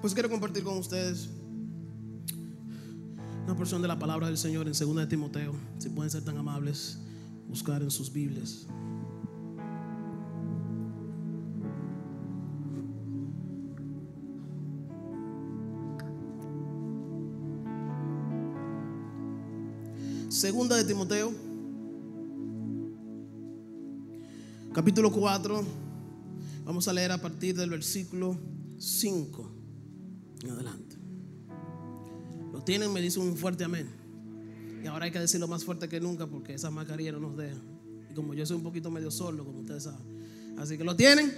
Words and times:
Pues 0.00 0.14
quiero 0.14 0.30
compartir 0.30 0.62
con 0.62 0.78
ustedes 0.78 1.28
una 3.44 3.56
porción 3.56 3.82
de 3.82 3.88
la 3.88 3.98
palabra 3.98 4.28
del 4.28 4.38
Señor 4.38 4.68
en 4.68 4.72
2 4.72 4.94
de 4.94 5.06
Timoteo. 5.08 5.54
Si 5.78 5.88
pueden 5.88 6.08
ser 6.08 6.22
tan 6.22 6.36
amables, 6.36 6.98
buscar 7.48 7.82
en 7.82 7.90
sus 7.90 8.12
Biblias. 8.12 8.68
Segunda 20.28 20.76
de 20.76 20.84
Timoteo, 20.84 21.32
capítulo 24.72 25.10
4. 25.10 25.64
Vamos 26.64 26.86
a 26.86 26.92
leer 26.92 27.10
a 27.10 27.20
partir 27.20 27.56
del 27.56 27.70
versículo 27.70 28.38
5 28.78 29.57
en 29.57 29.57
adelante. 30.46 30.96
Lo 32.52 32.62
tienen, 32.62 32.92
me 32.92 33.00
dicen 33.00 33.22
un 33.22 33.36
fuerte 33.36 33.64
amén. 33.64 33.88
Y 34.82 34.86
ahora 34.86 35.06
hay 35.06 35.10
que 35.10 35.18
decirlo 35.18 35.48
más 35.48 35.64
fuerte 35.64 35.88
que 35.88 36.00
nunca 36.00 36.26
porque 36.26 36.54
esa 36.54 36.70
mascarilla 36.70 37.12
no 37.12 37.20
nos 37.20 37.36
deja. 37.36 37.60
Y 38.10 38.14
como 38.14 38.34
yo 38.34 38.46
soy 38.46 38.56
un 38.56 38.62
poquito 38.62 38.90
medio 38.90 39.10
solo, 39.10 39.44
como 39.44 39.60
ustedes 39.60 39.84
saben. 39.84 40.56
Así 40.58 40.78
que 40.78 40.84
lo 40.84 40.96
tienen. 40.96 41.32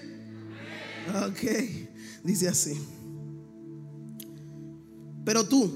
Ok, 1.27 1.41
dice 2.25 2.49
así. 2.49 2.79
Pero 5.25 5.45
tú, 5.45 5.71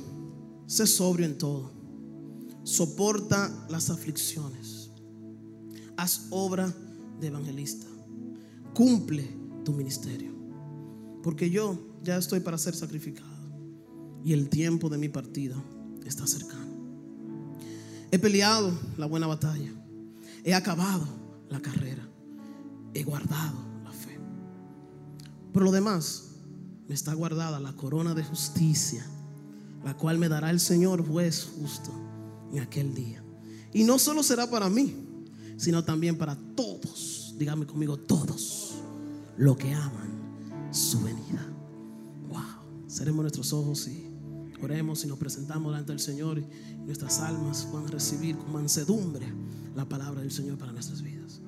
sé 0.67 0.87
sobrio 0.87 1.27
en 1.27 1.39
todo. 1.39 1.71
Soporta 2.63 3.67
las 3.69 3.91
aflicciones. 3.91 4.91
Haz 5.97 6.27
obra 6.31 6.75
de 7.21 7.27
evangelista. 7.27 7.87
Cumple 8.75 9.29
tu 9.65 9.73
ministerio. 9.73 10.34
Porque 11.25 11.49
yo 11.49 11.79
ya 12.03 12.19
estoy 12.19 12.41
para 12.41 12.59
ser 12.59 12.75
sacrificado. 12.75 13.33
Y 14.23 14.35
el 14.35 14.51
tiempo 14.51 14.91
de 14.91 14.99
mi 14.99 15.09
partida 15.09 15.57
está 16.05 16.27
cercano. 16.27 16.75
He 18.11 18.19
peleado 18.19 18.71
la 18.99 19.07
buena 19.07 19.27
batalla. 19.27 19.73
He 20.45 20.53
acabado 20.53 21.09
la 21.49 21.61
carrera. 21.61 22.07
He 22.93 23.05
guardado 23.05 23.57
la 23.83 23.91
fe. 23.91 24.19
Por 25.51 25.63
lo 25.63 25.73
demás, 25.73 26.25
me 26.87 26.95
está 26.95 27.15
guardada 27.15 27.59
la 27.59 27.73
corona 27.73 28.13
de 28.15 28.23
justicia, 28.23 29.07
la 29.83 29.97
cual 29.97 30.19
me 30.19 30.29
dará 30.29 30.51
el 30.51 30.61
Señor 30.61 31.07
juez 31.09 31.49
justo 31.59 31.91
en 32.53 32.61
aquel 32.61 32.95
día. 32.95 33.25
Y 33.73 33.85
no 33.85 33.99
solo 33.99 34.23
será 34.23 34.51
para 34.51 34.69
mí, 34.69 34.95
sino 35.57 35.83
también 35.85 36.19
para 36.19 36.37
todos, 36.55 37.35
dígame 37.39 37.67
conmigo, 37.67 37.97
todos 37.97 38.75
los 39.39 39.57
que 39.57 39.73
aman 39.73 40.14
su 40.75 41.01
venida. 41.01 41.47
Wow, 42.29 42.89
seremos 42.89 43.23
nuestros 43.23 43.53
ojos 43.53 43.87
y 43.87 44.11
oremos 44.61 45.05
y 45.05 45.07
nos 45.07 45.19
presentamos 45.19 45.73
delante 45.73 45.93
del 45.93 46.01
Señor 46.01 46.39
y 46.39 46.47
nuestras 46.85 47.21
almas 47.21 47.67
puedan 47.71 47.89
recibir 47.89 48.37
con 48.37 48.53
mansedumbre 48.53 49.27
la 49.77 49.89
palabra 49.89 50.23
del 50.23 50.33
Señor 50.33 50.59
para 50.59 50.73
nuestras 50.73 51.03
vidas. 51.03 51.41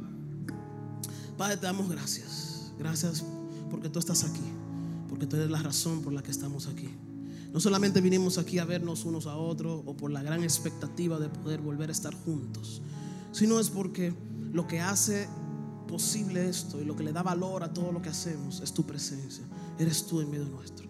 Padre, 1.36 1.56
te 1.56 1.66
damos 1.66 1.88
gracias. 1.90 2.72
Gracias 2.78 3.24
porque 3.70 3.88
tú 3.88 3.98
estás 3.98 4.24
aquí, 4.24 4.44
porque 5.08 5.26
tú 5.26 5.36
eres 5.36 5.50
la 5.50 5.60
razón 5.60 6.02
por 6.02 6.12
la 6.12 6.22
que 6.22 6.30
estamos 6.30 6.66
aquí. 6.66 6.88
No 7.52 7.60
solamente 7.60 8.00
vinimos 8.00 8.38
aquí 8.38 8.58
a 8.58 8.64
vernos 8.64 9.04
unos 9.04 9.26
a 9.26 9.36
otros 9.36 9.82
o 9.86 9.96
por 9.96 10.10
la 10.10 10.22
gran 10.22 10.42
expectativa 10.44 11.18
de 11.18 11.28
poder 11.28 11.60
volver 11.60 11.88
a 11.88 11.92
estar 11.92 12.14
juntos, 12.14 12.82
sino 13.32 13.58
es 13.58 13.70
porque 13.70 14.14
lo 14.52 14.66
que 14.66 14.80
hace 14.80 15.26
posible 15.86 16.48
esto 16.48 16.80
y 16.80 16.84
lo 16.84 16.96
que 16.96 17.04
le 17.04 17.12
da 17.12 17.22
valor 17.22 17.62
a 17.62 17.72
todo 17.72 17.92
lo 17.92 18.02
que 18.02 18.08
hacemos 18.08 18.60
es 18.60 18.72
tu 18.72 18.84
presencia. 18.84 19.44
Eres 19.78 20.06
tú 20.06 20.20
en 20.20 20.30
medio 20.30 20.46
nuestro. 20.46 20.86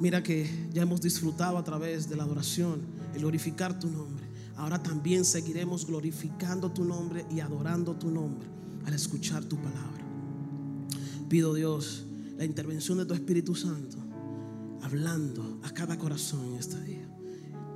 Mira 0.00 0.22
que 0.22 0.68
ya 0.72 0.82
hemos 0.82 1.00
disfrutado 1.00 1.56
a 1.56 1.64
través 1.64 2.08
de 2.08 2.16
la 2.16 2.24
adoración, 2.24 2.82
el 3.14 3.20
glorificar 3.20 3.78
tu 3.78 3.88
nombre. 3.88 4.26
Ahora 4.56 4.82
también 4.82 5.24
seguiremos 5.24 5.86
glorificando 5.86 6.70
tu 6.70 6.84
nombre 6.84 7.24
y 7.30 7.40
adorando 7.40 7.94
tu 7.94 8.10
nombre 8.10 8.48
al 8.84 8.94
escuchar 8.94 9.44
tu 9.44 9.56
palabra. 9.56 10.04
Pido 11.28 11.54
Dios 11.54 12.04
la 12.36 12.44
intervención 12.44 12.98
de 12.98 13.06
tu 13.06 13.14
Espíritu 13.14 13.54
Santo, 13.54 13.98
hablando 14.82 15.60
a 15.62 15.70
cada 15.70 15.98
corazón 15.98 16.52
en 16.52 16.54
este 16.56 16.80
día. 16.82 17.08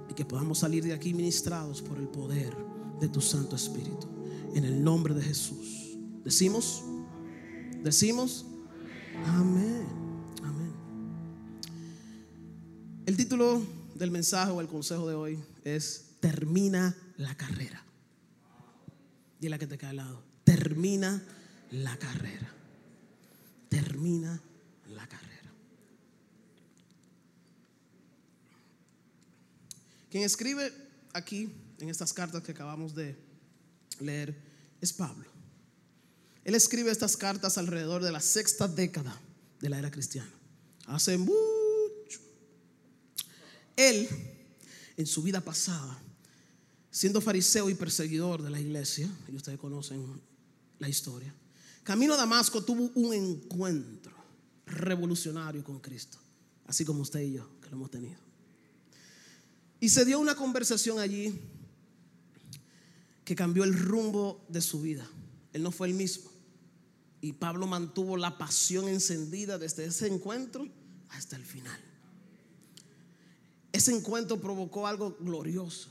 Y 0.08 0.14
que 0.14 0.24
podamos 0.24 0.58
salir 0.58 0.84
de 0.84 0.92
aquí 0.92 1.14
ministrados 1.14 1.82
por 1.82 1.98
el 1.98 2.08
poder 2.08 2.54
de 3.00 3.08
tu 3.08 3.20
Santo 3.20 3.56
Espíritu. 3.56 4.08
En 4.54 4.64
el 4.64 4.82
nombre 4.82 5.14
de 5.14 5.22
Jesús. 5.22 5.89
Decimos, 6.24 6.82
decimos, 7.82 8.44
amén, 9.26 9.86
amén. 10.42 10.72
El 13.06 13.16
título 13.16 13.62
del 13.94 14.10
mensaje 14.10 14.50
o 14.50 14.60
el 14.60 14.68
consejo 14.68 15.08
de 15.08 15.14
hoy 15.14 15.38
es 15.64 16.06
Termina 16.20 16.94
la 17.16 17.34
carrera. 17.34 17.82
Dile 19.40 19.54
a 19.54 19.58
que 19.58 19.66
te 19.66 19.78
cae 19.78 19.90
al 19.90 19.96
lado. 19.96 20.22
Termina 20.44 21.22
la 21.70 21.96
carrera. 21.96 22.52
Termina 23.70 24.40
la 24.90 25.06
carrera. 25.06 25.30
Quien 30.10 30.24
escribe 30.24 30.72
aquí 31.14 31.50
en 31.78 31.88
estas 31.88 32.12
cartas 32.12 32.42
que 32.42 32.52
acabamos 32.52 32.94
de 32.94 33.16
leer 34.00 34.36
es 34.80 34.92
Pablo. 34.92 35.29
Él 36.50 36.56
escribe 36.56 36.90
estas 36.90 37.16
cartas 37.16 37.58
alrededor 37.58 38.02
de 38.02 38.10
la 38.10 38.18
sexta 38.18 38.66
década 38.66 39.16
de 39.60 39.68
la 39.68 39.78
era 39.78 39.88
cristiana. 39.88 40.28
Hace 40.86 41.16
mucho. 41.16 42.18
Él, 43.76 44.08
en 44.96 45.06
su 45.06 45.22
vida 45.22 45.40
pasada, 45.40 45.96
siendo 46.90 47.20
fariseo 47.20 47.70
y 47.70 47.76
perseguidor 47.76 48.42
de 48.42 48.50
la 48.50 48.58
iglesia, 48.58 49.08
y 49.28 49.36
ustedes 49.36 49.60
conocen 49.60 50.04
la 50.80 50.88
historia, 50.88 51.32
camino 51.84 52.14
a 52.14 52.16
Damasco 52.16 52.64
tuvo 52.64 52.90
un 52.96 53.14
encuentro 53.14 54.12
revolucionario 54.66 55.62
con 55.62 55.78
Cristo, 55.78 56.18
así 56.66 56.84
como 56.84 57.02
usted 57.02 57.20
y 57.20 57.34
yo 57.34 57.48
que 57.60 57.70
lo 57.70 57.76
hemos 57.76 57.92
tenido. 57.92 58.18
Y 59.78 59.88
se 59.88 60.04
dio 60.04 60.18
una 60.18 60.34
conversación 60.34 60.98
allí 60.98 61.32
que 63.24 63.36
cambió 63.36 63.62
el 63.62 63.72
rumbo 63.72 64.44
de 64.48 64.60
su 64.60 64.82
vida. 64.82 65.08
Él 65.52 65.62
no 65.62 65.70
fue 65.70 65.86
el 65.86 65.94
mismo. 65.94 66.29
Y 67.20 67.32
Pablo 67.34 67.66
mantuvo 67.66 68.16
la 68.16 68.38
pasión 68.38 68.88
encendida 68.88 69.58
desde 69.58 69.84
ese 69.84 70.06
encuentro 70.06 70.66
hasta 71.10 71.36
el 71.36 71.44
final. 71.44 71.78
Ese 73.72 73.94
encuentro 73.94 74.40
provocó 74.40 74.86
algo 74.86 75.16
glorioso. 75.20 75.90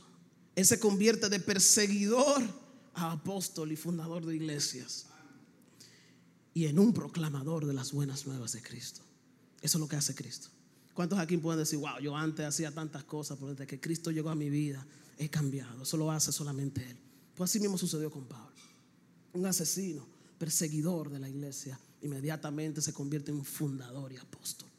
Él 0.56 0.66
se 0.66 0.79
convierte 0.79 1.29
de 1.29 1.39
perseguidor 1.39 2.41
a 2.94 3.12
apóstol 3.13 3.72
y 3.72 3.75
fundador 3.75 4.25
de 4.25 4.35
iglesias. 4.35 5.06
Y 6.53 6.66
en 6.66 6.79
un 6.79 6.94
proclamador 6.94 7.66
de 7.66 7.73
las 7.73 7.94
buenas 7.94 8.25
nuevas 8.25 8.51
de 8.53 8.62
Cristo. 8.62 9.01
Eso 9.62 9.78
es 9.78 9.79
lo 9.79 9.88
que 9.88 9.95
hace 9.95 10.16
Cristo. 10.16 10.50
¿Cuántos 10.94 11.19
aquí 11.19 11.38
pueden 11.38 11.59
decir, 11.59 11.79
wow, 11.79 12.00
yo 12.01 12.16
antes 12.16 12.45
hacía 12.45 12.73
tantas 12.73 13.06
cosas, 13.06 13.38
pero 13.38 13.51
desde 13.51 13.68
que 13.68 13.79
Cristo 13.79 14.12
llegó 14.12 14.29
a 14.29 14.35
mi 14.35 14.50
vida 14.50 14.85
he 15.18 15.29
cambiado? 15.29 15.84
Eso 15.84 15.95
lo 15.95 16.12
hace 16.12 16.31
solamente 16.31 16.84
Él. 16.89 16.97
Pues 17.35 17.51
así 17.51 17.59
mismo 17.59 17.78
sucedió 17.78 18.12
con 18.12 18.25
Pablo. 18.25 18.56
Un 19.31 19.45
asesino, 19.45 20.06
perseguidor 20.39 21.11
de 21.11 21.19
la 21.19 21.29
iglesia, 21.29 21.79
inmediatamente 22.01 22.81
se 22.81 22.94
convierte 22.94 23.29
en 23.29 23.45
fundador 23.45 24.11
y 24.11 24.17
apóstol. 24.17 24.69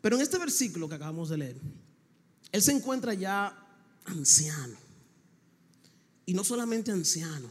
Pero 0.00 0.16
en 0.16 0.22
este 0.22 0.38
versículo 0.38 0.88
que 0.88 0.96
acabamos 0.96 1.28
de 1.28 1.38
leer, 1.38 1.60
Él 2.50 2.62
se 2.62 2.72
encuentra 2.72 3.14
ya 3.14 3.56
anciano. 4.06 4.76
Y 6.24 6.34
no 6.34 6.42
solamente 6.42 6.90
anciano, 6.90 7.48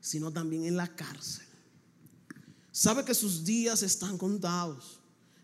sino 0.00 0.32
también 0.32 0.64
en 0.64 0.76
la 0.76 0.94
cárcel. 0.94 1.46
Sabe 2.70 3.04
que 3.04 3.14
sus 3.14 3.44
días 3.44 3.82
están 3.82 4.16
contados 4.16 5.00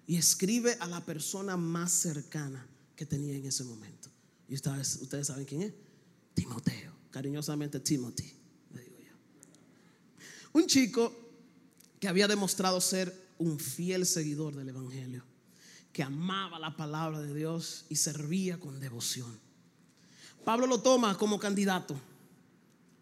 y 0.06 0.16
escribe 0.16 0.76
a 0.81 0.87
la 0.87 1.05
persona 1.05 1.56
más 1.56 1.93
cercana 1.93 2.66
que 2.96 3.05
tenía 3.05 3.37
en 3.37 3.46
ese 3.46 3.64
momento. 3.64 4.08
Y 4.49 4.55
ustedes, 4.55 5.26
saben 5.26 5.44
quién 5.44 5.62
es. 5.62 5.75
Timoteo, 6.34 6.93
cariñosamente 7.10 7.81
Timothy. 7.81 8.38
Un 10.52 10.66
chico 10.66 11.14
que 12.00 12.08
había 12.08 12.28
demostrado 12.28 12.80
ser 12.80 13.28
un 13.38 13.58
fiel 13.58 14.06
seguidor 14.06 14.54
del 14.54 14.68
Evangelio, 14.68 15.24
que 15.92 16.02
amaba 16.02 16.58
la 16.58 16.76
palabra 16.76 17.20
de 17.20 17.34
Dios 17.34 17.84
y 17.88 17.96
servía 17.96 18.58
con 18.58 18.80
devoción. 18.80 19.38
Pablo 20.44 20.66
lo 20.66 20.80
toma 20.80 21.16
como 21.16 21.38
candidato, 21.38 21.98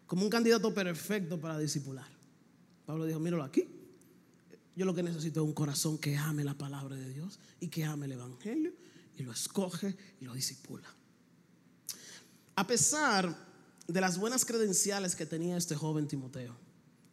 como 0.05 0.23
un 0.23 0.29
candidato 0.29 0.73
perfecto 0.73 1.39
para 1.39 1.57
discipular. 1.57 2.07
Pablo 2.85 3.05
dijo, 3.05 3.19
míralo 3.19 3.43
aquí, 3.43 3.67
yo 4.75 4.85
lo 4.85 4.93
que 4.93 5.03
necesito 5.03 5.41
es 5.41 5.47
un 5.47 5.53
corazón 5.53 5.97
que 5.97 6.15
ame 6.15 6.43
la 6.43 6.53
palabra 6.53 6.95
de 6.95 7.09
Dios 7.11 7.39
y 7.59 7.67
que 7.67 7.83
ame 7.83 8.05
el 8.05 8.13
Evangelio 8.13 8.73
y 9.17 9.23
lo 9.23 9.31
escoge 9.31 9.95
y 10.21 10.25
lo 10.25 10.33
disipula. 10.33 10.87
A 12.55 12.65
pesar 12.65 13.35
de 13.87 14.01
las 14.01 14.17
buenas 14.17 14.45
credenciales 14.45 15.15
que 15.15 15.25
tenía 15.25 15.57
este 15.57 15.75
joven 15.75 16.07
Timoteo, 16.07 16.55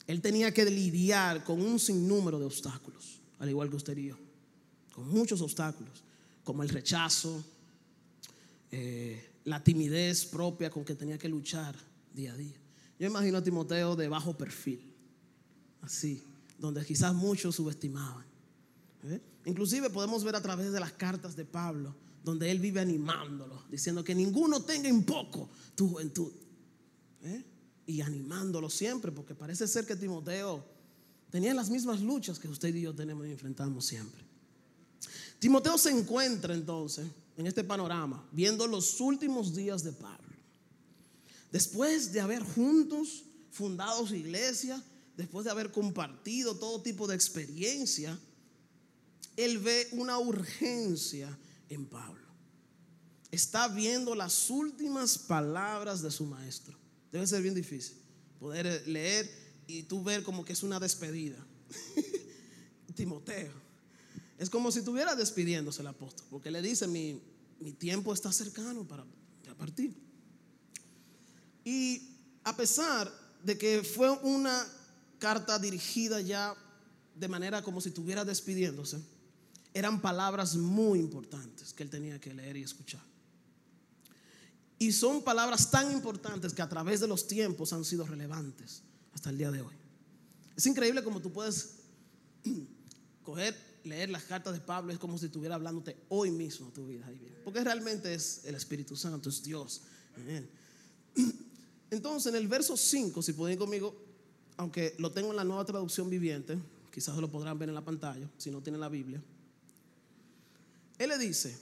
él 0.06 0.20
tenía 0.20 0.52
que 0.52 0.64
lidiar 0.64 1.44
con 1.44 1.60
un 1.60 1.78
sinnúmero 1.78 2.38
de 2.38 2.44
obstáculos, 2.44 3.20
al 3.38 3.48
igual 3.48 3.70
que 3.70 3.76
usted 3.76 3.96
y 3.96 4.08
yo, 4.08 4.16
con 4.92 5.08
muchos 5.08 5.40
obstáculos. 5.40 6.02
como 6.42 6.62
el 6.62 6.68
rechazo, 6.68 7.42
eh, 8.70 9.30
la 9.44 9.64
timidez 9.64 10.26
propia 10.26 10.68
con 10.68 10.84
que 10.84 10.94
tenía 10.94 11.16
que 11.16 11.26
luchar 11.26 11.74
día 12.12 12.34
a 12.34 12.36
día. 12.36 12.56
Yo 12.98 13.06
imagino 13.06 13.38
a 13.38 13.42
Timoteo 13.42 13.96
de 13.96 14.08
bajo 14.08 14.36
perfil, 14.36 14.92
así, 15.80 16.22
donde 16.58 16.84
quizás 16.84 17.14
muchos 17.14 17.56
subestimaban. 17.56 18.26
¿eh? 19.04 19.22
Inclusive 19.46 19.88
podemos 19.88 20.22
ver 20.22 20.36
a 20.36 20.42
través 20.42 20.70
de 20.70 20.80
las 20.80 20.92
cartas 20.92 21.34
de 21.34 21.44
Pablo, 21.44 21.94
donde 22.22 22.50
él 22.50 22.58
vive 22.58 22.80
animándolo, 22.80 23.64
diciendo 23.70 24.04
que 24.04 24.14
ninguno 24.14 24.60
tenga 24.62 24.88
en 24.88 25.02
poco 25.02 25.48
tu 25.74 25.88
juventud. 25.88 26.32
¿eh? 27.22 27.44
Y 27.86 28.00
animándolo 28.00 28.70
siempre, 28.70 29.12
porque 29.12 29.34
parece 29.34 29.66
ser 29.66 29.86
que 29.86 29.96
Timoteo 29.96 30.64
tenía 31.30 31.52
las 31.52 31.68
mismas 31.68 32.00
luchas 32.00 32.38
que 32.38 32.48
usted 32.48 32.74
y 32.74 32.82
yo 32.82 32.94
tenemos 32.94 33.26
y 33.26 33.32
enfrentamos 33.32 33.84
siempre. 33.86 34.24
Timoteo 35.38 35.76
se 35.76 35.90
encuentra 35.90 36.54
entonces 36.54 37.06
en 37.36 37.46
este 37.46 37.64
panorama, 37.64 38.26
viendo 38.32 38.66
los 38.66 39.00
últimos 39.00 39.54
días 39.54 39.82
de 39.82 39.92
Pablo. 39.92 40.24
Después 41.50 42.12
de 42.12 42.20
haber 42.20 42.42
juntos 42.42 43.24
fundado 43.50 44.06
su 44.06 44.14
iglesia, 44.14 44.82
después 45.16 45.44
de 45.44 45.50
haber 45.50 45.70
compartido 45.70 46.56
todo 46.56 46.82
tipo 46.82 47.06
de 47.06 47.14
experiencia, 47.14 48.18
él 49.36 49.58
ve 49.58 49.88
una 49.92 50.18
urgencia 50.18 51.36
en 51.68 51.86
Pablo. 51.86 52.24
Está 53.30 53.68
viendo 53.68 54.14
las 54.14 54.50
últimas 54.50 55.18
palabras 55.18 56.02
de 56.02 56.10
su 56.10 56.24
maestro. 56.24 56.78
Debe 57.14 57.28
ser 57.28 57.42
bien 57.42 57.54
difícil 57.54 57.94
poder 58.40 58.88
leer 58.88 59.30
y 59.68 59.84
tú 59.84 60.02
ver 60.02 60.24
como 60.24 60.44
que 60.44 60.52
es 60.52 60.64
una 60.64 60.80
despedida. 60.80 61.36
Timoteo. 62.96 63.52
Es 64.36 64.50
como 64.50 64.72
si 64.72 64.80
estuviera 64.80 65.14
despidiéndose 65.14 65.82
el 65.82 65.86
apóstol, 65.86 66.26
porque 66.28 66.50
le 66.50 66.60
dice, 66.60 66.88
mi, 66.88 67.22
mi 67.60 67.70
tiempo 67.70 68.12
está 68.12 68.32
cercano 68.32 68.82
para 68.82 69.06
partir. 69.56 69.94
Y 71.64 72.02
a 72.42 72.56
pesar 72.56 73.12
de 73.44 73.56
que 73.56 73.84
fue 73.84 74.10
una 74.10 74.66
carta 75.20 75.56
dirigida 75.60 76.20
ya 76.20 76.52
de 77.14 77.28
manera 77.28 77.62
como 77.62 77.80
si 77.80 77.90
estuviera 77.90 78.24
despidiéndose, 78.24 78.98
eran 79.72 80.02
palabras 80.02 80.56
muy 80.56 80.98
importantes 80.98 81.72
que 81.72 81.84
él 81.84 81.90
tenía 81.90 82.20
que 82.20 82.34
leer 82.34 82.56
y 82.56 82.64
escuchar. 82.64 83.13
Y 84.78 84.92
son 84.92 85.22
palabras 85.22 85.70
tan 85.70 85.92
importantes 85.92 86.52
que 86.52 86.62
a 86.62 86.68
través 86.68 87.00
de 87.00 87.06
los 87.06 87.26
tiempos 87.26 87.72
han 87.72 87.84
sido 87.84 88.06
relevantes 88.06 88.82
hasta 89.12 89.30
el 89.30 89.38
día 89.38 89.50
de 89.50 89.62
hoy. 89.62 89.74
Es 90.56 90.66
increíble 90.66 91.02
como 91.02 91.20
tú 91.20 91.32
puedes 91.32 91.76
coger, 93.22 93.56
leer 93.84 94.10
las 94.10 94.24
cartas 94.24 94.52
de 94.52 94.60
Pablo, 94.60 94.92
es 94.92 94.98
como 94.98 95.18
si 95.18 95.26
estuviera 95.26 95.54
hablándote 95.54 95.96
hoy 96.08 96.30
mismo 96.30 96.68
tu 96.70 96.86
vida. 96.86 97.08
Porque 97.44 97.62
realmente 97.62 98.14
es 98.14 98.44
el 98.44 98.54
Espíritu 98.54 98.96
Santo, 98.96 99.28
es 99.28 99.42
Dios. 99.42 99.82
Entonces, 101.90 102.32
en 102.32 102.36
el 102.36 102.48
verso 102.48 102.76
5, 102.76 103.22
si 103.22 103.32
pueden 103.32 103.54
ir 103.54 103.58
conmigo, 103.58 103.94
aunque 104.56 104.94
lo 104.98 105.12
tengo 105.12 105.30
en 105.30 105.36
la 105.36 105.44
nueva 105.44 105.64
traducción 105.64 106.08
viviente, 106.10 106.58
quizás 106.92 107.16
lo 107.16 107.30
podrán 107.30 107.58
ver 107.58 107.68
en 107.68 107.74
la 107.74 107.84
pantalla, 107.84 108.28
si 108.38 108.50
no 108.50 108.62
tienen 108.62 108.80
la 108.80 108.88
Biblia. 108.88 109.22
Él 110.98 111.08
le 111.08 111.18
dice, 111.18 111.56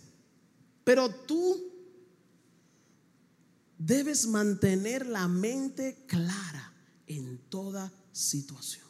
pero 0.85 1.09
tú 1.09 1.72
debes 3.87 4.27
mantener 4.27 5.07
la 5.07 5.29
mente 5.29 6.05
clara 6.07 6.73
en 7.07 7.39
toda 7.49 7.93
situación. 8.13 8.87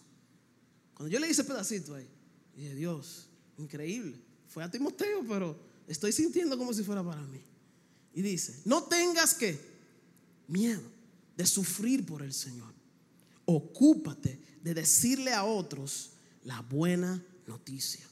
Cuando 0.95 1.13
yo 1.13 1.19
le 1.19 1.31
hice 1.31 1.45
pedacito 1.45 1.95
ahí, 1.95 2.09
dije, 2.55 2.75
Dios, 2.75 3.29
increíble. 3.59 4.21
Fue 4.49 4.63
a 4.63 4.71
Timoteo, 4.71 5.25
pero 5.27 5.59
estoy 5.87 6.13
sintiendo 6.13 6.59
como 6.59 6.75
si 6.75 6.83
fuera 6.83 7.03
para 7.03 7.23
mí. 7.23 7.41
Y 8.15 8.21
dice, 8.21 8.61
no 8.67 8.83
tengas 8.85 9.35
que 9.35 9.59
miedo 10.47 10.83
de 11.37 11.47
sufrir 11.47 12.05
por 12.05 12.23
el 12.23 12.35
Señor. 12.35 12.73
Ocúpate 13.47 14.39
de 14.63 14.75
decirle 14.75 15.33
a 15.33 15.45
otros 15.45 16.11
la 16.45 16.61
buena 16.61 17.25
noticia 17.47 18.07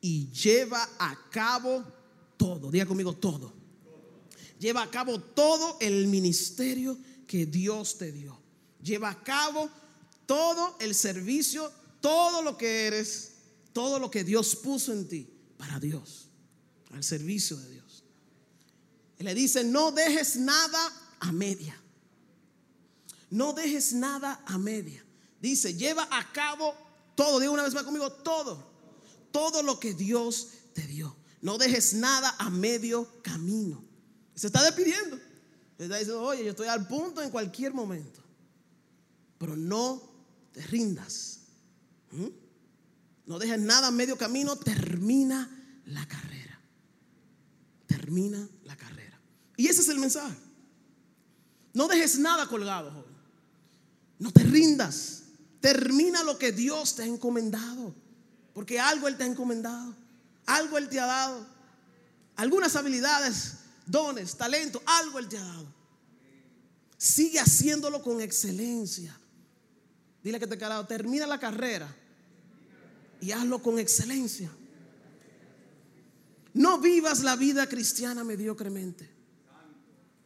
y 0.00 0.30
lleva 0.30 0.88
a 0.98 1.18
cabo 1.30 1.84
todo. 2.36 2.70
Diga 2.70 2.86
conmigo 2.86 3.12
todo. 3.12 3.61
Lleva 4.62 4.82
a 4.82 4.90
cabo 4.92 5.18
todo 5.18 5.76
el 5.80 6.06
ministerio 6.06 6.96
que 7.26 7.46
Dios 7.46 7.98
te 7.98 8.12
dio. 8.12 8.40
Lleva 8.80 9.10
a 9.10 9.20
cabo 9.24 9.68
todo 10.24 10.76
el 10.78 10.94
servicio, 10.94 11.72
todo 12.00 12.42
lo 12.42 12.56
que 12.56 12.86
eres, 12.86 13.32
todo 13.72 13.98
lo 13.98 14.08
que 14.08 14.22
Dios 14.22 14.54
puso 14.54 14.92
en 14.92 15.08
ti 15.08 15.28
para 15.56 15.80
Dios, 15.80 16.28
al 16.92 17.02
servicio 17.02 17.56
de 17.56 17.70
Dios. 17.70 18.04
Y 19.18 19.24
le 19.24 19.34
dice, 19.34 19.64
no 19.64 19.90
dejes 19.90 20.36
nada 20.36 20.92
a 21.18 21.32
media. 21.32 21.76
No 23.30 23.54
dejes 23.54 23.92
nada 23.92 24.44
a 24.46 24.58
media. 24.58 25.04
Dice, 25.40 25.74
lleva 25.74 26.06
a 26.08 26.32
cabo 26.32 26.72
todo. 27.16 27.40
Diga 27.40 27.50
una 27.50 27.64
vez 27.64 27.74
más 27.74 27.82
conmigo, 27.82 28.12
todo 28.12 28.70
todo 29.32 29.64
lo 29.64 29.80
que 29.80 29.92
Dios 29.94 30.50
te 30.72 30.86
dio. 30.86 31.16
No 31.40 31.58
dejes 31.58 31.94
nada 31.94 32.36
a 32.38 32.48
medio 32.48 33.08
camino. 33.22 33.91
Se 34.34 34.46
está 34.46 34.62
despidiendo. 34.62 35.18
Está 35.78 35.96
diciendo, 35.96 36.22
oye, 36.22 36.44
yo 36.44 36.50
estoy 36.50 36.68
al 36.68 36.86
punto 36.86 37.22
en 37.22 37.30
cualquier 37.30 37.72
momento. 37.74 38.22
Pero 39.38 39.56
no 39.56 40.02
te 40.52 40.62
rindas. 40.62 41.40
No 43.26 43.38
dejes 43.38 43.60
nada 43.60 43.88
a 43.88 43.90
medio 43.90 44.16
camino. 44.16 44.56
Termina 44.56 45.50
la 45.86 46.06
carrera. 46.06 46.60
Termina 47.86 48.48
la 48.64 48.76
carrera. 48.76 49.18
Y 49.56 49.66
ese 49.66 49.80
es 49.80 49.88
el 49.88 49.98
mensaje. 49.98 50.36
No 51.74 51.88
dejes 51.88 52.18
nada 52.18 52.46
colgado. 52.46 53.04
No 54.18 54.30
te 54.30 54.44
rindas. 54.44 55.22
Termina 55.60 56.22
lo 56.22 56.38
que 56.38 56.52
Dios 56.52 56.94
te 56.94 57.02
ha 57.02 57.06
encomendado. 57.06 57.94
Porque 58.54 58.78
algo 58.78 59.08
Él 59.08 59.16
te 59.16 59.24
ha 59.24 59.26
encomendado, 59.26 59.94
algo 60.46 60.78
Él 60.78 60.88
te 60.88 61.00
ha 61.00 61.06
dado, 61.06 61.46
algunas 62.36 62.76
habilidades, 62.76 63.54
dones, 63.86 64.36
talento, 64.36 64.82
algo 64.84 65.18
Él 65.18 65.28
te 65.28 65.38
ha 65.38 65.44
dado. 65.44 65.66
Sigue 66.96 67.40
haciéndolo 67.40 68.02
con 68.02 68.20
excelencia. 68.20 69.18
Dile 70.22 70.38
que 70.38 70.46
te 70.46 70.56
carado, 70.56 70.86
termina 70.86 71.26
la 71.26 71.40
carrera 71.40 71.92
y 73.20 73.32
hazlo 73.32 73.60
con 73.60 73.78
excelencia. 73.78 74.50
No 76.54 76.78
vivas 76.78 77.22
la 77.22 77.34
vida 77.36 77.66
cristiana 77.68 78.24
mediocremente. 78.24 79.08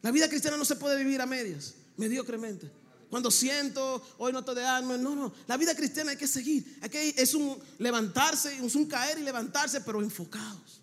La 0.02 0.10
vida 0.10 0.28
cristiana 0.28 0.56
no 0.56 0.64
se 0.64 0.76
puede 0.76 0.98
vivir 0.98 1.20
a 1.20 1.26
medias, 1.26 1.74
mediocremente. 1.96 2.70
Cuando 3.08 3.30
siento, 3.30 4.02
hoy 4.18 4.32
no 4.32 4.40
estoy 4.40 4.56
de 4.56 4.64
alma. 4.64 4.96
No, 4.98 5.14
no. 5.14 5.32
La 5.46 5.56
vida 5.56 5.74
cristiana 5.74 6.10
hay 6.10 6.16
que 6.16 6.26
seguir. 6.26 6.78
Hay 6.82 7.14
es 7.16 7.34
un 7.34 7.58
levantarse, 7.78 8.56
es 8.64 8.74
un 8.74 8.86
caer 8.86 9.18
y 9.18 9.22
levantarse, 9.22 9.80
pero 9.80 10.02
enfocados. 10.02 10.80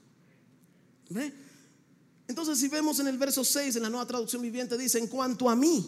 ¿Ve? 1.09 1.33
Entonces, 2.27 2.59
si 2.59 2.67
vemos 2.67 2.99
en 2.99 3.07
el 3.07 3.17
verso 3.17 3.43
6, 3.43 3.75
en 3.75 3.83
la 3.83 3.89
nueva 3.89 4.07
traducción 4.07 4.41
viviente, 4.41 4.77
dice: 4.77 4.99
En 4.99 5.07
cuanto 5.07 5.49
a 5.49 5.55
mí, 5.55 5.87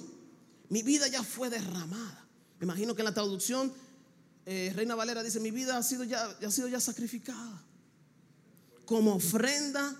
mi 0.69 0.83
vida 0.83 1.07
ya 1.07 1.23
fue 1.23 1.49
derramada. 1.49 2.27
Me 2.59 2.65
imagino 2.65 2.95
que 2.95 3.01
en 3.01 3.05
la 3.05 3.13
traducción 3.13 3.73
eh, 4.45 4.71
Reina 4.75 4.95
Valera 4.95 5.23
dice: 5.23 5.39
Mi 5.39 5.51
vida 5.51 5.77
ha 5.77 5.83
sido 5.83 6.03
ya, 6.03 6.25
ha 6.25 6.51
sido 6.51 6.67
ya 6.67 6.79
sacrificada 6.79 7.63
como 8.85 9.15
ofrenda, 9.15 9.95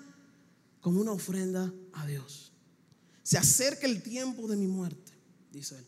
como 0.80 1.02
una 1.02 1.12
ofrenda 1.12 1.74
a 1.94 2.06
Dios. 2.06 2.52
Se 3.24 3.38
acerca 3.38 3.88
el 3.88 4.04
tiempo 4.04 4.48
de 4.48 4.56
mi 4.56 4.68
muerte, 4.68 5.12
dice 5.52 5.78
él. 5.78 5.86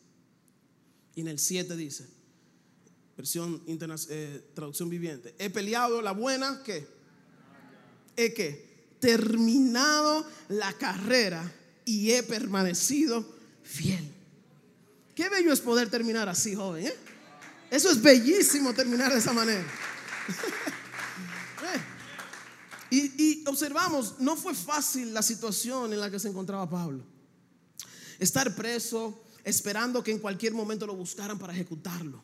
Y 1.16 1.22
en 1.22 1.28
el 1.28 1.40
7 1.40 1.76
dice, 1.76 2.08
versión 3.16 3.64
eh, 3.68 4.52
traducción 4.54 4.90
viviente, 4.90 5.36
he 5.40 5.50
peleado 5.50 6.02
la 6.02 6.12
buena 6.12 6.62
que, 6.64 6.88
he 8.16 8.34
que, 8.34 8.67
terminado 9.00 10.26
la 10.50 10.74
carrera 10.74 11.52
y 11.86 12.12
he 12.12 12.24
permanecido 12.24 13.26
fiel. 13.64 14.14
Qué 15.16 15.30
bello 15.30 15.52
es 15.52 15.62
poder 15.62 15.90
terminar 15.90 16.30
así, 16.30 16.56
joven. 16.56 16.88
¿eh? 16.88 16.94
Eso 17.72 17.90
es 17.90 18.02
bellísimo 18.02 18.74
terminar 18.74 19.12
de 19.12 19.20
esa 19.20 19.34
manera. 19.34 19.66
Eh. 21.58 21.82
y, 22.92 23.24
y 23.24 23.44
observamos, 23.48 24.20
no 24.20 24.38
fue 24.38 24.54
fácil 24.54 25.12
la 25.12 25.24
situación 25.24 25.92
en 25.92 26.00
la 26.00 26.12
que 26.12 26.20
se 26.20 26.30
encontraba 26.30 26.70
Pablo. 26.70 27.04
Estar 28.20 28.56
preso, 28.56 29.24
esperando 29.44 30.04
que 30.04 30.12
en 30.12 30.20
cualquier 30.20 30.54
momento 30.54 30.86
lo 30.86 30.96
buscaran 30.96 31.40
para 31.40 31.54
ejecutarlo. 31.54 32.24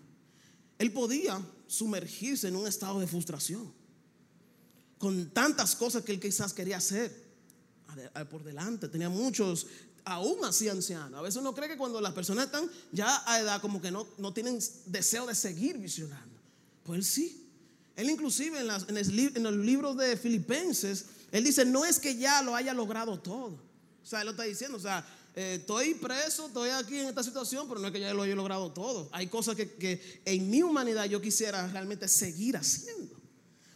Él 0.77 0.91
podía 0.91 1.41
sumergirse 1.67 2.47
en 2.47 2.55
un 2.55 2.67
estado 2.67 2.99
de 2.99 3.07
frustración, 3.07 3.73
con 5.03 5.31
tantas 5.31 5.75
cosas 5.75 6.01
que 6.01 6.13
él 6.13 6.19
quizás 6.21 6.53
quería 6.53 6.77
hacer 6.77 7.13
por 8.31 8.41
delante. 8.41 8.87
Tenía 8.87 9.09
muchos, 9.09 9.67
aún 10.05 10.45
así 10.45 10.69
ancianos. 10.69 11.19
A 11.19 11.21
veces 11.21 11.41
uno 11.41 11.53
cree 11.53 11.67
que 11.67 11.75
cuando 11.75 11.99
las 11.99 12.13
personas 12.13 12.45
están 12.45 12.71
ya 12.93 13.21
a 13.29 13.41
edad 13.41 13.59
como 13.59 13.81
que 13.81 13.91
no, 13.91 14.07
no 14.17 14.31
tienen 14.33 14.59
deseo 14.85 15.25
de 15.25 15.35
seguir 15.35 15.77
visionando. 15.77 16.39
Pues 16.83 16.99
él 16.99 17.03
sí. 17.03 17.49
Él 17.97 18.11
inclusive 18.11 18.61
en, 18.61 18.95
el 18.95 19.31
en 19.35 19.43
los 19.43 19.53
libros 19.57 19.97
de 19.97 20.15
Filipenses, 20.15 21.03
él 21.33 21.43
dice, 21.43 21.65
no 21.65 21.83
es 21.83 21.99
que 21.99 22.15
ya 22.15 22.41
lo 22.41 22.55
haya 22.55 22.73
logrado 22.73 23.19
todo. 23.19 23.59
O 24.01 24.05
sea, 24.05 24.21
él 24.21 24.27
lo 24.27 24.31
está 24.31 24.43
diciendo, 24.43 24.77
o 24.77 24.81
sea, 24.81 25.05
eh, 25.35 25.57
estoy 25.59 25.95
preso, 25.95 26.47
estoy 26.47 26.69
aquí 26.69 26.97
en 26.97 27.07
esta 27.07 27.23
situación, 27.23 27.67
pero 27.67 27.81
no 27.81 27.87
es 27.87 27.91
que 27.91 27.99
ya 27.99 28.13
lo 28.13 28.21
haya 28.21 28.35
logrado 28.35 28.71
todo. 28.71 29.09
Hay 29.11 29.27
cosas 29.27 29.57
que 29.57 30.21
en 30.23 30.49
mi 30.49 30.63
humanidad 30.63 31.03
yo 31.07 31.19
quisiera 31.19 31.67
realmente 31.67 32.07
seguir 32.07 32.55
haciendo. 32.55 33.21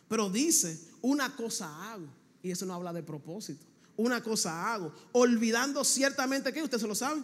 Pero 0.07 0.29
dice, 0.29 0.86
una 1.01 1.35
cosa 1.35 1.91
hago, 1.91 2.07
y 2.41 2.51
eso 2.51 2.65
no 2.65 2.73
habla 2.73 2.93
de 2.93 3.03
propósito. 3.03 3.65
Una 3.95 4.21
cosa 4.21 4.73
hago, 4.73 4.93
olvidando 5.11 5.83
ciertamente 5.83 6.53
que 6.53 6.61
usted 6.61 6.77
se 6.77 6.87
lo 6.87 6.95
sabe. 6.95 7.23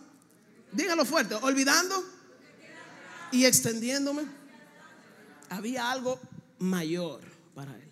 Dígalo 0.71 1.05
fuerte, 1.05 1.35
olvidando 1.35 2.03
y 3.31 3.45
extendiéndome. 3.45 4.23
Había 5.49 5.91
algo 5.91 6.19
mayor 6.57 7.21
para 7.53 7.75
él, 7.75 7.91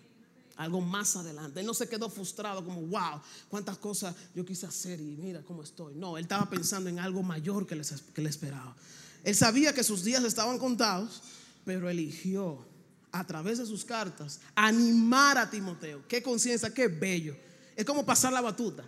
algo 0.56 0.80
más 0.80 1.14
adelante. 1.14 1.60
Él 1.60 1.66
no 1.66 1.74
se 1.74 1.88
quedó 1.88 2.08
frustrado 2.08 2.64
como, 2.64 2.80
wow, 2.82 3.20
cuántas 3.48 3.78
cosas 3.78 4.16
yo 4.34 4.44
quise 4.44 4.66
hacer 4.66 5.00
y 5.00 5.16
mira 5.16 5.42
cómo 5.42 5.62
estoy. 5.62 5.94
No, 5.94 6.18
él 6.18 6.24
estaba 6.24 6.50
pensando 6.50 6.90
en 6.90 6.98
algo 6.98 7.22
mayor 7.22 7.66
que, 7.66 7.76
le 7.76 8.28
esperaba. 8.28 8.74
Él 9.22 9.36
sabía 9.36 9.72
que 9.72 9.84
sus 9.84 10.02
días 10.02 10.24
estaban 10.24 10.58
contados, 10.58 11.22
pero 11.64 11.88
eligió 11.88 12.66
a 13.12 13.26
través 13.26 13.58
de 13.58 13.66
sus 13.66 13.84
cartas 13.84 14.40
animar 14.54 15.38
a 15.38 15.48
Timoteo. 15.48 16.02
Qué 16.08 16.22
conciencia, 16.22 16.72
qué 16.72 16.88
bello. 16.88 17.36
Es 17.76 17.84
como 17.84 18.04
pasar 18.04 18.32
la 18.32 18.40
batuta. 18.40 18.84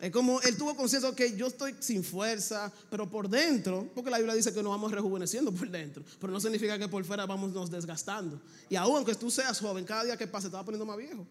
Es 0.00 0.12
como 0.12 0.40
él 0.42 0.56
tuvo 0.56 0.76
conciencia 0.76 1.12
que 1.14 1.36
yo 1.36 1.48
estoy 1.48 1.74
sin 1.80 2.04
fuerza, 2.04 2.72
pero 2.88 3.10
por 3.10 3.28
dentro, 3.28 3.90
porque 3.94 4.10
la 4.10 4.18
Biblia 4.18 4.34
dice 4.34 4.54
que 4.54 4.62
nos 4.62 4.70
vamos 4.70 4.92
rejuveneciendo 4.92 5.52
por 5.52 5.68
dentro, 5.68 6.04
pero 6.20 6.32
no 6.32 6.40
significa 6.40 6.78
que 6.78 6.86
por 6.88 7.04
fuera 7.04 7.26
vamos 7.26 7.52
nos 7.52 7.70
desgastando. 7.70 8.40
Y 8.70 8.76
aún 8.76 8.96
aunque 8.96 9.14
tú 9.16 9.30
seas 9.30 9.58
joven, 9.58 9.84
cada 9.84 10.04
día 10.04 10.16
que 10.16 10.28
pase 10.28 10.48
te 10.48 10.54
va 10.54 10.64
poniendo 10.64 10.86
más 10.86 10.96
viejo. 10.96 11.26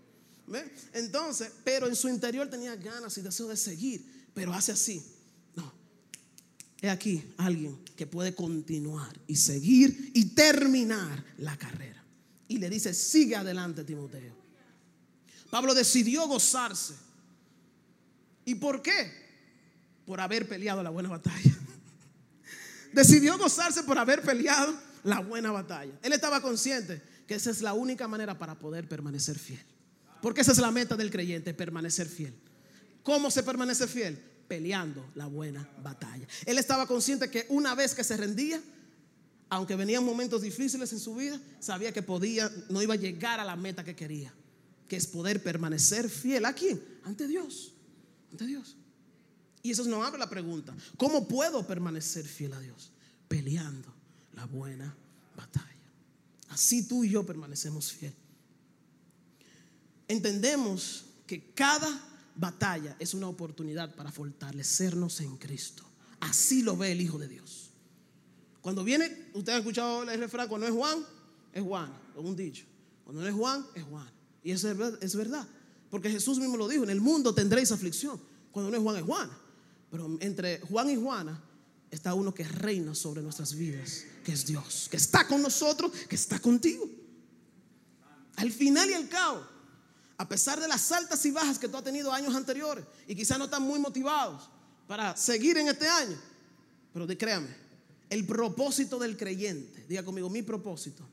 Entonces, 0.94 1.52
pero 1.64 1.88
en 1.88 1.96
su 1.96 2.10
interior 2.10 2.50
tenía 2.50 2.76
ganas 2.76 3.18
y 3.18 3.22
deseo 3.22 3.48
de 3.48 3.58
seguir, 3.58 4.30
pero 4.34 4.54
hace 4.54 4.74
así. 4.74 5.02
No. 5.56 5.74
He 6.82 6.90
aquí 6.90 7.24
alguien 7.38 7.78
que 7.96 8.06
puede 8.06 8.36
continuar 8.36 9.18
y 9.28 9.36
seguir 9.38 10.12
y 10.14 10.26
terminar 10.36 11.24
la 11.38 11.58
carrera. 11.58 11.97
Y 12.48 12.58
le 12.58 12.70
dice, 12.70 12.94
sigue 12.94 13.36
adelante, 13.36 13.84
Timoteo. 13.84 14.34
Pablo 15.50 15.74
decidió 15.74 16.28
gozarse. 16.28 16.94
¿Y 18.46 18.56
por 18.56 18.82
qué? 18.82 19.12
Por 20.06 20.22
haber 20.22 20.48
peleado 20.48 20.82
la 20.82 20.90
buena 20.90 21.10
batalla. 21.10 21.58
Decidió 22.94 23.38
gozarse 23.38 23.84
por 23.84 23.98
haber 23.98 24.22
peleado 24.22 24.74
la 25.04 25.20
buena 25.20 25.52
batalla. 25.52 25.92
Él 26.02 26.14
estaba 26.14 26.42
consciente 26.42 27.02
que 27.28 27.36
esa 27.36 27.52
es 27.52 27.62
la 27.62 27.74
única 27.74 28.08
manera 28.08 28.38
para 28.38 28.56
poder 28.56 28.88
permanecer 28.88 29.38
fiel. 29.38 29.64
Porque 30.22 30.42
esa 30.42 30.54
es 30.54 30.58
la 30.58 30.72
meta 30.72 30.96
del 30.96 31.12
creyente, 31.12 31.54
permanecer 31.54 32.08
fiel. 32.08 32.34
¿Cómo 33.04 33.30
se 33.30 33.44
permanece 33.44 33.88
fiel? 33.88 34.18
Peleando 34.48 35.06
la 35.16 35.28
buena 35.28 35.70
batalla. 35.84 36.26
Él 36.46 36.58
estaba 36.58 36.88
consciente 36.88 37.30
que 37.30 37.46
una 37.50 37.76
vez 37.76 37.94
que 37.94 38.04
se 38.04 38.18
rendía, 38.18 38.62
aunque 39.50 39.76
venían 39.76 40.04
momentos 40.04 40.42
difíciles 40.42 40.92
en 40.94 41.00
su 41.00 41.16
vida, 41.16 41.40
sabía 41.60 41.94
que 41.94 42.02
podía, 42.02 42.52
no 42.70 42.82
iba 42.82 42.94
a 42.94 42.98
llegar 42.98 43.40
a 43.40 43.46
la 43.46 43.56
meta 43.56 43.84
que 43.84 43.96
quería, 43.96 44.34
que 44.88 44.98
es 44.98 45.08
poder 45.08 45.42
permanecer 45.42 46.10
fiel. 46.10 46.46
¿A 46.46 46.54
quién? 46.54 46.82
Ante 47.04 47.28
Dios. 47.28 47.74
Ante 48.32 48.46
Dios. 48.46 48.76
Y 49.64 49.72
eso 49.72 49.84
nos 49.86 50.06
abre 50.06 50.20
la 50.20 50.30
pregunta, 50.30 50.76
¿cómo 50.98 51.28
puedo 51.28 51.66
permanecer 51.66 52.26
fiel 52.26 52.54
a 52.54 52.60
Dios? 52.60 52.92
Peleando 53.28 53.94
la 54.34 54.46
buena 54.46 54.96
batalla. 55.36 55.66
Así 56.50 56.88
tú 56.88 57.04
y 57.04 57.10
yo 57.10 57.26
permanecemos 57.26 57.92
fiel. 57.92 58.14
Entendemos 60.08 61.06
que 61.26 61.52
cada 61.52 61.90
batalla 62.36 62.96
es 63.00 63.14
una 63.14 63.28
oportunidad 63.28 63.94
para 63.96 64.12
fortalecernos 64.12 65.20
en 65.20 65.36
Cristo. 65.38 65.84
Así 66.20 66.62
lo 66.62 66.78
ve 66.78 66.94
el 66.94 67.02
Hijo 67.02 67.18
de 67.18 67.28
Dios. 67.28 67.67
Cuando 68.68 68.84
viene, 68.84 69.30
usted 69.34 69.54
ha 69.54 69.58
escuchado 69.60 70.04
el 70.04 70.20
refrán, 70.20 70.50
cuando 70.50 70.68
es 70.68 70.74
Juan, 70.74 71.00
es 71.54 71.64
Juan, 71.64 71.90
es 72.14 72.22
un 72.22 72.36
dicho. 72.36 72.66
Cuando 73.06 73.22
no 73.22 73.28
es 73.30 73.34
Juan, 73.34 73.66
es 73.74 73.84
Juan. 73.84 74.12
Y 74.44 74.52
eso 74.52 74.70
es 74.70 74.76
ver- 74.78 75.00
es 75.00 75.16
verdad. 75.16 75.48
Porque 75.90 76.10
Jesús 76.10 76.38
mismo 76.38 76.58
lo 76.58 76.68
dijo, 76.68 76.84
en 76.84 76.90
el 76.90 77.00
mundo 77.00 77.34
tendréis 77.34 77.72
aflicción. 77.72 78.20
Cuando 78.52 78.70
no 78.70 78.76
es 78.76 78.84
Juan, 78.84 78.98
es 78.98 79.04
Juan. 79.04 79.30
Pero 79.90 80.18
entre 80.20 80.60
Juan 80.60 80.90
y 80.90 80.98
Juana 80.98 81.42
está 81.90 82.14
uno 82.14 82.34
que 82.34 82.44
reina 82.44 82.94
sobre 82.94 83.22
nuestras 83.22 83.56
vidas, 83.56 84.04
que 84.26 84.34
es 84.34 84.46
Dios, 84.46 84.90
que 84.92 84.98
está 84.98 85.26
con 85.26 85.42
nosotros, 85.42 85.90
que 86.10 86.18
está 86.18 86.38
contigo. 86.38 86.90
Al 88.36 88.52
final 88.52 88.90
y 88.90 88.96
al 88.96 89.08
cabo, 89.08 89.48
a 90.18 90.28
pesar 90.28 90.60
de 90.60 90.68
las 90.68 90.92
altas 90.92 91.26
y 91.26 91.32
bajas 91.32 91.58
que 91.58 91.70
tú 91.70 91.78
has 91.78 91.86
tenido 91.86 92.12
años 92.12 92.36
anteriores 92.36 92.84
y 93.08 93.16
quizás 93.16 93.40
no 93.40 93.46
están 93.46 93.62
muy 93.62 93.80
motivados 93.80 94.50
para 94.90 95.16
seguir 95.16 95.58
en 95.58 95.70
este 95.70 95.88
año, 95.88 96.18
pero 96.92 97.08
créame, 97.18 97.67
el 98.10 98.26
propósito 98.26 98.98
del 99.00 99.18
creyente, 99.18 99.86
diga 99.88 100.04
conmigo, 100.04 100.30
mi 100.30 100.42
propósito 100.42 101.04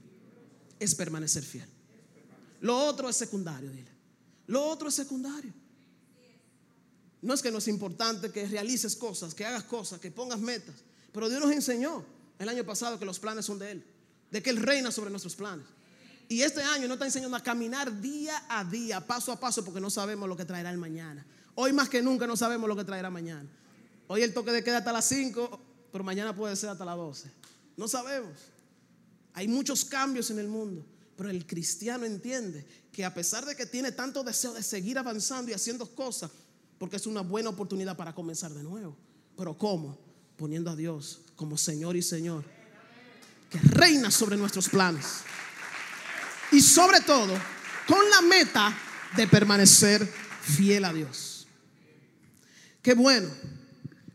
es 0.78 0.94
permanecer 0.94 1.42
fiel. 1.42 1.68
Lo 2.60 2.76
otro 2.78 3.08
es 3.08 3.16
secundario, 3.16 3.70
dile. 3.70 3.90
Lo 4.46 4.64
otro 4.66 4.88
es 4.88 4.94
secundario. 4.94 5.52
No 7.22 7.32
es 7.34 7.42
que 7.42 7.50
no 7.50 7.58
es 7.58 7.68
importante 7.68 8.30
que 8.30 8.46
realices 8.46 8.96
cosas, 8.96 9.34
que 9.34 9.44
hagas 9.46 9.64
cosas, 9.64 9.98
que 9.98 10.10
pongas 10.10 10.40
metas, 10.40 10.74
pero 11.12 11.28
Dios 11.28 11.40
nos 11.40 11.52
enseñó 11.52 12.04
el 12.38 12.48
año 12.48 12.64
pasado 12.64 12.98
que 12.98 13.04
los 13.04 13.18
planes 13.18 13.46
son 13.46 13.58
de 13.58 13.70
Él, 13.70 13.84
de 14.30 14.42
que 14.42 14.50
Él 14.50 14.58
reina 14.58 14.90
sobre 14.90 15.10
nuestros 15.10 15.34
planes. 15.34 15.66
Y 16.28 16.42
este 16.42 16.62
año 16.62 16.88
nos 16.88 16.96
está 16.96 17.06
enseñando 17.06 17.36
a 17.36 17.42
caminar 17.42 18.00
día 18.00 18.44
a 18.48 18.64
día, 18.64 19.06
paso 19.06 19.32
a 19.32 19.40
paso, 19.40 19.64
porque 19.64 19.80
no 19.80 19.90
sabemos 19.90 20.28
lo 20.28 20.36
que 20.36 20.44
traerá 20.44 20.70
el 20.70 20.78
mañana. 20.78 21.24
Hoy 21.54 21.72
más 21.72 21.88
que 21.88 22.02
nunca 22.02 22.26
no 22.26 22.36
sabemos 22.36 22.68
lo 22.68 22.76
que 22.76 22.84
traerá 22.84 23.10
mañana. 23.10 23.48
Hoy 24.06 24.22
el 24.22 24.34
toque 24.34 24.52
de 24.52 24.64
queda 24.64 24.78
hasta 24.78 24.92
las 24.92 25.06
5, 25.06 25.63
pero 25.94 26.02
mañana 26.02 26.34
puede 26.34 26.56
ser 26.56 26.70
hasta 26.70 26.84
las 26.84 26.96
12. 26.96 27.30
No 27.76 27.86
sabemos. 27.86 28.32
Hay 29.32 29.46
muchos 29.46 29.84
cambios 29.84 30.28
en 30.30 30.40
el 30.40 30.48
mundo, 30.48 30.84
pero 31.16 31.30
el 31.30 31.46
cristiano 31.46 32.04
entiende 32.04 32.66
que 32.90 33.04
a 33.04 33.14
pesar 33.14 33.44
de 33.44 33.54
que 33.54 33.64
tiene 33.64 33.92
tanto 33.92 34.24
deseo 34.24 34.52
de 34.54 34.64
seguir 34.64 34.98
avanzando 34.98 35.52
y 35.52 35.54
haciendo 35.54 35.86
cosas, 35.94 36.32
porque 36.78 36.96
es 36.96 37.06
una 37.06 37.20
buena 37.20 37.50
oportunidad 37.50 37.96
para 37.96 38.12
comenzar 38.12 38.52
de 38.52 38.64
nuevo. 38.64 38.96
Pero 39.36 39.56
¿cómo? 39.56 39.96
Poniendo 40.36 40.68
a 40.68 40.74
Dios 40.74 41.20
como 41.36 41.56
Señor 41.56 41.94
y 41.94 42.02
Señor, 42.02 42.44
que 43.48 43.60
reina 43.60 44.10
sobre 44.10 44.36
nuestros 44.36 44.68
planes. 44.68 45.20
Y 46.50 46.60
sobre 46.60 47.02
todo, 47.02 47.34
con 47.86 48.10
la 48.10 48.20
meta 48.20 48.76
de 49.16 49.28
permanecer 49.28 50.04
fiel 50.42 50.86
a 50.86 50.92
Dios. 50.92 51.46
Qué 52.82 52.94
bueno. 52.94 53.28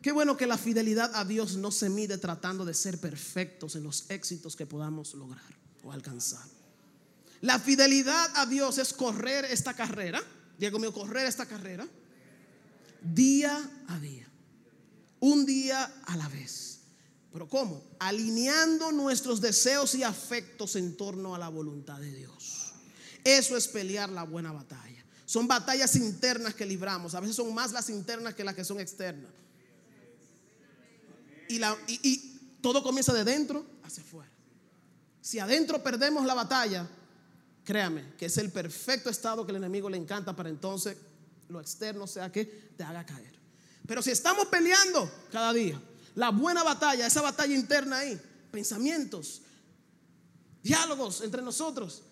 Qué 0.01 0.11
bueno 0.11 0.37
que 0.37 0.47
la 0.47 0.57
fidelidad 0.57 1.11
a 1.15 1.25
Dios 1.25 1.57
no 1.57 1.71
se 1.71 1.89
mide 1.89 2.17
tratando 2.17 2.63
de 2.63 2.73
ser 2.73 2.99
perfectos 2.99 3.75
en 3.75 3.83
los 3.83 4.09
éxitos 4.09 4.55
que 4.55 4.65
podamos 4.65 5.13
lograr 5.13 5.43
o 5.83 5.91
alcanzar. 5.91 6.45
La 7.41 7.59
fidelidad 7.59 8.29
a 8.35 8.45
Dios 8.45 8.77
es 8.77 8.93
correr 8.93 9.45
esta 9.45 9.73
carrera, 9.73 10.21
diga 10.57 10.71
conmigo, 10.71 10.93
correr 10.93 11.25
esta 11.25 11.45
carrera 11.45 11.87
día 13.01 13.57
a 13.87 13.99
día, 13.99 14.27
un 15.19 15.45
día 15.45 15.83
a 16.05 16.17
la 16.17 16.27
vez. 16.29 16.79
Pero 17.31 17.47
¿cómo? 17.47 17.83
Alineando 17.99 18.91
nuestros 18.91 19.39
deseos 19.39 19.95
y 19.95 20.03
afectos 20.03 20.75
en 20.75 20.97
torno 20.97 21.35
a 21.35 21.39
la 21.39 21.49
voluntad 21.49 21.99
de 21.99 22.11
Dios. 22.13 22.73
Eso 23.23 23.55
es 23.55 23.67
pelear 23.67 24.09
la 24.09 24.23
buena 24.23 24.51
batalla. 24.51 25.05
Son 25.25 25.47
batallas 25.47 25.95
internas 25.95 26.55
que 26.55 26.65
libramos. 26.65 27.13
A 27.13 27.19
veces 27.19 27.35
son 27.35 27.53
más 27.53 27.71
las 27.71 27.89
internas 27.89 28.33
que 28.33 28.43
las 28.43 28.55
que 28.55 28.65
son 28.65 28.79
externas. 28.79 29.31
Y, 31.49 31.59
la- 31.59 31.77
y- 31.87 31.99
y 32.03 32.39
todo 32.61 32.81
comienza 32.81 33.13
de 33.13 33.23
dentro 33.25 33.65
hacia 33.83 34.01
afuera. 34.03 34.31
Si 35.21 35.37
adentro 35.39 35.83
perdemos 35.83 36.25
la 36.25 36.33
batalla, 36.33 36.87
créame 37.65 38.13
que 38.17 38.27
es 38.27 38.37
el 38.37 38.51
perfecto 38.51 39.09
estado 39.09 39.45
que 39.45 39.51
el 39.51 39.57
enemigo 39.57 39.89
le 39.89 39.97
encanta 39.97 40.35
para 40.35 40.49
entonces 40.49 40.95
lo 41.49 41.59
externo 41.59 42.07
sea 42.07 42.31
que 42.31 42.45
te 42.45 42.83
haga 42.83 43.05
caer. 43.05 43.37
Pero 43.85 44.01
si 44.01 44.11
estamos 44.11 44.47
peleando 44.47 45.11
cada 45.31 45.51
día, 45.51 45.81
la 46.15 46.29
buena 46.29 46.63
batalla, 46.63 47.05
esa 47.07 47.21
batalla 47.21 47.55
interna 47.55 47.97
ahí, 47.99 48.19
pensamientos, 48.51 49.41
diálogos 50.61 51.21
entre 51.21 51.41
nosotros, 51.41 52.03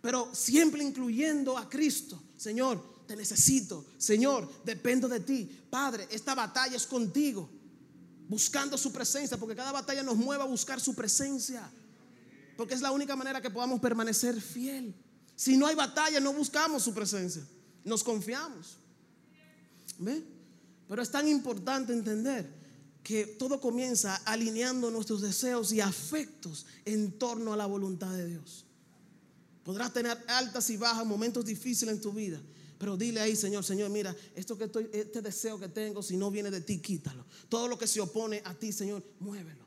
pero 0.00 0.30
siempre 0.34 0.82
incluyendo 0.82 1.58
a 1.58 1.68
Cristo. 1.68 2.20
Señor, 2.36 3.04
te 3.06 3.16
necesito. 3.16 3.84
Señor, 3.98 4.48
dependo 4.64 5.08
de 5.08 5.20
ti. 5.20 5.64
Padre, 5.70 6.06
esta 6.10 6.34
batalla 6.34 6.76
es 6.76 6.86
contigo. 6.86 7.50
Buscando 8.28 8.76
su 8.76 8.92
presencia, 8.92 9.36
porque 9.36 9.54
cada 9.54 9.72
batalla 9.72 10.02
nos 10.02 10.16
mueve 10.16 10.42
a 10.42 10.46
buscar 10.46 10.80
su 10.80 10.94
presencia. 10.94 11.70
Porque 12.56 12.74
es 12.74 12.80
la 12.80 12.90
única 12.90 13.14
manera 13.14 13.40
que 13.40 13.50
podamos 13.50 13.80
permanecer 13.80 14.40
fiel. 14.40 14.94
Si 15.34 15.56
no 15.56 15.66
hay 15.66 15.74
batalla, 15.74 16.18
no 16.18 16.32
buscamos 16.32 16.82
su 16.82 16.94
presencia. 16.94 17.46
Nos 17.84 18.02
confiamos. 18.02 18.78
¿Ve? 19.98 20.24
Pero 20.88 21.02
es 21.02 21.10
tan 21.10 21.28
importante 21.28 21.92
entender 21.92 22.48
que 23.02 23.24
todo 23.24 23.60
comienza 23.60 24.16
alineando 24.24 24.90
nuestros 24.90 25.20
deseos 25.20 25.72
y 25.72 25.80
afectos 25.80 26.66
en 26.84 27.12
torno 27.18 27.52
a 27.52 27.56
la 27.56 27.66
voluntad 27.66 28.12
de 28.12 28.26
Dios. 28.26 28.64
Podrás 29.62 29.92
tener 29.92 30.16
altas 30.26 30.70
y 30.70 30.76
bajas, 30.76 31.06
momentos 31.06 31.44
difíciles 31.44 31.94
en 31.94 32.00
tu 32.00 32.12
vida. 32.12 32.40
Pero 32.78 32.96
dile 32.96 33.20
ahí, 33.20 33.34
Señor, 33.34 33.64
Señor, 33.64 33.90
mira, 33.90 34.14
esto 34.34 34.56
que 34.56 34.64
estoy, 34.64 34.90
este 34.92 35.22
deseo 35.22 35.58
que 35.58 35.68
tengo, 35.68 36.02
si 36.02 36.16
no 36.16 36.30
viene 36.30 36.50
de 36.50 36.60
ti, 36.60 36.78
quítalo. 36.78 37.24
Todo 37.48 37.68
lo 37.68 37.78
que 37.78 37.86
se 37.86 38.00
opone 38.00 38.42
a 38.44 38.54
ti, 38.54 38.72
Señor, 38.72 39.02
muévelo. 39.18 39.64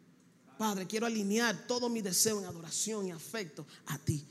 Padre, 0.57 0.85
quiero 0.85 1.05
alinear 1.05 1.67
todo 1.67 1.89
mi 1.89 2.01
deseo 2.01 2.39
en 2.39 2.45
adoración 2.45 3.07
y 3.07 3.11
afecto 3.11 3.65
a 3.87 3.97
ti. 3.97 4.25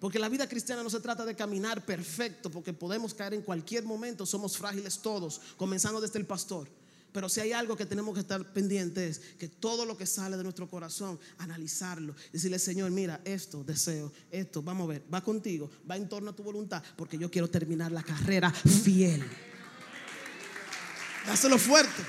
Porque 0.00 0.18
la 0.18 0.30
vida 0.30 0.48
cristiana 0.48 0.82
no 0.82 0.88
se 0.88 1.00
trata 1.00 1.26
de 1.26 1.36
caminar 1.36 1.84
perfecto, 1.84 2.50
porque 2.50 2.72
podemos 2.72 3.12
caer 3.12 3.34
en 3.34 3.42
cualquier 3.42 3.84
momento, 3.84 4.24
somos 4.24 4.56
frágiles 4.56 5.00
todos, 5.00 5.40
comenzando 5.58 6.00
desde 6.00 6.18
el 6.18 6.26
pastor. 6.26 6.68
Pero 7.12 7.28
si 7.28 7.40
hay 7.40 7.52
algo 7.52 7.76
que 7.76 7.86
tenemos 7.86 8.14
que 8.14 8.20
estar 8.20 8.52
pendientes, 8.52 9.18
es 9.18 9.36
que 9.36 9.48
todo 9.48 9.84
lo 9.84 9.96
que 9.96 10.06
sale 10.06 10.36
de 10.36 10.42
nuestro 10.42 10.68
corazón, 10.68 11.18
analizarlo. 11.38 12.14
Decirle, 12.32 12.58
Señor, 12.58 12.90
mira, 12.90 13.20
esto 13.24 13.64
deseo, 13.64 14.12
esto, 14.30 14.62
vamos 14.62 14.84
a 14.84 14.92
ver, 14.92 15.04
va 15.12 15.22
contigo, 15.22 15.70
va 15.90 15.96
en 15.96 16.08
torno 16.08 16.30
a 16.30 16.36
tu 16.36 16.42
voluntad, 16.42 16.82
porque 16.96 17.18
yo 17.18 17.30
quiero 17.30 17.48
terminar 17.48 17.90
la 17.90 18.02
carrera 18.02 18.50
fiel. 18.50 19.24
Dáselo 21.26 21.58
fuerte. 21.58 22.02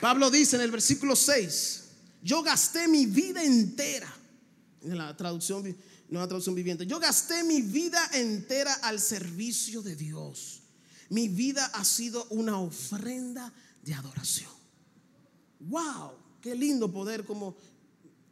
Pablo 0.00 0.30
dice 0.30 0.56
en 0.56 0.62
el 0.62 0.70
versículo 0.70 1.16
6, 1.16 1.84
yo 2.22 2.42
gasté 2.42 2.86
mi 2.88 3.06
vida 3.06 3.42
entera, 3.42 4.12
en 4.82 4.98
la 4.98 5.16
traducción 5.16 5.76
nueva 6.08 6.26
traducción 6.26 6.54
viviente. 6.54 6.86
Yo 6.86 6.98
gasté 6.98 7.44
mi 7.44 7.60
vida 7.62 8.00
entera 8.14 8.72
al 8.74 9.00
servicio 9.00 9.82
de 9.82 9.94
Dios. 9.94 10.62
Mi 11.10 11.28
vida 11.28 11.66
ha 11.74 11.84
sido 11.84 12.26
una 12.30 12.58
ofrenda 12.58 13.52
de 13.82 13.94
adoración. 13.94 14.50
Wow, 15.60 16.12
qué 16.40 16.54
lindo 16.54 16.90
poder 16.90 17.24
como 17.24 17.56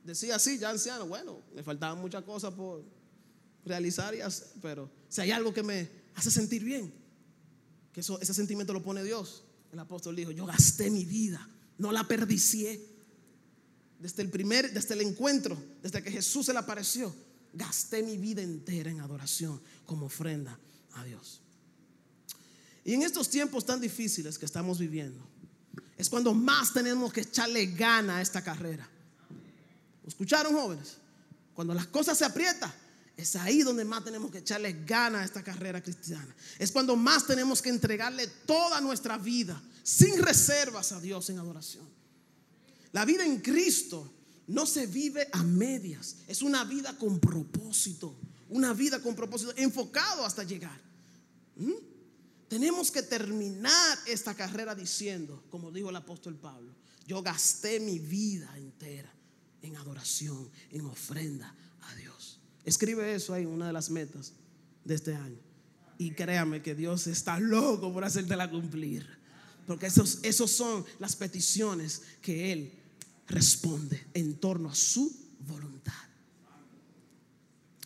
decía 0.04 0.36
así, 0.36 0.58
ya 0.58 0.70
anciano. 0.70 1.06
Bueno, 1.06 1.42
me 1.54 1.62
faltaban 1.62 1.98
muchas 1.98 2.24
cosas 2.24 2.54
por 2.54 2.84
realizar 3.64 4.14
y 4.14 4.20
hacer, 4.20 4.48
pero 4.62 4.90
si 5.08 5.20
hay 5.20 5.32
algo 5.32 5.52
que 5.52 5.62
me 5.62 5.90
hace 6.14 6.30
sentir 6.30 6.64
bien, 6.64 6.92
que 7.92 8.00
eso, 8.00 8.20
ese 8.20 8.32
sentimiento 8.32 8.72
lo 8.72 8.82
pone 8.82 9.02
Dios. 9.02 9.44
El 9.72 9.78
apóstol 9.78 10.14
dijo, 10.14 10.30
yo 10.30 10.46
gasté 10.46 10.90
mi 10.90 11.04
vida, 11.04 11.46
no 11.78 11.92
la 11.92 12.04
perdicié. 12.04 12.95
Desde 13.98 14.22
el 14.22 14.30
primer, 14.30 14.72
desde 14.72 14.94
el 14.94 15.00
encuentro, 15.00 15.56
desde 15.82 16.02
que 16.02 16.10
Jesús 16.10 16.46
se 16.46 16.52
le 16.52 16.58
apareció, 16.58 17.14
gasté 17.52 18.02
mi 18.02 18.18
vida 18.18 18.42
entera 18.42 18.90
en 18.90 19.00
adoración 19.00 19.60
como 19.86 20.06
ofrenda 20.06 20.58
a 20.94 21.04
Dios. 21.04 21.40
Y 22.84 22.94
en 22.94 23.02
estos 23.02 23.28
tiempos 23.28 23.64
tan 23.64 23.80
difíciles 23.80 24.38
que 24.38 24.44
estamos 24.46 24.78
viviendo, 24.78 25.26
es 25.96 26.10
cuando 26.10 26.34
más 26.34 26.72
tenemos 26.72 27.12
que 27.12 27.22
echarle 27.22 27.66
gana 27.66 28.18
a 28.18 28.22
esta 28.22 28.42
carrera. 28.42 28.88
¿Escucharon 30.06 30.52
jóvenes? 30.52 30.98
Cuando 31.54 31.72
las 31.72 31.86
cosas 31.86 32.18
se 32.18 32.24
aprietan, 32.24 32.72
es 33.16 33.34
ahí 33.34 33.62
donde 33.62 33.84
más 33.84 34.04
tenemos 34.04 34.30
que 34.30 34.38
echarle 34.38 34.84
gana 34.84 35.22
a 35.22 35.24
esta 35.24 35.42
carrera 35.42 35.82
cristiana. 35.82 36.34
Es 36.58 36.70
cuando 36.70 36.96
más 36.96 37.26
tenemos 37.26 37.62
que 37.62 37.70
entregarle 37.70 38.26
toda 38.26 38.80
nuestra 38.80 39.16
vida, 39.16 39.60
sin 39.82 40.22
reservas 40.22 40.92
a 40.92 41.00
Dios 41.00 41.30
en 41.30 41.38
adoración. 41.38 41.88
La 42.96 43.04
vida 43.04 43.26
en 43.26 43.40
Cristo 43.42 44.10
no 44.46 44.64
se 44.64 44.86
vive 44.86 45.28
a 45.30 45.42
medias, 45.42 46.16
es 46.26 46.40
una 46.40 46.64
vida 46.64 46.96
con 46.96 47.20
propósito, 47.20 48.16
una 48.48 48.72
vida 48.72 49.02
con 49.02 49.14
propósito, 49.14 49.52
enfocado 49.54 50.24
hasta 50.24 50.44
llegar. 50.44 50.80
¿Mm? 51.56 51.74
Tenemos 52.48 52.90
que 52.90 53.02
terminar 53.02 53.98
esta 54.06 54.34
carrera 54.34 54.74
diciendo, 54.74 55.44
como 55.50 55.70
dijo 55.70 55.90
el 55.90 55.96
apóstol 55.96 56.36
Pablo, 56.36 56.74
yo 57.06 57.22
gasté 57.22 57.80
mi 57.80 57.98
vida 57.98 58.50
entera 58.56 59.12
en 59.60 59.76
adoración, 59.76 60.50
en 60.70 60.86
ofrenda 60.86 61.54
a 61.82 61.94
Dios. 61.96 62.40
Escribe 62.64 63.14
eso 63.14 63.34
ahí, 63.34 63.44
una 63.44 63.66
de 63.66 63.74
las 63.74 63.90
metas 63.90 64.32
de 64.86 64.94
este 64.94 65.14
año. 65.14 65.42
Y 65.98 66.12
créame 66.12 66.62
que 66.62 66.74
Dios 66.74 67.06
está 67.08 67.38
loco 67.40 67.92
por 67.92 68.06
hacértela 68.06 68.50
cumplir. 68.50 69.06
Porque 69.66 69.84
esos, 69.84 70.20
esos 70.22 70.50
son 70.50 70.82
las 70.98 71.14
peticiones 71.14 72.00
que 72.22 72.52
Él 72.54 72.85
responde 73.28 74.06
en 74.14 74.36
torno 74.36 74.70
a 74.70 74.74
su 74.74 75.14
voluntad. 75.40 75.92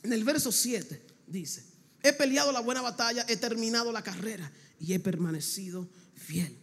En 0.02 0.12
el 0.12 0.24
verso 0.24 0.50
7 0.50 1.02
dice, 1.26 1.64
he 2.02 2.12
peleado 2.12 2.52
la 2.52 2.60
buena 2.60 2.80
batalla, 2.80 3.24
he 3.28 3.36
terminado 3.36 3.92
la 3.92 4.02
carrera 4.02 4.50
y 4.78 4.92
he 4.92 5.00
permanecido 5.00 5.88
fiel. 6.14 6.56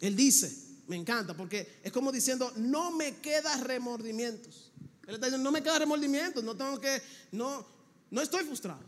Él 0.00 0.16
dice, 0.16 0.54
me 0.86 0.96
encanta, 0.96 1.36
porque 1.36 1.80
es 1.82 1.92
como 1.92 2.12
diciendo, 2.12 2.52
no 2.56 2.90
me 2.90 3.16
queda 3.16 3.56
remordimientos. 3.58 4.72
Él 5.06 5.14
está 5.14 5.26
diciendo, 5.26 5.44
no 5.44 5.52
me 5.52 5.62
queda 5.62 5.78
remordimientos, 5.78 6.44
no 6.44 6.56
tengo 6.56 6.78
que, 6.80 7.02
no, 7.32 7.66
no 8.10 8.22
estoy 8.22 8.44
frustrado 8.44 8.84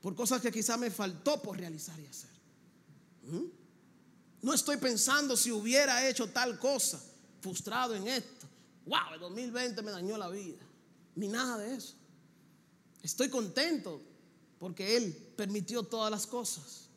por 0.00 0.14
cosas 0.14 0.40
que 0.40 0.52
quizá 0.52 0.76
me 0.76 0.90
faltó 0.90 1.40
por 1.42 1.58
realizar 1.58 1.98
y 1.98 2.06
hacer. 2.06 2.30
¿Mm? 3.24 3.44
No 4.42 4.52
estoy 4.52 4.76
pensando 4.76 5.36
si 5.36 5.50
hubiera 5.50 6.06
hecho 6.06 6.28
tal 6.28 6.58
cosa, 6.58 7.02
frustrado 7.40 7.94
en 7.94 8.08
esto 8.08 8.53
wow, 8.86 9.14
el 9.14 9.20
2020 9.20 9.82
me 9.82 9.90
dañó 9.90 10.16
la 10.16 10.28
vida. 10.28 10.58
Ni 11.16 11.28
nada 11.28 11.58
de 11.58 11.74
eso. 11.74 11.94
Estoy 13.02 13.28
contento 13.28 14.02
porque 14.58 14.96
Él 14.96 15.12
permitió 15.36 15.82
todas 15.82 16.10
las 16.10 16.26
cosas. 16.26 16.88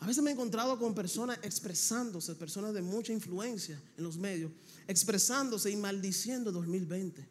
A 0.00 0.06
veces 0.06 0.22
me 0.22 0.30
he 0.30 0.32
encontrado 0.34 0.78
con 0.78 0.94
personas 0.94 1.38
expresándose, 1.42 2.34
personas 2.34 2.74
de 2.74 2.82
mucha 2.82 3.12
influencia 3.12 3.80
en 3.96 4.04
los 4.04 4.18
medios, 4.18 4.52
expresándose 4.86 5.70
y 5.70 5.76
maldiciendo 5.76 6.52
2020. 6.52 7.26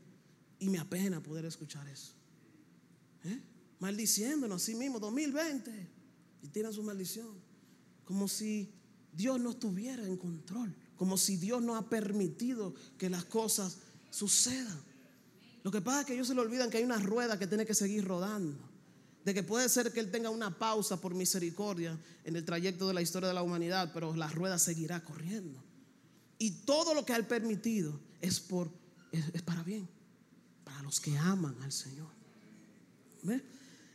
Y 0.60 0.70
me 0.70 0.80
apena 0.80 1.22
poder 1.22 1.46
escuchar 1.46 1.88
eso. 1.88 2.14
¿Eh? 3.26 3.40
Maldiciéndonos 3.80 4.62
a 4.62 4.66
sí 4.66 4.76
mismo, 4.76 5.00
2020. 5.00 5.90
Y 6.42 6.48
tiran 6.48 6.74
su 6.74 6.82
maldición. 6.84 7.36
Como 8.06 8.28
si 8.28 8.72
Dios 9.12 9.40
no 9.40 9.52
estuviera 9.52 10.06
en 10.06 10.18
control 10.18 10.76
como 10.98 11.18
si 11.18 11.38
Dios 11.38 11.62
no 11.62 11.76
ha 11.76 11.90
permitido 11.90 12.74
que 12.98 13.10
las 13.10 13.26
cosas 13.26 13.78
sucedan. 14.10 14.80
Lo 15.64 15.72
que 15.72 15.82
pasa 15.82 16.02
es 16.02 16.06
que 16.06 16.14
ellos 16.14 16.28
se 16.28 16.36
le 16.36 16.42
olvidan 16.42 16.70
que 16.70 16.78
hay 16.78 16.84
una 16.84 17.00
rueda 17.00 17.40
que 17.40 17.48
tiene 17.48 17.66
que 17.66 17.74
seguir 17.74 18.06
rodando. 18.06 18.58
De 19.24 19.34
que 19.34 19.42
puede 19.42 19.70
ser 19.70 19.94
que 19.94 20.02
Él 20.02 20.12
tenga 20.12 20.30
una 20.30 20.58
pausa 20.60 21.00
por 21.00 21.16
misericordia 21.16 21.98
en 22.26 22.36
el 22.36 22.44
trayecto 22.44 22.88
de 22.88 22.94
la 22.94 23.02
historia 23.02 23.30
de 23.30 23.34
la 23.34 23.42
humanidad, 23.42 23.92
pero 23.94 24.14
la 24.16 24.28
rueda 24.28 24.60
seguirá 24.60 25.02
corriendo. 25.02 25.64
Y 26.38 26.52
todo 26.52 26.94
lo 26.94 27.06
que 27.06 27.14
ha 27.14 27.28
permitido 27.28 27.98
es, 28.20 28.42
por, 28.42 28.70
es, 29.14 29.42
para 29.44 29.64
bien, 29.64 29.88
para 30.66 30.82
los 30.82 31.00
que 31.00 31.18
aman 31.18 31.56
al 31.62 31.72
Señor. 31.72 32.12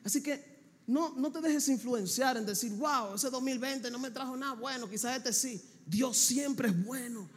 Así 0.02 0.22
que 0.22 0.58
no, 0.86 1.14
no 1.16 1.30
te 1.30 1.42
dejes 1.42 1.68
influenciar 1.68 2.38
en 2.38 2.46
decir, 2.46 2.72
wow, 2.72 3.14
ese 3.14 3.28
2020 3.28 3.90
no 3.90 3.98
me 3.98 4.10
trajo 4.10 4.34
nada 4.34 4.54
bueno, 4.54 4.88
quizás 4.88 5.18
este 5.18 5.34
sí. 5.34 5.62
Dios 5.88 6.16
siempre 6.18 6.68
es 6.68 6.84
bueno. 6.84 7.28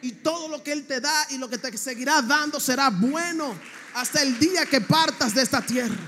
Y 0.00 0.12
todo 0.12 0.48
lo 0.48 0.62
que 0.62 0.72
Él 0.72 0.86
te 0.86 1.00
da 1.00 1.26
y 1.30 1.38
lo 1.38 1.48
que 1.50 1.58
te 1.58 1.76
seguirá 1.76 2.22
dando 2.22 2.60
será 2.60 2.88
bueno 2.90 3.58
hasta 3.94 4.22
el 4.22 4.38
día 4.38 4.64
que 4.66 4.80
partas 4.80 5.34
de 5.34 5.42
esta 5.42 5.60
tierra. 5.60 5.98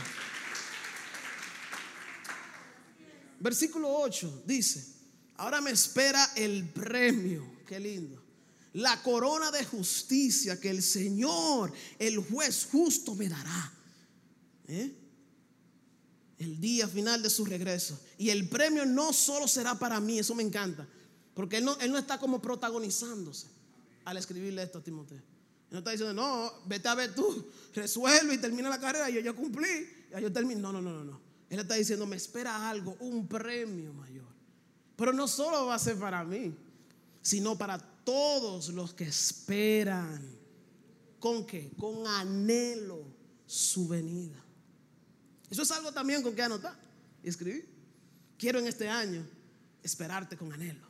Versículo 3.41 3.91
8 3.91 4.45
dice, 4.47 4.87
ahora 5.39 5.61
me 5.61 5.71
espera 5.71 6.31
el 6.37 6.69
premio, 6.69 7.63
qué 7.67 7.81
lindo, 7.81 8.23
la 8.75 9.03
corona 9.03 9.51
de 9.51 9.65
justicia 9.65 10.61
que 10.61 10.71
el 10.71 10.83
Señor, 10.83 11.73
el 11.99 12.19
juez 12.19 12.69
justo, 12.71 13.15
me 13.15 13.29
dará. 13.29 13.73
¿Eh? 14.69 14.95
El 16.39 16.61
día 16.61 16.87
final 16.87 17.23
de 17.23 17.31
su 17.31 17.45
regreso. 17.45 17.99
Y 18.19 18.31
el 18.31 18.49
premio 18.49 18.87
no 18.87 19.13
solo 19.13 19.49
será 19.49 19.75
para 19.75 19.99
mí, 19.99 20.19
eso 20.19 20.35
me 20.35 20.43
encanta 20.43 20.87
porque 21.35 21.59
él 21.59 21.65
no, 21.65 21.77
él 21.79 21.93
no 21.93 21.99
está 21.99 22.19
como 22.19 22.41
protagonizándose 22.41 23.47
al 24.05 24.17
escribirle 24.17 24.63
esto 24.63 24.79
a 24.79 24.83
Timoteo. 24.83 25.19
Él 25.19 25.73
no 25.73 25.79
está 25.79 25.93
diciendo, 25.93 26.15
no, 26.15 26.53
vete 26.67 26.89
a 26.89 26.95
ver 26.95 27.15
tú, 27.15 27.47
resuelve 27.75 28.35
y 28.35 28.39
termina 28.39 28.69
la 28.69 28.81
carrera. 28.81 29.09
Y 29.09 29.15
yo, 29.15 29.21
yo 29.21 29.37
cumplí, 29.37 29.89
ya 30.11 30.21
yo 30.21 30.33
termino. 30.33 30.61
No, 30.61 30.73
no, 30.73 30.83
no, 30.83 30.99
no, 30.99 31.05
no. 31.05 31.21
Él 31.49 31.61
está 31.61 31.75
diciendo, 31.75 32.07
me 32.07 32.17
espera 32.17 32.69
algo, 32.69 32.97
un 33.01 33.27
premio 33.29 33.93
mayor. 33.93 34.27
Pero 34.97 35.13
no 35.13 35.29
solo 35.29 35.67
va 35.67 35.77
a 35.77 35.79
ser 35.79 35.97
para 35.97 36.25
mí, 36.25 36.55
sino 37.23 37.57
para 37.57 37.79
todos 37.79 38.71
los 38.71 38.93
que 38.93 39.05
esperan. 39.05 40.39
¿Con 41.19 41.47
qué? 41.47 41.71
Con 41.79 42.07
anhelo 42.07 43.05
su 43.47 43.87
venida. 43.87 44.43
Eso 45.49 45.63
es 45.63 45.71
algo 45.71 45.93
también 45.93 46.23
con 46.23 46.35
que 46.35 46.43
anotar 46.43 46.77
y 47.23 47.29
escribir. 47.29 47.69
Quiero 48.39 48.59
en 48.59 48.67
este 48.67 48.89
año 48.89 49.27
esperarte 49.83 50.37
con 50.37 50.53
anhelo 50.53 50.90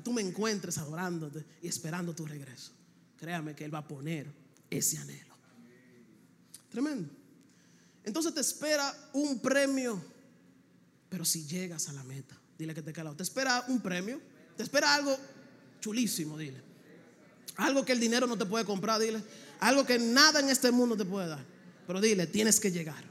tú 0.00 0.12
me 0.12 0.22
encuentres 0.22 0.78
adorándote 0.78 1.44
y 1.62 1.68
esperando 1.68 2.14
tu 2.14 2.26
regreso. 2.26 2.72
Créame 3.16 3.54
que 3.54 3.64
Él 3.64 3.74
va 3.74 3.78
a 3.78 3.88
poner 3.88 4.26
ese 4.70 4.98
anhelo. 4.98 5.34
Tremendo. 6.70 7.08
Entonces 8.04 8.32
te 8.32 8.40
espera 8.40 8.94
un 9.12 9.40
premio, 9.40 10.02
pero 11.08 11.24
si 11.24 11.46
llegas 11.46 11.88
a 11.88 11.92
la 11.92 12.04
meta, 12.04 12.36
dile 12.58 12.74
que 12.74 12.82
te 12.82 12.92
calado. 12.92 13.16
Te 13.16 13.22
espera 13.22 13.64
un 13.68 13.80
premio, 13.80 14.20
te 14.56 14.62
espera 14.62 14.94
algo 14.94 15.16
chulísimo, 15.80 16.38
dile. 16.38 16.62
Algo 17.56 17.84
que 17.84 17.92
el 17.92 18.00
dinero 18.00 18.26
no 18.26 18.38
te 18.38 18.46
puede 18.46 18.64
comprar, 18.64 19.00
dile. 19.00 19.22
Algo 19.60 19.84
que 19.84 19.98
nada 19.98 20.40
en 20.40 20.48
este 20.48 20.70
mundo 20.70 20.96
te 20.96 21.04
puede 21.04 21.28
dar. 21.28 21.44
Pero 21.86 22.00
dile, 22.00 22.26
tienes 22.26 22.60
que 22.60 22.70
llegar. 22.70 23.04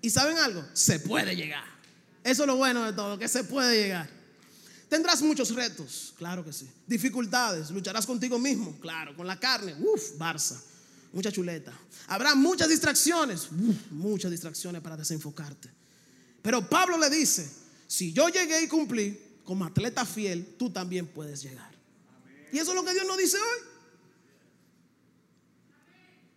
¿Y 0.00 0.10
saben 0.10 0.38
algo? 0.38 0.64
Se 0.72 1.00
puede 1.00 1.34
llegar. 1.34 1.64
Eso 2.24 2.42
es 2.42 2.46
lo 2.46 2.56
bueno 2.56 2.84
de 2.84 2.92
todo, 2.92 3.18
que 3.18 3.28
se 3.28 3.44
puede 3.44 3.82
llegar. 3.82 4.08
Tendrás 4.92 5.22
muchos 5.22 5.54
retos, 5.54 6.12
claro 6.18 6.44
que 6.44 6.52
sí. 6.52 6.70
Dificultades, 6.86 7.70
lucharás 7.70 8.04
contigo 8.04 8.38
mismo, 8.38 8.78
claro, 8.78 9.16
con 9.16 9.26
la 9.26 9.40
carne, 9.40 9.74
uff, 9.80 10.18
Barça, 10.18 10.60
mucha 11.14 11.32
chuleta. 11.32 11.72
Habrá 12.08 12.34
muchas 12.34 12.68
distracciones, 12.68 13.48
muchas 13.90 14.30
distracciones 14.30 14.82
para 14.82 14.94
desenfocarte. 14.98 15.70
Pero 16.42 16.68
Pablo 16.68 16.98
le 16.98 17.08
dice, 17.08 17.50
si 17.86 18.12
yo 18.12 18.28
llegué 18.28 18.64
y 18.64 18.68
cumplí, 18.68 19.18
como 19.44 19.64
atleta 19.64 20.04
fiel, 20.04 20.56
tú 20.58 20.68
también 20.68 21.06
puedes 21.06 21.42
llegar. 21.42 21.74
Y 22.52 22.58
eso 22.58 22.72
es 22.72 22.76
lo 22.76 22.84
que 22.84 22.92
Dios 22.92 23.06
nos 23.06 23.16
dice 23.16 23.38
hoy. 23.38 23.68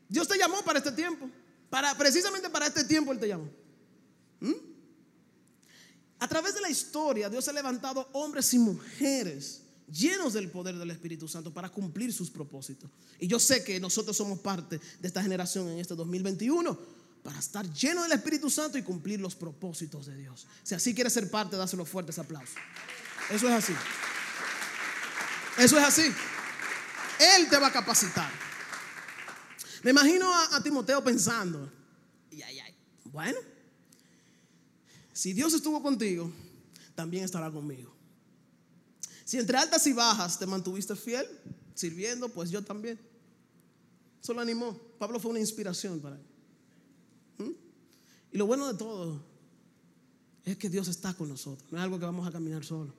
Dios 0.07 0.29
te 0.29 0.37
llamó 0.37 0.63
para 0.63 0.79
este 0.79 0.93
tiempo. 0.93 1.29
Para, 1.69 1.93
precisamente 1.97 2.49
para 2.49 2.67
este 2.67 2.85
tiempo 2.85 3.11
Él 3.11 3.19
te 3.19 3.27
llamó. 3.27 3.49
¿Mm? 4.39 4.53
A 6.25 6.27
través 6.27 6.55
de 6.55 6.61
la 6.61 6.71
historia, 6.71 7.29
Dios 7.29 7.47
ha 7.49 7.53
levantado 7.53 8.09
hombres 8.13 8.51
y 8.55 8.57
mujeres 8.57 9.61
llenos 9.87 10.33
del 10.33 10.49
poder 10.49 10.75
del 10.75 10.89
Espíritu 10.89 11.27
Santo 11.27 11.53
para 11.53 11.69
cumplir 11.69 12.11
sus 12.11 12.31
propósitos. 12.31 12.89
Y 13.19 13.27
yo 13.27 13.37
sé 13.39 13.63
que 13.63 13.79
nosotros 13.79 14.17
somos 14.17 14.39
parte 14.39 14.81
de 14.99 15.07
esta 15.07 15.21
generación 15.21 15.69
en 15.69 15.77
este 15.77 15.93
2021 15.93 16.79
para 17.21 17.37
estar 17.37 17.71
llenos 17.71 18.05
del 18.05 18.13
Espíritu 18.13 18.49
Santo 18.49 18.79
y 18.79 18.81
cumplir 18.81 19.21
los 19.21 19.35
propósitos 19.35 20.07
de 20.07 20.17
Dios. 20.17 20.47
Si 20.63 20.73
así 20.73 20.95
quieres 20.95 21.13
ser 21.13 21.29
parte, 21.29 21.57
dáselo 21.57 21.85
fuertes 21.85 22.17
aplausos. 22.17 22.55
Eso 23.29 23.47
es 23.47 23.53
así. 23.53 23.73
Eso 25.59 25.77
es 25.77 25.83
así. 25.83 26.11
Él 27.35 27.47
te 27.51 27.59
va 27.59 27.67
a 27.67 27.71
capacitar. 27.71 28.31
Me 29.83 29.91
imagino 29.91 30.27
a, 30.33 30.63
Timoteo 30.63 31.03
pensando, 31.03 31.71
bueno, 33.11 33.37
si 35.15 35.31
Dios 35.31 35.53
estuvo 35.53 35.81
contigo, 35.81 36.29
también 36.93 37.23
estará 37.23 37.49
conmigo. 37.49 37.95
Si 39.23 39.37
entre 39.37 39.57
altas 39.57 39.87
y 39.87 39.93
bajas 39.93 40.37
te 40.37 40.45
mantuviste 40.45 40.93
fiel, 40.93 41.25
sirviendo, 41.73 42.27
pues 42.27 42.51
yo 42.51 42.61
también. 42.61 42.99
Eso 44.21 44.33
lo 44.33 44.41
animó. 44.41 44.77
Pablo 44.99 45.17
fue 45.17 45.31
una 45.31 45.39
inspiración 45.39 46.01
para 46.01 46.17
él. 46.17 46.21
¿Mm? 47.37 47.51
Y 48.33 48.37
lo 48.37 48.45
bueno 48.45 48.67
de 48.67 48.77
todo 48.77 49.23
es 50.43 50.57
que 50.57 50.69
Dios 50.69 50.89
está 50.89 51.13
con 51.13 51.29
nosotros. 51.29 51.71
No 51.71 51.77
es 51.77 51.83
algo 51.85 51.97
que 51.97 52.05
vamos 52.05 52.27
a 52.27 52.31
caminar 52.31 52.65
solo. 52.65 52.93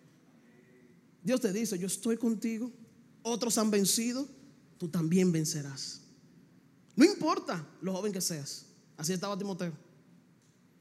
Dios 1.22 1.42
te 1.42 1.52
dice, 1.52 1.79
yo 1.79 1.87
estoy 1.87 2.16
contigo. 2.16 2.72
Otros 3.24 3.59
han 3.59 3.70
vencido, 3.70 4.26
tú 4.79 4.88
también 4.88 5.31
vencerás. 5.33 6.00
No 6.94 7.05
importa 7.05 7.68
lo 7.83 7.92
joven 7.92 8.14
que 8.14 8.22
seas. 8.22 8.64
Así 8.96 9.12
estaba 9.12 9.37
Timoteo. 9.37 9.86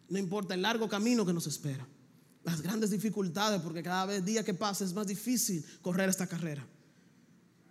No 0.10 0.20
importa 0.20 0.54
el 0.54 0.62
largo 0.62 0.88
camino 0.88 1.26
que 1.26 1.34
nos 1.34 1.48
espera. 1.48 1.86
Las 2.44 2.62
grandes 2.62 2.91
dificultades, 2.91 3.62
porque 3.62 3.82
cada 3.82 4.06
vez 4.06 4.24
día 4.24 4.44
que 4.44 4.54
pasa 4.54 4.86
es 4.86 4.94
más 4.94 5.08
difícil 5.08 5.65
correr 5.82 6.10
esta 6.10 6.28
carrera. 6.28 6.65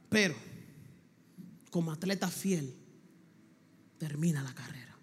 Pero, 0.09 0.35
como 1.71 1.93
atleta 1.93 2.29
fiel, 2.29 2.75
termina 3.99 4.43
la 4.43 4.55
carrera. 4.55 4.97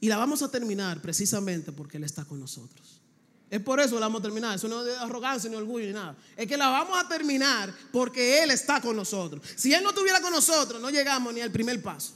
Y 0.00 0.08
la 0.08 0.16
vamos 0.16 0.42
a 0.42 0.50
terminar 0.50 1.00
precisamente 1.00 1.72
porque 1.72 1.96
Él 1.96 2.04
está 2.04 2.24
con 2.24 2.38
nosotros. 2.38 3.00
Es 3.48 3.60
por 3.60 3.80
eso 3.80 3.94
la 3.94 4.06
vamos 4.06 4.20
a 4.20 4.22
terminar. 4.24 4.56
Eso 4.56 4.68
no 4.68 4.84
es 4.84 4.96
arrogancia 4.98 5.48
ni 5.48 5.56
orgullo 5.56 5.86
ni 5.86 5.92
nada. 5.92 6.16
Es 6.36 6.46
que 6.46 6.56
la 6.56 6.68
vamos 6.68 6.98
a 6.98 7.08
terminar 7.08 7.72
porque 7.92 8.42
Él 8.42 8.50
está 8.50 8.80
con 8.80 8.96
nosotros. 8.96 9.42
Si 9.54 9.72
Él 9.72 9.82
no 9.82 9.90
estuviera 9.90 10.20
con 10.20 10.32
nosotros, 10.32 10.80
no 10.80 10.90
llegamos 10.90 11.32
ni 11.32 11.40
al 11.40 11.50
primer 11.50 11.80
paso. 11.82 12.14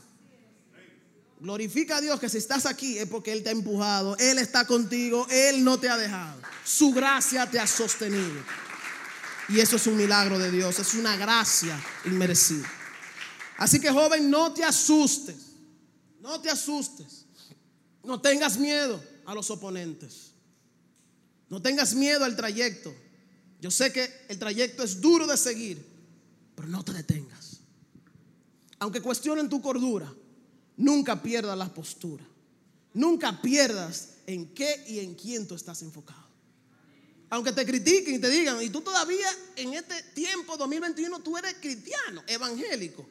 Glorifica 1.40 1.96
a 1.96 2.00
Dios 2.02 2.20
que 2.20 2.28
si 2.28 2.36
estás 2.36 2.66
aquí 2.66 2.98
es 2.98 3.08
porque 3.08 3.32
Él 3.32 3.42
te 3.42 3.48
ha 3.48 3.52
empujado, 3.52 4.14
Él 4.18 4.38
está 4.38 4.66
contigo, 4.66 5.26
Él 5.30 5.64
no 5.64 5.80
te 5.80 5.88
ha 5.88 5.96
dejado. 5.96 6.38
Su 6.64 6.92
gracia 6.92 7.50
te 7.50 7.58
ha 7.58 7.66
sostenido. 7.66 8.44
Y 9.48 9.58
eso 9.58 9.76
es 9.76 9.86
un 9.86 9.96
milagro 9.96 10.38
de 10.38 10.50
Dios, 10.50 10.78
es 10.78 10.92
una 10.92 11.16
gracia 11.16 11.82
inmerecida. 12.04 12.70
Así 13.56 13.80
que 13.80 13.90
joven, 13.90 14.30
no 14.30 14.52
te 14.52 14.62
asustes, 14.64 15.36
no 16.20 16.40
te 16.42 16.50
asustes, 16.50 17.24
no 18.04 18.20
tengas 18.20 18.58
miedo 18.58 19.02
a 19.24 19.34
los 19.34 19.50
oponentes, 19.50 20.32
no 21.48 21.62
tengas 21.62 21.94
miedo 21.94 22.24
al 22.26 22.36
trayecto. 22.36 22.94
Yo 23.60 23.70
sé 23.70 23.92
que 23.92 24.10
el 24.28 24.38
trayecto 24.38 24.82
es 24.82 25.00
duro 25.00 25.26
de 25.26 25.38
seguir, 25.38 25.84
pero 26.54 26.68
no 26.68 26.84
te 26.84 26.92
detengas. 26.92 27.60
Aunque 28.78 29.00
cuestionen 29.00 29.48
tu 29.48 29.60
cordura, 29.62 30.12
Nunca 30.80 31.22
pierdas 31.22 31.58
la 31.58 31.68
postura. 31.68 32.24
Nunca 32.94 33.42
pierdas 33.42 34.14
en 34.26 34.54
qué 34.54 34.82
y 34.88 35.00
en 35.00 35.14
quién 35.14 35.46
tú 35.46 35.54
estás 35.54 35.82
enfocado. 35.82 36.26
Aunque 37.28 37.52
te 37.52 37.66
critiquen 37.66 38.14
y 38.14 38.18
te 38.18 38.30
digan, 38.30 38.60
y 38.62 38.70
tú 38.70 38.80
todavía 38.80 39.28
en 39.56 39.74
este 39.74 40.02
tiempo 40.14 40.56
2021 40.56 41.20
tú 41.20 41.36
eres 41.36 41.56
cristiano, 41.60 42.22
evangélico. 42.26 43.06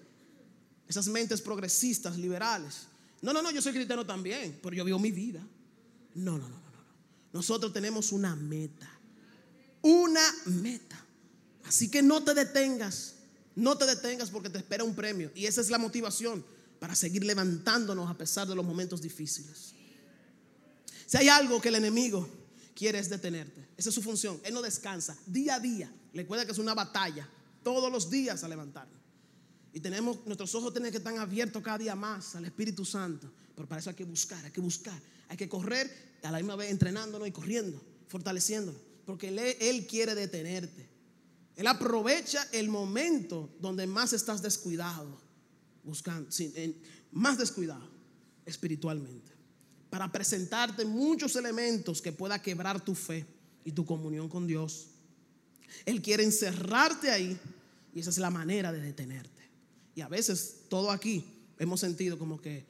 Esas 0.87 1.07
mentes 1.09 1.41
progresistas, 1.41 2.17
liberales. 2.17 2.87
No, 3.21 3.33
no, 3.33 3.41
no, 3.43 3.51
yo 3.51 3.61
soy 3.61 3.73
cristiano 3.73 4.03
también, 4.03 4.59
pero 4.63 4.75
yo 4.75 4.83
vivo 4.83 4.97
mi 4.97 5.11
vida. 5.11 5.39
No, 6.15 6.39
no, 6.39 6.49
no, 6.49 6.57
no, 6.57 6.71
no. 6.71 6.83
Nosotros 7.33 7.71
tenemos 7.71 8.11
una 8.11 8.35
meta. 8.35 8.89
Una 9.83 10.23
meta. 10.45 11.05
Así 11.65 11.91
que 11.91 12.01
no 12.01 12.23
te 12.23 12.33
detengas. 12.33 13.13
No 13.55 13.77
te 13.77 13.85
detengas 13.85 14.31
porque 14.31 14.49
te 14.49 14.57
espera 14.57 14.83
un 14.83 14.95
premio. 14.95 15.31
Y 15.35 15.45
esa 15.45 15.61
es 15.61 15.69
la 15.69 15.77
motivación 15.77 16.43
para 16.79 16.95
seguir 16.95 17.23
levantándonos 17.23 18.09
a 18.09 18.17
pesar 18.17 18.47
de 18.47 18.55
los 18.55 18.65
momentos 18.65 19.01
difíciles. 19.01 19.73
Si 21.05 21.17
hay 21.17 21.27
algo 21.27 21.59
que 21.59 21.69
el 21.69 21.75
enemigo 21.75 22.27
quiere 22.73 22.99
es 22.99 23.09
detenerte, 23.09 23.67
esa 23.75 23.89
es 23.89 23.95
su 23.95 24.01
función. 24.01 24.39
Él 24.43 24.53
no 24.53 24.61
descansa 24.61 25.17
día 25.25 25.55
a 25.55 25.59
día. 25.59 25.91
Recuerda 26.13 26.45
que 26.45 26.51
es 26.51 26.57
una 26.57 26.73
batalla 26.73 27.27
todos 27.63 27.91
los 27.91 28.09
días 28.09 28.43
a 28.43 28.47
levantarnos. 28.47 28.99
Y 29.73 29.79
tenemos, 29.81 30.25
nuestros 30.25 30.53
ojos 30.55 30.73
tienen 30.73 30.91
que 30.91 30.97
estar 30.97 31.15
abiertos 31.17 31.61
cada 31.61 31.77
día 31.77 31.95
más 31.95 32.35
al 32.35 32.45
Espíritu 32.45 32.85
Santo. 32.85 33.31
Pero 33.55 33.67
para 33.67 33.79
eso 33.79 33.89
hay 33.89 33.95
que 33.95 34.05
buscar, 34.05 34.43
hay 34.43 34.51
que 34.51 34.61
buscar, 34.61 34.99
hay 35.27 35.37
que 35.37 35.49
correr 35.49 36.17
a 36.23 36.31
la 36.31 36.37
misma 36.37 36.55
vez 36.55 36.71
entrenándonos 36.71 37.27
y 37.27 37.31
corriendo, 37.31 37.81
fortaleciéndonos. 38.07 38.81
Porque 39.05 39.27
él, 39.27 39.39
él 39.39 39.85
quiere 39.85 40.15
detenerte. 40.15 40.89
Él 41.55 41.67
aprovecha 41.67 42.47
el 42.51 42.69
momento 42.69 43.49
donde 43.59 43.85
más 43.85 44.13
estás 44.13 44.41
descuidado 44.41 45.28
buscando, 45.89 46.29
más 47.11 47.37
descuidado 47.37 47.89
espiritualmente, 48.45 49.31
para 49.89 50.11
presentarte 50.11 50.85
muchos 50.85 51.35
elementos 51.35 52.01
que 52.01 52.11
pueda 52.11 52.41
quebrar 52.41 52.83
tu 52.83 52.95
fe 52.95 53.25
y 53.65 53.71
tu 53.71 53.85
comunión 53.85 54.29
con 54.29 54.47
Dios. 54.47 54.87
Él 55.85 56.01
quiere 56.01 56.23
encerrarte 56.23 57.11
ahí 57.11 57.37
y 57.93 57.99
esa 57.99 58.09
es 58.09 58.17
la 58.17 58.29
manera 58.29 58.71
de 58.71 58.81
detenerte. 58.81 59.41
Y 59.95 60.01
a 60.01 60.07
veces 60.07 60.61
todo 60.69 60.91
aquí 60.91 61.25
hemos 61.57 61.79
sentido 61.79 62.17
como 62.17 62.39
que, 62.39 62.65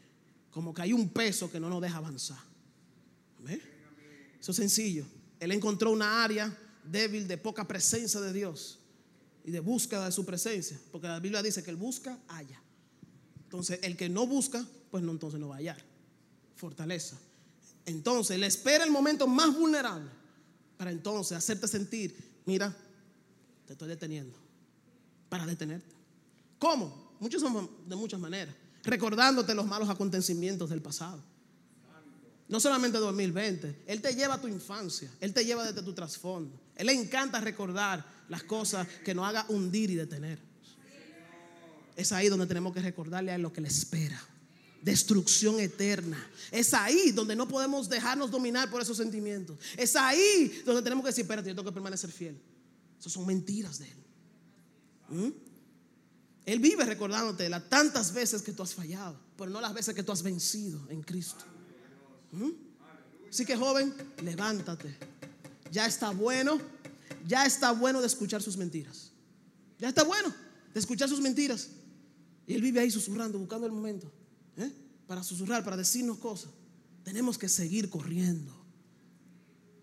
como 0.49 0.73
que 0.73 0.81
hay 0.81 0.93
un 0.93 1.09
peso 1.09 1.51
que 1.51 1.59
no 1.59 1.69
nos 1.69 1.81
deja 1.81 1.97
avanzar. 1.97 2.39
Eso 4.39 4.51
es 4.51 4.57
sencillo. 4.57 5.05
Él 5.39 5.51
encontró 5.51 5.91
una 5.91 6.23
área 6.23 6.55
débil 6.83 7.27
de 7.27 7.37
poca 7.37 7.67
presencia 7.67 8.19
de 8.19 8.33
Dios 8.33 8.79
y 9.43 9.51
de 9.51 9.59
búsqueda 9.59 10.05
de 10.05 10.11
su 10.11 10.25
presencia, 10.25 10.79
porque 10.91 11.07
la 11.07 11.19
Biblia 11.19 11.41
dice 11.41 11.63
que 11.63 11.69
él 11.69 11.75
busca, 11.75 12.17
haya. 12.27 12.61
Entonces, 13.49 13.79
el 13.81 13.97
que 13.97 14.09
no 14.09 14.27
busca, 14.27 14.63
pues 14.91 15.03
no, 15.03 15.11
entonces 15.11 15.39
no 15.39 15.47
va 15.47 15.55
a 15.55 15.57
hallar. 15.57 15.83
Fortaleza. 16.55 17.17
Entonces, 17.83 18.37
le 18.37 18.45
espera 18.45 18.83
el 18.83 18.91
momento 18.91 19.25
más 19.25 19.57
vulnerable 19.57 20.07
para 20.77 20.91
entonces 20.91 21.35
hacerte 21.35 21.67
sentir, 21.67 22.15
mira, 22.45 22.71
te 23.65 23.73
estoy 23.73 23.87
deteniendo, 23.87 24.37
para 25.29 25.47
detenerte. 25.47 25.95
¿Cómo? 26.59 27.15
Muchos 27.19 27.41
de 27.41 27.95
muchas 27.95 28.19
maneras. 28.19 28.53
Recordándote 28.83 29.55
los 29.55 29.65
malos 29.65 29.89
acontecimientos 29.89 30.69
del 30.69 30.83
pasado. 30.83 31.19
No 32.49 32.59
solamente 32.59 32.99
2020. 32.99 33.83
Él 33.87 33.99
te 33.99 34.13
lleva 34.13 34.35
a 34.35 34.41
tu 34.41 34.47
infancia. 34.47 35.11
Él 35.19 35.33
te 35.33 35.43
lleva 35.43 35.65
desde 35.65 35.81
tu 35.81 35.93
trasfondo. 35.93 36.55
Él 36.75 36.85
le 36.85 36.93
encanta 36.93 37.41
recordar 37.41 38.05
las 38.29 38.43
cosas 38.43 38.87
que 39.03 39.15
nos 39.15 39.27
haga 39.27 39.47
hundir 39.49 39.89
y 39.89 39.95
detener. 39.95 40.48
Es 41.99 42.13
ahí 42.13 42.29
donde 42.29 42.47
tenemos 42.47 42.73
que 42.73 42.81
recordarle 42.81 43.31
a 43.31 43.35
Él 43.35 43.41
lo 43.41 43.51
que 43.51 43.59
le 43.59 43.67
espera. 43.67 44.17
Destrucción 44.81 45.59
eterna. 45.59 46.17
Es 46.49 46.73
ahí 46.73 47.11
donde 47.11 47.35
no 47.35 47.45
podemos 47.45 47.89
dejarnos 47.89 48.31
dominar 48.31 48.71
por 48.71 48.81
esos 48.81 48.95
sentimientos. 48.95 49.59
Es 49.75 49.97
ahí 49.97 50.61
donde 50.65 50.81
tenemos 50.81 51.03
que 51.03 51.09
decir, 51.09 51.23
espérate, 51.23 51.49
yo 51.49 51.55
tengo 51.55 51.69
que 51.69 51.73
permanecer 51.73 52.09
fiel. 52.09 52.39
Esas 52.97 53.11
son 53.11 53.25
mentiras 53.25 53.79
de 53.79 53.85
Él. 53.85 53.97
¿Mm? 55.09 55.31
Él 56.45 56.59
vive 56.59 56.85
recordándote 56.85 57.49
las 57.49 57.67
tantas 57.67 58.13
veces 58.13 58.41
que 58.43 58.53
tú 58.53 58.63
has 58.63 58.73
fallado, 58.73 59.19
pero 59.37 59.51
no 59.51 59.59
las 59.59 59.73
veces 59.73 59.93
que 59.93 60.01
tú 60.01 60.13
has 60.13 60.23
vencido 60.23 60.79
en 60.89 61.03
Cristo. 61.03 61.43
¿Mm? 62.31 62.51
Así 63.29 63.45
que 63.45 63.57
joven, 63.57 63.93
levántate. 64.23 64.95
Ya 65.69 65.85
está 65.85 66.11
bueno, 66.11 66.61
ya 67.27 67.45
está 67.45 67.71
bueno 67.71 67.99
de 67.99 68.07
escuchar 68.07 68.41
sus 68.41 68.55
mentiras. 68.55 69.11
Ya 69.77 69.89
está 69.89 70.03
bueno. 70.03 70.33
de 70.73 70.79
escuchar 70.79 71.09
sus 71.09 71.19
mentiras. 71.19 71.67
Y 72.49 72.55
él 72.55 72.63
vive 72.63 72.79
ahí 72.79 72.89
susurrando, 72.89 73.37
buscando 73.37 73.67
el 73.67 73.71
momento 73.71 74.11
¿eh? 74.57 74.71
para 75.05 75.21
susurrar, 75.21 75.63
para 75.63 75.77
decirnos 75.77 76.17
cosas. 76.17 76.49
Tenemos 77.03 77.37
que 77.37 77.47
seguir 77.47 77.91
corriendo. 77.91 78.51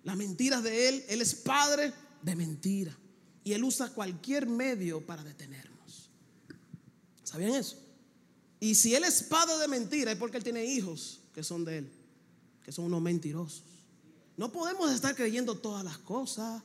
Las 0.03 0.17
mentiras 0.17 0.65
de 0.65 0.89
él, 0.89 1.05
él 1.09 1.23
es 1.23 1.37
padre 1.37 1.93
de 2.23 2.35
mentira. 2.35 2.99
Y 3.45 3.53
él 3.53 3.63
usa 3.63 3.91
cualquier 3.91 4.49
medio 4.49 5.07
para 5.07 5.23
detenernos. 5.23 6.11
¿Sabían 7.23 7.55
eso? 7.55 7.81
Y 8.59 8.75
si 8.75 8.97
él 8.97 9.05
es 9.05 9.23
padre 9.23 9.59
de 9.59 9.69
mentira 9.69 10.11
es 10.11 10.19
porque 10.19 10.37
él 10.37 10.43
tiene 10.43 10.65
hijos 10.65 11.21
que 11.33 11.45
son 11.45 11.65
de 11.65 11.79
él, 11.79 11.93
que 12.65 12.73
son 12.73 12.87
unos 12.87 13.01
mentirosos. 13.01 13.63
No 14.37 14.51
podemos 14.51 14.91
estar 14.91 15.15
creyendo 15.15 15.57
todas 15.57 15.85
las 15.85 15.99
cosas, 15.99 16.65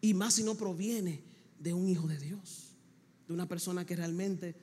y 0.00 0.14
más 0.14 0.34
si 0.34 0.44
no 0.44 0.54
proviene 0.54 1.24
de 1.58 1.74
un 1.74 1.88
hijo 1.88 2.06
de 2.06 2.18
Dios, 2.20 2.68
de 3.26 3.34
una 3.34 3.48
persona 3.48 3.84
que 3.84 3.96
realmente 3.96 4.54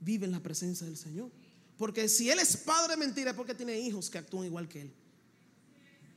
vive 0.00 0.26
en 0.26 0.32
la 0.32 0.42
presencia 0.42 0.86
del 0.86 0.96
Señor. 0.96 1.30
Porque 1.76 2.08
si 2.08 2.30
Él 2.30 2.38
es 2.38 2.56
padre 2.56 2.94
de 2.94 2.96
mentira 2.98 3.30
es 3.30 3.36
porque 3.36 3.54
tiene 3.54 3.78
hijos 3.78 4.10
que 4.10 4.18
actúan 4.18 4.46
igual 4.46 4.68
que 4.68 4.82
Él. 4.82 4.92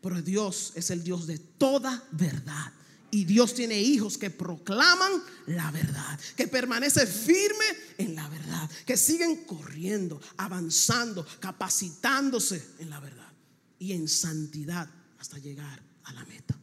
Pero 0.02 0.22
Dios 0.22 0.74
es 0.76 0.90
el 0.90 1.04
Dios 1.04 1.28
de 1.28 1.40
toda 1.40 2.06
verdad. 2.12 2.74
Y 3.12 3.26
Dios 3.26 3.54
tiene 3.54 3.80
hijos 3.80 4.18
que 4.18 4.32
proclaman 4.32 5.24
la 5.46 5.70
verdad, 5.72 6.20
que 6.36 6.48
permanece 6.48 7.06
firme 7.06 7.66
en 8.00 8.16
la 8.16 8.28
verdad, 8.28 8.70
que 8.86 8.98
siguen 8.98 9.46
corriendo, 9.46 10.20
avanzando, 10.38 11.26
capacitándose 11.40 12.72
en 12.80 12.90
la 12.90 13.00
verdad 13.00 13.32
y 13.78 13.94
en 13.94 14.08
santidad 14.08 14.90
hasta 15.20 15.38
llegar 15.38 15.82
a 16.04 16.14
la 16.14 16.26
meta. 16.26 16.58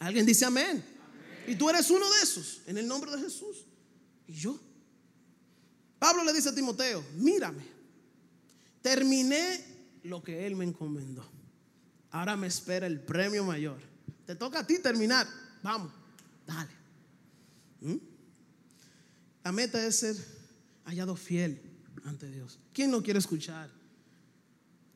¿Alguien 0.00 0.26
dice 0.26 0.44
amén? 0.44 0.84
Y 1.46 1.54
tú 1.54 1.70
eres 1.70 1.88
uno 1.90 2.10
de 2.10 2.22
esos, 2.22 2.62
en 2.66 2.76
el 2.78 2.86
nombre 2.86 3.10
de 3.12 3.22
Jesús. 3.22 3.64
Y 4.26 4.34
yo. 4.34 4.60
Pablo 6.04 6.22
le 6.22 6.34
dice 6.34 6.50
a 6.50 6.54
Timoteo, 6.54 7.02
mírame, 7.16 7.62
terminé 8.82 9.64
lo 10.02 10.22
que 10.22 10.46
él 10.46 10.54
me 10.54 10.66
encomendó. 10.66 11.24
Ahora 12.10 12.36
me 12.36 12.46
espera 12.46 12.86
el 12.86 13.00
premio 13.00 13.42
mayor. 13.42 13.78
Te 14.26 14.34
toca 14.34 14.58
a 14.58 14.66
ti 14.66 14.80
terminar. 14.80 15.26
Vamos, 15.62 15.90
dale. 16.46 16.70
¿Mm? 17.80 17.96
La 19.44 19.52
meta 19.52 19.82
es 19.86 19.96
ser 19.96 20.14
hallado 20.84 21.16
fiel 21.16 21.58
ante 22.04 22.30
Dios. 22.30 22.58
¿Quién 22.74 22.90
no 22.90 23.02
quiere 23.02 23.18
escuchar 23.18 23.70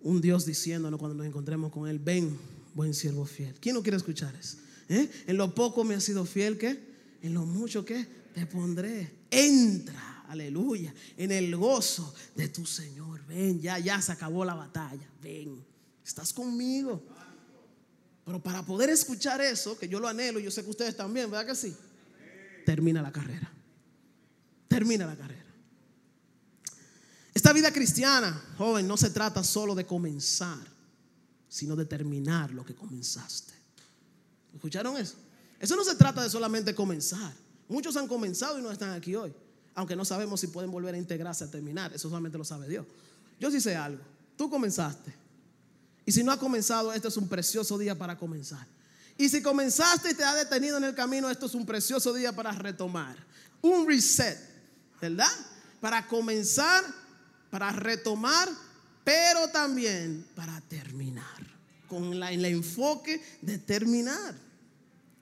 un 0.03 0.21
Dios 0.21 0.44
diciéndonos 0.44 1.01
cuando 1.01 1.16
nos 1.16 1.27
encontremos 1.27 1.73
con 1.73 1.88
Él, 1.88 1.99
ven, 1.99 2.38
buen 2.75 2.92
siervo 2.92 3.25
fiel? 3.25 3.55
¿Quién 3.61 3.77
no 3.77 3.83
quiere 3.83 3.97
escuchar 3.97 4.35
eso? 4.35 4.59
¿Eh? 4.90 5.11
En 5.27 5.38
lo 5.38 5.55
poco 5.55 5.85
me 5.85 5.94
has 5.94 6.05
sido 6.05 6.27
fiel, 6.27 6.59
¿qué? 6.59 6.79
En 7.23 7.33
lo 7.33 7.47
mucho 7.47 7.83
que 7.87 8.07
te 8.35 8.44
pondré. 8.44 9.11
Entra, 9.31 10.17
aleluya, 10.29 10.95
en 11.17 11.33
el 11.33 11.57
gozo 11.57 12.14
de 12.35 12.49
tu 12.49 12.64
Señor. 12.64 13.25
Ven, 13.27 13.61
ya, 13.61 13.79
ya 13.79 14.01
se 14.01 14.12
acabó 14.12 14.45
la 14.45 14.55
batalla. 14.55 15.09
Ven, 15.23 15.64
estás 16.05 16.33
conmigo. 16.33 17.03
Pero 18.25 18.43
para 18.43 18.62
poder 18.62 18.91
escuchar 18.91 19.41
eso, 19.41 19.79
que 19.79 19.88
yo 19.88 19.99
lo 19.99 20.07
anhelo, 20.07 20.38
yo 20.38 20.51
sé 20.51 20.62
que 20.62 20.71
ustedes 20.71 20.97
también, 20.97 21.31
¿verdad 21.31 21.47
que 21.47 21.55
sí? 21.55 21.75
Termina 22.67 23.01
la 23.01 23.11
carrera. 23.11 23.51
Termina 24.69 25.07
la 25.07 25.17
carrera. 25.17 25.49
Esta 27.33 27.53
vida 27.53 27.73
cristiana, 27.73 28.43
joven, 28.59 28.87
no 28.87 28.97
se 28.97 29.11
trata 29.11 29.43
solo 29.43 29.75
de 29.75 29.87
comenzar, 29.87 30.59
sino 31.49 31.75
de 31.77 31.87
terminar 31.87 32.51
lo 32.51 32.64
que 32.64 32.75
comenzaste. 32.75 33.55
¿Escucharon 34.53 34.97
eso? 34.97 35.14
Eso 35.59 35.77
no 35.77 35.85
se 35.85 35.95
trata 35.95 36.23
de 36.23 36.29
solamente 36.29 36.75
comenzar. 36.75 37.33
Muchos 37.69 37.97
han 37.97 38.09
comenzado 38.09 38.59
y 38.59 38.62
no 38.62 38.71
están 38.71 38.91
aquí 38.91 39.14
hoy. 39.14 39.33
Aunque 39.79 39.95
no 39.95 40.05
sabemos 40.05 40.41
si 40.41 40.49
pueden 40.49 40.73
volver 40.73 40.97
a 40.97 40.99
integrarse 40.99 41.45
a 41.45 41.51
terminar. 41.53 41.93
Eso 41.93 42.09
solamente 42.09 42.37
lo 42.37 42.43
sabe 42.43 42.69
Dios. 42.69 42.85
Yo 43.38 43.49
sí 43.49 43.61
sé 43.61 43.77
algo. 43.77 44.03
Tú 44.37 44.51
comenzaste. 44.51 45.14
Y 46.05 46.11
si 46.11 46.25
no 46.25 46.33
ha 46.33 46.37
comenzado, 46.37 46.93
este 46.93 47.07
es 47.07 47.17
un 47.17 47.29
precioso 47.29 47.79
día 47.79 47.97
para 47.97 48.19
comenzar. 48.19 48.67
Y 49.17 49.29
si 49.29 49.41
comenzaste 49.41 50.11
y 50.11 50.14
te 50.14 50.25
ha 50.25 50.35
detenido 50.35 50.79
en 50.79 50.83
el 50.83 50.97
camino, 50.97 51.31
esto 51.31 51.47
es 51.47 51.55
un 51.55 51.64
precioso 51.64 52.12
día 52.12 52.33
para 52.33 52.51
retomar. 52.51 53.25
Un 53.62 53.87
reset, 53.87 54.37
¿verdad? 55.01 55.31
Para 55.81 56.09
comenzar, 56.09 56.83
para 57.49 57.71
retomar, 57.71 58.49
pero 59.05 59.47
también 59.51 60.27
para 60.35 60.61
terminar. 60.62 61.47
Con 61.87 62.21
el 62.21 62.45
enfoque 62.45 63.23
de 63.43 63.59
terminar. 63.59 64.35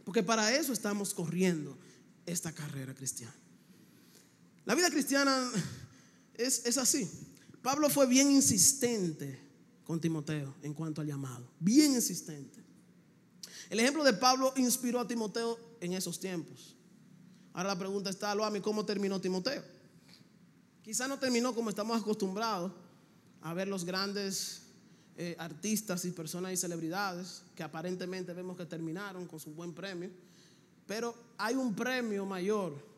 Porque 0.02 0.22
para 0.22 0.50
eso 0.54 0.72
estamos 0.72 1.12
corriendo 1.12 1.76
esta 2.24 2.52
carrera 2.52 2.94
cristiana. 2.94 3.34
La 4.66 4.74
vida 4.74 4.90
cristiana 4.90 5.50
es, 6.34 6.66
es 6.66 6.76
así. 6.76 7.08
Pablo 7.62 7.88
fue 7.88 8.06
bien 8.06 8.30
insistente 8.30 9.40
con 9.84 10.00
Timoteo 10.00 10.54
en 10.62 10.74
cuanto 10.74 11.00
al 11.00 11.06
llamado, 11.06 11.48
bien 11.58 11.94
insistente. 11.94 12.62
El 13.70 13.80
ejemplo 13.80 14.04
de 14.04 14.12
Pablo 14.12 14.52
inspiró 14.56 15.00
a 15.00 15.08
Timoteo 15.08 15.58
en 15.80 15.92
esos 15.92 16.18
tiempos. 16.20 16.76
Ahora 17.52 17.70
la 17.70 17.78
pregunta 17.78 18.10
está, 18.10 18.34
Loami, 18.34 18.60
¿cómo 18.60 18.84
terminó 18.84 19.20
Timoteo? 19.20 19.62
Quizá 20.82 21.08
no 21.08 21.18
terminó 21.18 21.54
como 21.54 21.70
estamos 21.70 22.00
acostumbrados 22.00 22.72
a 23.42 23.54
ver 23.54 23.68
los 23.68 23.84
grandes 23.84 24.62
eh, 25.16 25.34
artistas 25.38 26.04
y 26.04 26.10
personas 26.10 26.52
y 26.52 26.56
celebridades 26.56 27.42
que 27.54 27.62
aparentemente 27.62 28.32
vemos 28.32 28.56
que 28.56 28.66
terminaron 28.66 29.26
con 29.26 29.40
su 29.40 29.52
buen 29.52 29.72
premio, 29.72 30.10
pero 30.86 31.14
hay 31.38 31.54
un 31.54 31.74
premio 31.74 32.26
mayor 32.26 32.95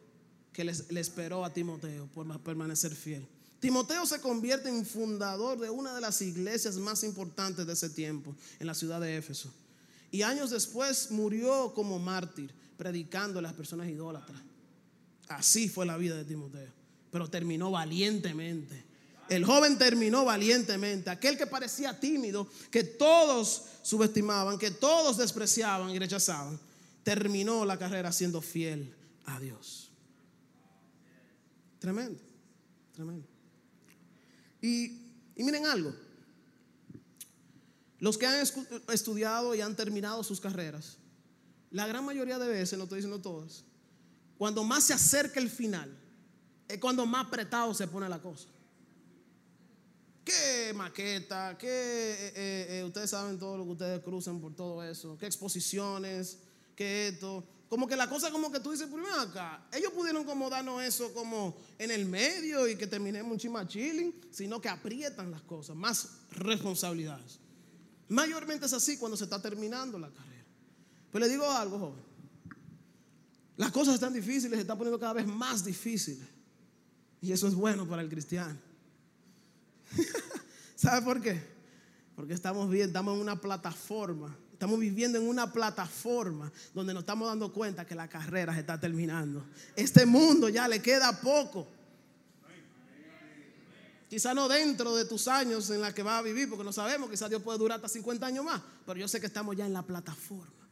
que 0.52 0.64
le 0.64 1.00
esperó 1.00 1.44
a 1.44 1.52
Timoteo 1.52 2.06
por 2.06 2.40
permanecer 2.40 2.94
fiel. 2.94 3.26
Timoteo 3.60 4.06
se 4.06 4.20
convierte 4.20 4.68
en 4.68 4.86
fundador 4.86 5.58
de 5.58 5.70
una 5.70 5.94
de 5.94 6.00
las 6.00 6.22
iglesias 6.22 6.76
más 6.76 7.02
importantes 7.02 7.66
de 7.66 7.72
ese 7.72 7.90
tiempo, 7.90 8.34
en 8.58 8.66
la 8.66 8.74
ciudad 8.74 9.00
de 9.00 9.16
Éfeso. 9.16 9.52
Y 10.10 10.22
años 10.22 10.50
después 10.50 11.10
murió 11.10 11.72
como 11.74 11.98
mártir, 11.98 12.52
predicando 12.76 13.40
a 13.40 13.42
las 13.42 13.52
personas 13.52 13.88
idólatras. 13.88 14.40
Así 15.28 15.68
fue 15.68 15.84
la 15.86 15.96
vida 15.96 16.16
de 16.16 16.24
Timoteo, 16.24 16.72
pero 17.10 17.28
terminó 17.28 17.70
valientemente 17.70 18.88
el 19.28 19.44
joven 19.44 19.76
terminó 19.76 20.24
valientemente. 20.24 21.10
Aquel 21.10 21.36
que 21.36 21.46
parecía 21.46 21.98
tímido, 21.98 22.48
que 22.70 22.82
todos 22.82 23.64
subestimaban, 23.82 24.58
que 24.58 24.70
todos 24.70 25.18
despreciaban 25.18 25.90
y 25.90 25.98
rechazaban, 25.98 26.58
terminó 27.02 27.64
la 27.64 27.78
carrera 27.78 28.10
siendo 28.10 28.40
fiel 28.40 28.94
a 29.26 29.38
Dios. 29.38 29.87
Tremendo, 31.78 32.20
tremendo. 32.94 33.26
Y, 34.60 34.98
miren 35.36 35.66
algo. 35.66 35.94
Los 38.00 38.16
que 38.16 38.26
han 38.26 38.44
estudiado 38.92 39.54
y 39.54 39.60
han 39.60 39.74
terminado 39.74 40.22
sus 40.22 40.40
carreras, 40.40 40.98
la 41.70 41.86
gran 41.86 42.04
mayoría 42.04 42.38
de 42.38 42.48
veces, 42.48 42.78
no 42.78 42.84
estoy 42.84 42.98
diciendo 42.98 43.20
todas, 43.20 43.64
cuando 44.36 44.62
más 44.62 44.84
se 44.84 44.94
acerca 44.94 45.40
el 45.40 45.50
final, 45.50 45.96
es 46.68 46.78
cuando 46.78 47.04
más 47.06 47.26
apretado 47.26 47.74
se 47.74 47.88
pone 47.88 48.08
la 48.08 48.20
cosa 48.20 48.48
qué 50.28 50.74
maqueta, 50.74 51.56
qué, 51.58 51.66
eh, 51.68 52.32
eh, 52.36 52.66
eh, 52.80 52.84
ustedes 52.84 53.10
saben 53.10 53.38
todo 53.38 53.56
lo 53.56 53.64
que 53.64 53.70
ustedes 53.70 54.02
cruzan 54.02 54.40
por 54.40 54.54
todo 54.54 54.84
eso, 54.84 55.16
qué 55.18 55.26
exposiciones, 55.26 56.38
qué 56.76 57.08
esto. 57.08 57.44
Como 57.68 57.86
que 57.86 57.96
la 57.96 58.08
cosa 58.08 58.30
como 58.30 58.50
que 58.50 58.60
tú 58.60 58.70
dices, 58.70 58.86
primero 58.86 59.20
acá, 59.20 59.66
ellos 59.72 59.92
pudieron 59.92 60.24
como 60.24 60.48
darnos 60.48 60.82
eso 60.82 61.12
como 61.12 61.54
en 61.78 61.90
el 61.90 62.06
medio 62.06 62.66
y 62.66 62.76
que 62.76 62.86
terminemos 62.86 63.30
un 63.30 63.38
chima 63.38 63.68
chilling, 63.68 64.14
sino 64.30 64.60
que 64.60 64.70
aprietan 64.70 65.30
las 65.30 65.42
cosas, 65.42 65.76
más 65.76 66.08
responsabilidades. 66.30 67.38
Mayormente 68.08 68.64
es 68.64 68.72
así 68.72 68.96
cuando 68.96 69.16
se 69.16 69.24
está 69.24 69.40
terminando 69.40 69.98
la 69.98 70.08
carrera. 70.08 70.46
Pues 71.10 71.22
le 71.22 71.28
digo 71.28 71.50
algo, 71.50 71.78
joven. 71.78 72.08
Las 73.58 73.70
cosas 73.70 73.94
están 73.94 74.14
difíciles, 74.14 74.56
se 74.56 74.60
están 74.62 74.78
poniendo 74.78 74.98
cada 74.98 75.14
vez 75.14 75.26
más 75.26 75.64
difíciles. 75.64 76.26
Y 77.20 77.32
eso 77.32 77.48
es 77.48 77.54
bueno 77.54 77.86
para 77.86 78.00
el 78.00 78.08
cristiano. 78.08 78.56
¿Sabe 80.76 81.02
por 81.04 81.20
qué? 81.20 81.42
Porque 82.14 82.32
estamos 82.32 82.70
bien, 82.70 82.88
estamos 82.88 83.14
en 83.14 83.20
una 83.20 83.40
plataforma. 83.40 84.34
Estamos 84.58 84.80
viviendo 84.80 85.18
en 85.18 85.28
una 85.28 85.52
plataforma 85.52 86.50
donde 86.74 86.92
nos 86.92 87.02
estamos 87.02 87.28
dando 87.28 87.52
cuenta 87.52 87.86
que 87.86 87.94
la 87.94 88.08
carrera 88.08 88.52
se 88.52 88.58
está 88.58 88.76
terminando. 88.76 89.46
Este 89.76 90.04
mundo 90.04 90.48
ya 90.48 90.66
le 90.66 90.82
queda 90.82 91.12
poco. 91.20 91.68
Quizá 94.10 94.34
no 94.34 94.48
dentro 94.48 94.96
de 94.96 95.04
tus 95.04 95.28
años 95.28 95.70
en 95.70 95.80
la 95.80 95.94
que 95.94 96.02
vas 96.02 96.18
a 96.18 96.22
vivir, 96.22 96.48
porque 96.48 96.64
no 96.64 96.72
sabemos, 96.72 97.08
quizás 97.08 97.30
Dios 97.30 97.40
puede 97.40 97.56
durar 97.56 97.76
hasta 97.76 97.88
50 97.88 98.26
años 98.26 98.44
más, 98.44 98.60
pero 98.84 98.98
yo 98.98 99.06
sé 99.06 99.20
que 99.20 99.26
estamos 99.28 99.56
ya 99.56 99.64
en 99.64 99.72
la 99.72 99.82
plataforma. 99.82 100.66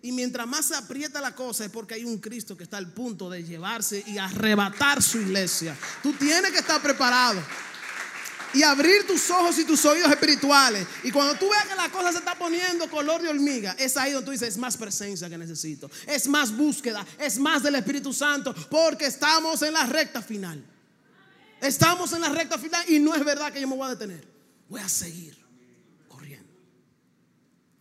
Y 0.00 0.12
mientras 0.12 0.46
más 0.46 0.64
se 0.64 0.74
aprieta 0.74 1.20
la 1.20 1.34
cosa 1.34 1.66
es 1.66 1.70
porque 1.70 1.92
hay 1.92 2.06
un 2.06 2.16
Cristo 2.16 2.56
que 2.56 2.64
está 2.64 2.78
al 2.78 2.90
punto 2.90 3.28
de 3.28 3.44
llevarse 3.44 4.02
y 4.06 4.16
arrebatar 4.16 5.02
su 5.02 5.20
iglesia. 5.20 5.76
Tú 6.02 6.14
tienes 6.14 6.52
que 6.52 6.60
estar 6.60 6.80
preparado. 6.80 7.42
Y 8.56 8.62
abrir 8.62 9.06
tus 9.06 9.30
ojos 9.30 9.58
y 9.58 9.64
tus 9.66 9.84
oídos 9.84 10.10
espirituales. 10.10 10.86
Y 11.04 11.10
cuando 11.10 11.38
tú 11.38 11.50
veas 11.50 11.66
que 11.66 11.74
la 11.74 11.90
cosa 11.90 12.10
se 12.10 12.18
está 12.18 12.34
poniendo 12.34 12.88
color 12.90 13.20
de 13.20 13.28
hormiga, 13.28 13.76
es 13.78 13.98
ahí 13.98 14.12
donde 14.12 14.24
tú 14.24 14.30
dices, 14.32 14.48
es 14.48 14.56
más 14.56 14.78
presencia 14.78 15.28
que 15.28 15.36
necesito, 15.36 15.90
es 16.06 16.26
más 16.26 16.56
búsqueda, 16.56 17.06
es 17.18 17.38
más 17.38 17.62
del 17.62 17.74
Espíritu 17.74 18.14
Santo, 18.14 18.54
porque 18.70 19.06
estamos 19.06 19.60
en 19.60 19.74
la 19.74 19.84
recta 19.84 20.22
final. 20.22 20.64
Estamos 21.60 22.14
en 22.14 22.22
la 22.22 22.30
recta 22.30 22.56
final 22.56 22.82
y 22.88 22.98
no 22.98 23.14
es 23.14 23.22
verdad 23.22 23.52
que 23.52 23.60
yo 23.60 23.68
me 23.68 23.76
voy 23.76 23.86
a 23.86 23.90
detener. 23.90 24.26
Voy 24.70 24.80
a 24.80 24.88
seguir 24.88 25.36
corriendo. 26.08 26.50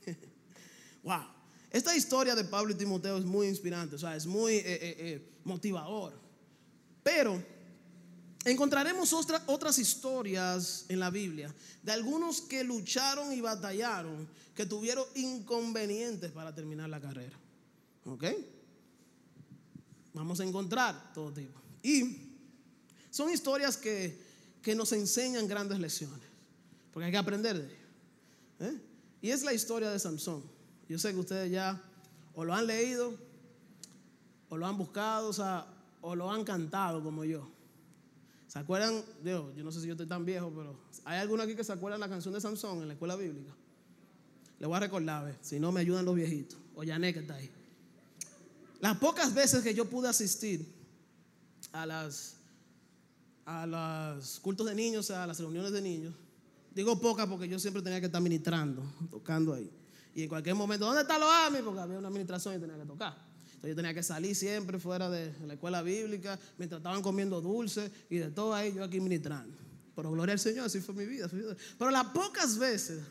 wow. 1.04 1.26
Esta 1.72 1.96
historia 1.96 2.36
de 2.36 2.44
Pablo 2.44 2.74
y 2.74 2.76
Timoteo 2.76 3.18
es 3.18 3.26
muy 3.26 3.48
inspirante, 3.48 3.96
o 3.96 4.00
sea, 4.00 4.16
es 4.16 4.26
muy 4.26 4.56
eh, 4.56 4.64
eh, 4.66 4.96
eh, 4.98 5.30
motivador. 5.46 6.20
Pero 7.02 7.42
encontraremos 8.46 9.12
otras 9.14 9.80
historias 9.80 10.86
en 10.88 11.00
la 11.00 11.10
Biblia 11.10 11.54
de 11.84 11.92
algunos 11.92 12.42
que 12.42 12.64
lucharon 12.64 13.34
y 13.34 13.42
batallaron, 13.42 14.28
que 14.54 14.66
tuvieron 14.66 15.06
inconvenientes 15.16 16.32
para 16.32 16.54
terminar 16.54 16.90
la 16.90 17.02
carrera. 17.02 17.38
¿Ok? 18.06 18.24
Vamos 20.14 20.40
a 20.40 20.46
encontrar 20.46 21.14
todo 21.14 21.32
tipo. 21.32 21.60
Y 21.84 22.30
son 23.10 23.32
historias 23.32 23.78
que, 23.78 24.24
nos 24.76 24.92
enseñan 24.94 25.48
grandes 25.48 25.80
lecciones, 25.80 26.28
porque 26.92 27.06
hay 27.06 27.12
que 27.12 27.18
aprender 27.18 27.58
de 27.60 27.66
ellas. 27.68 28.82
Y 29.22 29.30
es 29.30 29.44
la 29.44 29.54
historia 29.54 29.92
de 29.92 30.00
Samson. 30.00 30.44
Yo 30.88 30.98
sé 30.98 31.12
que 31.14 31.20
ustedes 31.20 31.52
ya 31.52 31.82
o 32.34 32.44
lo 32.44 32.54
han 32.54 32.68
leído, 32.68 33.16
o 34.50 34.58
lo 34.58 34.66
han 34.66 34.78
buscado, 34.78 35.32
o 36.02 36.16
lo 36.16 36.32
han 36.32 36.44
cantado 36.44 37.04
como 37.04 37.26
yo. 37.26 37.55
¿Se 38.56 38.60
acuerdan? 38.60 39.04
Yo, 39.22 39.54
yo 39.54 39.66
no 39.66 39.72
sé 39.74 39.82
si 39.82 39.88
yo 39.88 39.96
estoy 39.96 40.08
tan 40.08 40.24
viejo, 40.24 40.50
pero 40.56 40.80
¿hay 41.04 41.20
alguno 41.20 41.44
aquí 41.44 41.58
que 41.58 41.64
se 41.66 41.74
acuerda 41.74 41.98
de 41.98 42.00
la 42.00 42.08
canción 42.08 42.34
de 42.34 42.40
Sansón 42.40 42.82
en 42.82 42.88
la 42.88 42.94
escuela 42.94 43.18
bíblica? 43.18 43.54
Le 44.60 44.66
voy 44.66 44.78
a 44.78 44.80
recordar, 44.80 45.38
si 45.42 45.60
no 45.60 45.74
me 45.74 45.82
ayudan 45.82 46.06
los 46.06 46.16
viejitos, 46.16 46.58
o 46.74 46.82
Yané 46.82 47.14
que 47.14 47.20
está 47.20 47.36
ahí. 47.36 47.52
Las 48.80 48.98
pocas 48.98 49.34
veces 49.34 49.62
que 49.62 49.74
yo 49.74 49.90
pude 49.90 50.08
asistir 50.08 50.74
a 51.74 51.86
las 51.86 52.38
a 53.46 53.66
los 53.66 54.40
cultos 54.40 54.66
de 54.68 54.74
niños, 54.74 55.12
a 55.12 55.28
las 55.28 55.38
reuniones 55.38 55.74
de 55.74 55.82
niños, 55.82 56.14
digo 56.74 56.98
pocas 57.02 57.28
porque 57.28 57.50
yo 57.50 57.60
siempre 57.60 57.82
tenía 57.82 58.00
que 58.00 58.06
estar 58.06 58.22
ministrando, 58.22 58.82
tocando 59.12 59.54
ahí. 59.54 59.70
Y 60.14 60.24
en 60.24 60.30
cualquier 60.30 60.56
momento, 60.56 60.86
¿dónde 60.86 61.02
está 61.02 61.20
los 61.20 61.28
AMI? 61.30 61.60
Porque 61.62 61.82
había 61.82 62.00
una 62.00 62.08
administración 62.08 62.56
y 62.56 62.60
tenía 62.60 62.78
que 62.78 62.86
tocar. 62.86 63.18
Entonces 63.56 63.70
yo 63.70 63.76
tenía 63.76 63.94
que 63.94 64.04
salir 64.04 64.36
siempre 64.36 64.80
fuera 64.80 65.10
de 65.10 65.34
la 65.46 65.54
escuela 65.54 65.82
bíblica, 65.82 66.40
mientras 66.58 66.80
estaban 66.80 67.02
comiendo 67.02 67.42
dulce 67.42 67.92
y 68.10 68.18
de 68.18 68.30
todo 68.30 68.54
ahí, 68.54 68.74
yo 68.74 68.84
aquí 68.84 69.00
ministrando. 69.00 69.58
Pero 69.96 70.12
gloria 70.12 70.34
al 70.34 70.40
Señor, 70.40 70.66
así 70.66 70.82
fue 70.82 70.94
mi 70.94 71.06
vida. 71.06 71.30
Pero 71.80 71.90
las 71.90 72.06
pocas 72.08 72.58
veces 72.58 73.02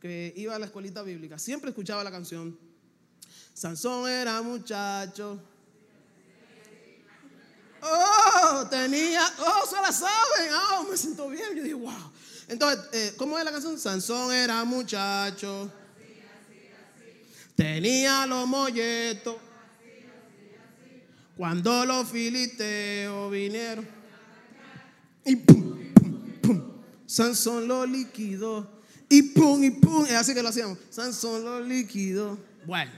que 0.00 0.34
iba 0.36 0.54
a 0.54 0.58
la 0.58 0.66
escuelita 0.66 1.02
bíblica, 1.02 1.38
siempre 1.38 1.70
escuchaba 1.70 2.02
la 2.04 2.10
canción. 2.10 2.58
Sansón 3.54 4.08
era 4.10 4.42
muchacho. 4.42 5.40
Oh, 7.80 8.66
tenía, 8.68 9.22
oh, 9.38 9.66
se 9.66 9.76
la 9.76 9.92
saben, 9.92 10.52
oh, 10.72 10.84
me 10.90 10.96
siento 10.96 11.28
bien. 11.28 11.56
Yo 11.56 11.62
dije, 11.62 11.74
wow. 11.74 12.12
Entonces, 12.48 12.84
eh, 12.92 13.14
¿cómo 13.16 13.38
es 13.38 13.44
la 13.44 13.52
canción? 13.52 13.78
Sansón 13.78 14.32
era 14.32 14.64
muchacho. 14.64 15.70
Tenía 17.54 18.26
los 18.26 18.46
molletos. 18.46 19.36
Cuando 21.36 21.84
los 21.84 22.08
filisteos 22.08 23.30
vinieron. 23.30 23.86
Y 25.24 25.36
pum, 25.36 25.92
pum, 25.92 26.22
pum. 26.40 26.62
Sansón 27.06 27.68
lo 27.68 27.84
liquidó. 27.84 28.80
Y 29.08 29.22
pum, 29.22 29.62
y 29.62 29.70
pum. 29.70 30.06
Es 30.06 30.14
así 30.14 30.32
que 30.32 30.42
lo 30.42 30.48
hacíamos. 30.48 30.78
Sansón 30.90 31.44
lo 31.44 31.60
liquidó. 31.60 32.38
Bueno. 32.64 32.90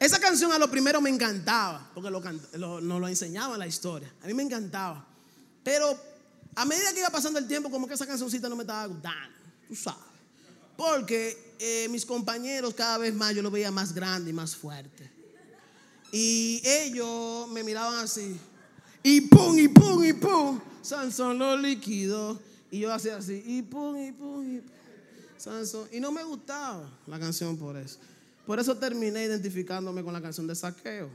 Esa 0.00 0.18
canción 0.18 0.50
a 0.50 0.58
lo 0.58 0.68
primero 0.68 1.00
me 1.00 1.08
encantaba. 1.08 1.88
Porque 1.94 2.10
lo, 2.10 2.80
nos 2.80 3.00
lo 3.00 3.06
enseñaba 3.06 3.54
en 3.54 3.60
la 3.60 3.66
historia. 3.68 4.12
A 4.20 4.26
mí 4.26 4.34
me 4.34 4.42
encantaba. 4.42 5.06
Pero 5.62 5.96
a 6.56 6.64
medida 6.64 6.92
que 6.92 6.98
iba 6.98 7.10
pasando 7.10 7.38
el 7.38 7.46
tiempo, 7.46 7.70
como 7.70 7.86
que 7.86 7.94
esa 7.94 8.06
cancioncita 8.06 8.48
no 8.48 8.56
me 8.56 8.64
estaba 8.64 8.86
gustando. 8.86 9.38
Tú 9.68 9.76
sabes. 9.76 10.00
Porque 10.76 11.54
eh, 11.60 11.86
mis 11.90 12.04
compañeros 12.04 12.74
cada 12.74 12.98
vez 12.98 13.14
más 13.14 13.36
yo 13.36 13.42
los 13.42 13.52
veía 13.52 13.70
más 13.70 13.94
grande 13.94 14.30
y 14.30 14.32
más 14.32 14.56
fuerte. 14.56 15.21
Y 16.12 16.60
ellos 16.62 17.48
me 17.48 17.64
miraban 17.64 18.04
así. 18.04 18.38
Y 19.02 19.22
pum, 19.22 19.58
y 19.58 19.66
pum, 19.66 20.04
y 20.04 20.12
pum. 20.12 20.60
Sansón 20.82 21.38
lo 21.38 21.56
líquido. 21.56 22.38
Y 22.70 22.80
yo 22.80 22.92
hacía 22.92 23.16
así. 23.16 23.42
Y 23.46 23.62
pum, 23.62 23.96
y 23.96 24.12
pum, 24.12 24.56
y 24.56 24.60
pum. 24.60 24.70
Sansón. 25.38 25.88
Y 25.90 26.00
no 26.00 26.12
me 26.12 26.22
gustaba 26.22 26.88
la 27.06 27.18
canción 27.18 27.56
por 27.56 27.78
eso. 27.78 27.98
Por 28.46 28.60
eso 28.60 28.76
terminé 28.76 29.24
identificándome 29.24 30.04
con 30.04 30.12
la 30.12 30.20
canción 30.20 30.46
de 30.46 30.54
Saqueo. 30.54 31.08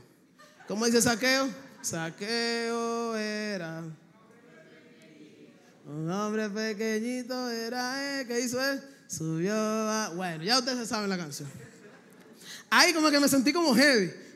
¿Cómo 0.66 0.84
dice 0.84 1.00
Saqueo? 1.00 1.48
Saqueo 1.80 3.16
era. 3.16 3.84
Un 5.86 6.10
hombre 6.10 6.50
pequeñito 6.50 7.48
era. 7.48 8.24
¿Qué 8.26 8.40
hizo 8.40 8.60
él? 8.60 8.82
Subió 9.06 9.54
Bueno, 10.16 10.42
ya 10.42 10.58
ustedes 10.58 10.88
saben 10.88 11.08
la 11.08 11.16
canción. 11.16 11.48
Ahí 12.68 12.92
como 12.92 13.10
que 13.10 13.20
me 13.20 13.28
sentí 13.28 13.52
como 13.52 13.74
heavy. 13.74 14.27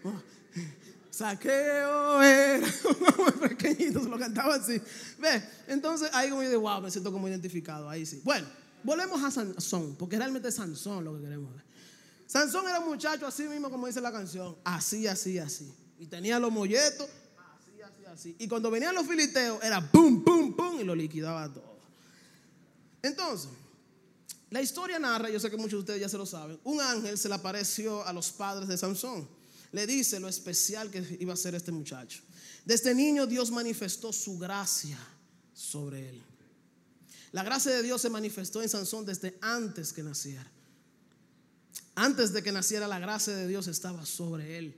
Saqueo 1.13 2.23
era 2.23 2.67
un 3.19 3.41
pequeñito, 3.41 4.03
se 4.03 4.09
lo 4.09 4.19
cantaba 4.19 4.55
así. 4.55 4.81
¿Ves? 5.19 5.43
Entonces 5.67 6.09
ahí 6.15 6.31
como 6.31 6.43
yo 6.43 6.49
digo, 6.49 6.63
wow, 6.63 6.81
me 6.81 6.91
siento 6.91 7.13
como 7.13 7.29
identificado. 7.29 7.87
Ahí 7.87 8.07
sí. 8.07 8.23
Bueno, 8.25 8.47
volvemos 8.83 9.23
a 9.23 9.31
Sansón, 9.31 9.95
porque 9.97 10.17
realmente 10.17 10.49
es 10.49 10.55
Sansón 10.55 11.05
lo 11.05 11.15
que 11.15 11.21
queremos 11.21 11.55
ver. 11.55 11.65
Sansón 12.27 12.67
era 12.67 12.81
un 12.81 12.89
muchacho 12.89 13.27
así 13.27 13.43
mismo 13.43 13.71
como 13.71 13.87
dice 13.87 14.01
la 14.01 14.11
canción. 14.11 14.57
Así, 14.65 15.07
así, 15.07 15.39
así. 15.39 15.71
Y 15.99 16.07
tenía 16.07 16.39
los 16.39 16.51
molletos. 16.51 17.07
Así, 17.37 17.83
así, 17.83 18.05
así. 18.07 18.37
Y 18.39 18.49
cuando 18.49 18.71
venían 18.71 18.95
los 18.95 19.07
filisteos 19.07 19.63
era 19.63 19.83
pum, 19.93 20.25
pum, 20.25 20.57
pum 20.57 20.81
y 20.81 20.85
lo 20.85 20.95
liquidaba 20.95 21.53
todo. 21.53 21.77
Entonces, 23.03 23.51
la 24.49 24.63
historia 24.63 24.99
narra, 24.99 25.29
yo 25.29 25.39
sé 25.39 25.51
que 25.51 25.59
muchos 25.59 25.73
de 25.73 25.79
ustedes 25.81 26.01
ya 26.01 26.09
se 26.09 26.17
lo 26.17 26.25
saben, 26.25 26.59
un 26.65 26.81
ángel 26.81 27.19
se 27.19 27.29
le 27.29 27.35
apareció 27.35 28.03
a 28.07 28.15
los 28.15 28.33
padres 28.33 28.67
de 28.67 28.79
Sansón. 28.79 29.42
Le 29.73 29.87
dice 29.87 30.21
lo 30.21 30.29
especial 30.29 30.91
que 30.91 31.17
iba 31.21 31.33
a 31.33 31.37
ser 31.37 31.55
este 31.55 31.73
muchacho. 31.73 32.21
Desde 32.65 32.95
niño 32.95 33.27
Dios 33.27 33.51
manifestó 33.51 34.13
su 34.13 34.39
gracia 34.39 34.99
sobre 35.55 36.11
él. 36.11 36.23
La 37.33 37.43
gracia 37.43 37.73
de 37.73 37.83
Dios 37.83 38.03
se 38.03 38.11
manifestó 38.11 38.63
en 38.63 38.69
Sansón 38.69 39.07
desde 39.07 39.39
antes 39.41 39.93
que 39.93 40.03
naciera. 40.03 40.47
Antes 41.95 42.33
de 42.33 42.43
que 42.43 42.53
naciera 42.53 42.87
la 42.87 42.99
gracia 42.99 43.35
de 43.35 43.49
Dios 43.49 43.67
estaba 43.67 44.05
sobre 44.05 44.59
él. 44.59 44.77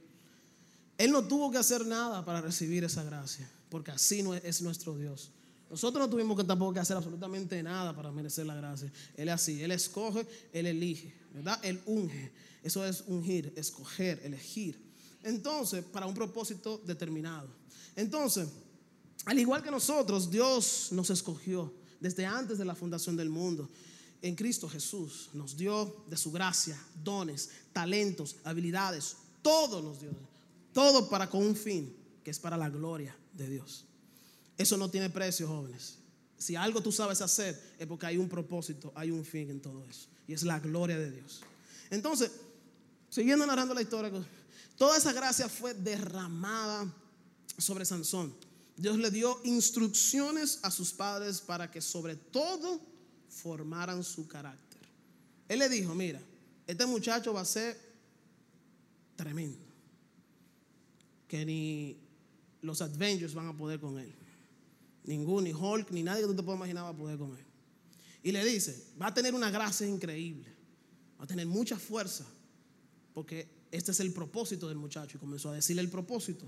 Él 0.96 1.11
no 1.11 1.26
tuvo 1.26 1.50
que 1.50 1.59
hacer 1.59 1.85
nada 1.85 2.24
para 2.24 2.40
recibir 2.40 2.85
esa 2.85 3.02
gracia, 3.02 3.50
porque 3.68 3.90
así 3.90 4.22
no 4.22 4.35
es 4.35 4.62
nuestro 4.62 4.96
Dios. 4.96 5.30
Nosotros 5.70 6.07
no 6.07 6.11
tuvimos 6.11 6.37
que 6.37 6.44
tampoco 6.44 6.74
que 6.74 6.81
hacer 6.81 6.96
absolutamente 6.96 7.62
nada 7.62 7.94
para 7.94 8.12
merecer 8.12 8.46
la 8.46 8.55
gracia. 8.55 8.92
Él 9.16 9.29
es 9.29 9.35
así, 9.35 9.62
Él 9.62 9.72
escoge, 9.72 10.27
Él 10.53 10.66
elige, 10.66 11.14
¿verdad? 11.33 11.59
Él 11.62 11.81
unge. 11.87 12.33
Eso 12.62 12.85
es 12.85 13.05
ungir, 13.07 13.53
escoger, 13.57 14.20
elegir. 14.24 14.81
Entonces, 15.22 15.85
para 15.85 16.07
un 16.07 16.14
propósito 16.14 16.81
determinado. 16.85 17.48
Entonces, 17.96 18.48
al 19.24 19.38
igual 19.38 19.62
que 19.62 19.70
nosotros, 19.70 20.31
Dios 20.31 20.88
nos 20.92 21.11
escogió 21.11 21.72
desde 22.00 22.27
antes 22.27 22.59
de 22.59 22.64
la 22.64 22.74
fundación 22.74 23.16
del 23.16 23.31
mundo. 23.31 23.68
En 24.20 24.35
Cristo 24.35 24.68
Jesús 24.68 25.31
nos 25.33 25.57
dio 25.57 26.05
de 26.09 26.16
su 26.16 26.31
gracia 26.31 26.79
dones, 27.03 27.50
talentos, 27.72 28.37
habilidades, 28.44 29.16
todo 29.42 29.83
nos 29.83 30.00
dio. 30.00 30.11
Todo 30.72 31.09
para 31.09 31.31
con 31.31 31.42
un 31.42 31.55
fin, 31.55 31.94
que 32.22 32.31
es 32.31 32.38
para 32.38 32.57
la 32.57 32.68
gloria 32.68 33.16
de 33.33 33.48
Dios. 33.48 33.85
Eso 34.57 34.77
no 34.77 34.90
tiene 34.90 35.11
precio, 35.11 35.49
jóvenes. 35.49 35.99
Si 36.38 36.57
algo 36.57 36.83
tú 36.83 36.93
sabes 36.93 37.21
hacer 37.21 37.61
es 37.79 37.87
porque 37.87 38.07
hay 38.07 38.17
un 38.17 38.29
propósito, 38.29 38.93
hay 38.95 39.11
un 39.11 39.25
fin 39.25 39.51
en 39.51 39.61
todo 39.61 39.85
eso. 39.85 40.09
Y 40.27 40.33
es 40.33 40.43
la 40.43 40.61
gloria 40.61 40.99
de 40.99 41.11
Dios. 41.11 41.43
Entonces, 41.90 42.31
siguiendo 43.09 43.47
narrando 43.47 43.75
la 43.75 43.83
historia, 43.83 44.11
toda 44.77 44.97
esa 44.97 45.12
gracia 45.12 45.49
fue 45.49 45.75
derramada 45.75 46.93
sobre 47.59 47.85
Sansón. 47.85 48.35
Dios 48.76 48.99
le 48.99 49.11
dio 49.11 49.41
instrucciones 49.45 50.59
a 50.62 50.70
sus 50.70 50.93
padres 50.93 51.41
para 51.41 51.70
que 51.70 51.81
sobre 51.81 52.16
todo 52.16 52.81
formaran 53.28 54.03
su 54.03 54.26
carácter. 54.26 54.81
Él 55.49 55.61
le 55.61 55.68
dijo, 55.68 55.95
mira, 55.95 56.20
este 56.66 56.87
muchacho 56.87 57.33
va 57.33 57.43
a 57.43 57.45
ser 57.45 57.78
tremendo. 59.16 59.59
Que 61.28 61.45
ni 61.45 61.99
los 62.62 62.81
Avengers 62.81 63.35
van 63.35 63.49
a 63.49 63.57
poder 63.57 63.78
con 63.78 63.99
él. 63.99 64.12
Ningún, 65.05 65.44
ni 65.44 65.52
Hulk, 65.52 65.90
ni 65.90 66.02
nadie 66.02 66.22
que 66.22 66.28
tú 66.28 66.36
te 66.36 66.42
puedas 66.42 66.59
imaginar 66.59 66.84
va 66.84 66.88
a 66.88 66.96
poder 66.96 67.18
él. 67.20 67.46
Y 68.22 68.32
le 68.32 68.44
dice, 68.44 68.92
va 69.00 69.09
a 69.09 69.14
tener 69.14 69.34
una 69.34 69.50
gracia 69.50 69.86
increíble, 69.86 70.50
va 71.20 71.24
a 71.24 71.26
tener 71.26 71.46
mucha 71.46 71.78
fuerza, 71.78 72.24
porque 73.12 73.48
este 73.70 73.92
es 73.92 74.00
el 74.00 74.12
propósito 74.12 74.68
del 74.68 74.78
muchacho. 74.78 75.16
Y 75.16 75.20
comenzó 75.20 75.50
a 75.50 75.55
decirle 75.55 75.82
el 75.82 75.90
propósito. 75.90 76.46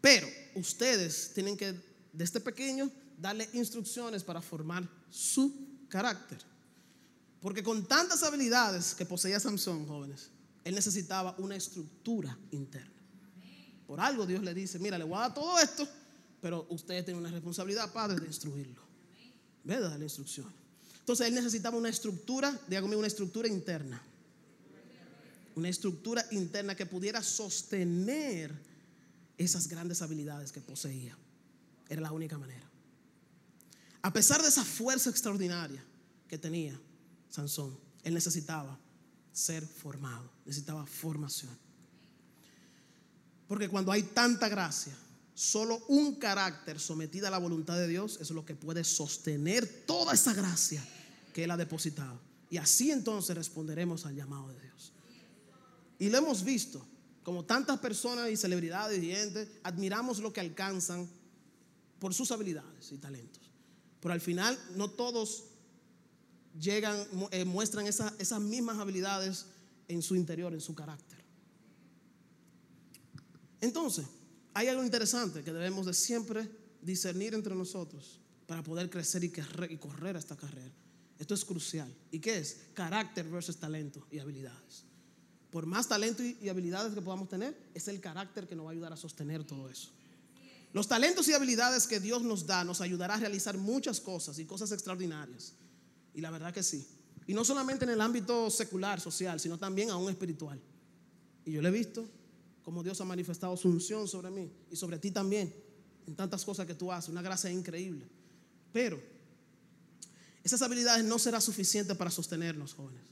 Pero 0.00 0.28
ustedes 0.54 1.32
tienen 1.34 1.56
que, 1.56 1.74
desde 2.12 2.40
pequeño, 2.40 2.90
darle 3.18 3.48
instrucciones 3.52 4.22
para 4.22 4.42
formar 4.42 4.88
su 5.10 5.86
carácter. 5.88 6.38
Porque 7.40 7.62
con 7.62 7.86
tantas 7.86 8.22
habilidades 8.22 8.94
que 8.94 9.06
poseía 9.06 9.40
Sansón, 9.40 9.86
jóvenes, 9.86 10.30
él 10.64 10.74
necesitaba 10.74 11.34
una 11.38 11.56
estructura 11.56 12.38
interna. 12.50 12.92
Por 13.86 14.00
algo 14.00 14.26
Dios 14.26 14.42
le 14.42 14.54
dice, 14.54 14.78
mira, 14.78 14.96
le 14.98 15.04
voy 15.04 15.16
a 15.16 15.22
dar 15.22 15.34
todo 15.34 15.58
esto, 15.58 15.88
pero 16.42 16.66
ustedes 16.70 17.04
tienen 17.04 17.22
una 17.22 17.30
responsabilidad, 17.30 17.92
padre, 17.92 18.18
de 18.18 18.26
instruirlo. 18.26 18.82
¿Ve? 19.62 19.78
Darle 19.78 20.04
instrucción. 20.04 20.52
Entonces 20.98 21.28
él 21.28 21.34
necesitaba 21.34 21.78
una 21.78 21.88
estructura, 21.88 22.60
dígame, 22.66 22.96
una 22.96 23.06
estructura 23.06 23.46
interna. 23.46 24.02
Una 25.54 25.68
estructura 25.68 26.26
interna 26.32 26.74
que 26.74 26.84
pudiera 26.84 27.22
sostener 27.22 28.52
esas 29.38 29.68
grandes 29.68 30.02
habilidades 30.02 30.50
que 30.50 30.60
poseía. 30.60 31.16
Era 31.88 32.00
la 32.00 32.10
única 32.10 32.36
manera. 32.36 32.68
A 34.02 34.12
pesar 34.12 34.42
de 34.42 34.48
esa 34.48 34.64
fuerza 34.64 35.10
extraordinaria 35.10 35.84
que 36.26 36.38
tenía 36.38 36.78
Sansón, 37.30 37.78
él 38.02 38.14
necesitaba 38.14 38.76
ser 39.32 39.64
formado, 39.64 40.28
necesitaba 40.44 40.84
formación. 40.86 41.56
Porque 43.46 43.68
cuando 43.68 43.92
hay 43.92 44.02
tanta 44.02 44.48
gracia, 44.48 44.96
solo 45.34 45.82
un 45.88 46.16
carácter 46.16 46.78
sometido 46.78 47.26
a 47.26 47.30
la 47.30 47.38
voluntad 47.38 47.76
de 47.76 47.88
Dios 47.88 48.18
es 48.20 48.30
lo 48.30 48.44
que 48.44 48.54
puede 48.54 48.84
sostener 48.84 49.84
toda 49.86 50.14
esa 50.14 50.34
gracia 50.34 50.84
que 51.32 51.44
Él 51.44 51.50
ha 51.50 51.56
depositado. 51.56 52.20
Y 52.50 52.58
así 52.58 52.90
entonces 52.90 53.34
responderemos 53.34 54.04
al 54.04 54.14
llamado 54.14 54.48
de 54.48 54.60
Dios. 54.60 54.92
Y 55.98 56.10
lo 56.10 56.18
hemos 56.18 56.44
visto, 56.44 56.84
como 57.22 57.44
tantas 57.44 57.78
personas 57.78 58.30
y 58.30 58.36
celebridades 58.36 59.02
y 59.02 59.10
gente, 59.10 59.60
admiramos 59.62 60.18
lo 60.18 60.32
que 60.32 60.40
alcanzan 60.40 61.08
por 61.98 62.12
sus 62.12 62.30
habilidades 62.32 62.92
y 62.92 62.98
talentos. 62.98 63.50
Pero 64.00 64.12
al 64.12 64.20
final 64.20 64.58
no 64.76 64.90
todos 64.90 65.44
llegan, 66.58 67.06
eh, 67.30 67.44
muestran 67.44 67.86
esas 67.86 68.40
mismas 68.40 68.78
habilidades 68.78 69.46
en 69.88 70.02
su 70.02 70.16
interior, 70.16 70.52
en 70.52 70.60
su 70.60 70.74
carácter. 70.74 71.22
Entonces, 73.60 74.06
hay 74.54 74.68
algo 74.68 74.84
interesante 74.84 75.42
que 75.42 75.52
debemos 75.52 75.86
de 75.86 75.94
siempre 75.94 76.48
discernir 76.80 77.34
entre 77.34 77.54
nosotros 77.54 78.20
para 78.46 78.62
poder 78.62 78.90
crecer 78.90 79.24
y, 79.24 79.30
correr 79.78 80.16
esta 80.16 80.36
carrera. 80.36 80.72
Esto 81.18 81.34
es 81.34 81.44
crucial. 81.44 81.92
¿Y 82.10 82.18
qué 82.18 82.38
es? 82.38 82.58
Carácter 82.74 83.28
versus 83.28 83.56
talento 83.56 84.06
y 84.10 84.18
habilidades. 84.18 84.84
Por 85.50 85.66
más 85.66 85.88
talento 85.88 86.22
y 86.22 86.48
habilidades 86.48 86.94
que 86.94 87.02
podamos 87.02 87.28
tener, 87.28 87.56
es 87.74 87.88
el 87.88 88.00
carácter 88.00 88.48
que 88.48 88.56
nos 88.56 88.66
va 88.66 88.70
a 88.70 88.72
ayudar 88.72 88.92
a 88.92 88.96
sostener 88.96 89.44
todo 89.44 89.68
eso. 89.68 89.90
Los 90.72 90.88
talentos 90.88 91.28
y 91.28 91.34
habilidades 91.34 91.86
que 91.86 92.00
Dios 92.00 92.22
nos 92.22 92.46
da 92.46 92.64
nos 92.64 92.80
ayudará 92.80 93.14
a 93.14 93.18
realizar 93.18 93.58
muchas 93.58 94.00
cosas 94.00 94.38
y 94.38 94.46
cosas 94.46 94.72
extraordinarias. 94.72 95.52
Y 96.14 96.20
la 96.20 96.30
verdad 96.30 96.52
que 96.52 96.62
sí. 96.62 96.86
Y 97.26 97.34
no 97.34 97.44
solamente 97.44 97.84
en 97.84 97.90
el 97.90 98.00
ámbito 98.00 98.50
secular, 98.50 99.00
social, 99.00 99.38
sino 99.38 99.58
también 99.58 99.90
aún 99.90 100.10
espiritual. 100.10 100.60
Y 101.44 101.52
yo 101.52 101.62
le 101.62 101.68
he 101.68 101.72
visto 101.72 102.08
cómo 102.62 102.82
Dios 102.82 103.00
ha 103.00 103.04
manifestado 103.04 103.56
su 103.56 103.68
unción 103.68 104.08
sobre 104.08 104.30
mí 104.30 104.50
y 104.70 104.76
sobre 104.76 104.98
ti 104.98 105.10
también, 105.10 105.54
en 106.06 106.16
tantas 106.16 106.44
cosas 106.44 106.66
que 106.66 106.74
tú 106.74 106.92
haces, 106.92 107.10
una 107.10 107.22
gracia 107.22 107.50
increíble. 107.50 108.06
Pero 108.72 109.00
esas 110.42 110.62
habilidades 110.62 111.04
no 111.04 111.18
serán 111.18 111.42
suficientes 111.42 111.96
para 111.96 112.10
sostenernos, 112.10 112.74
jóvenes. 112.74 113.02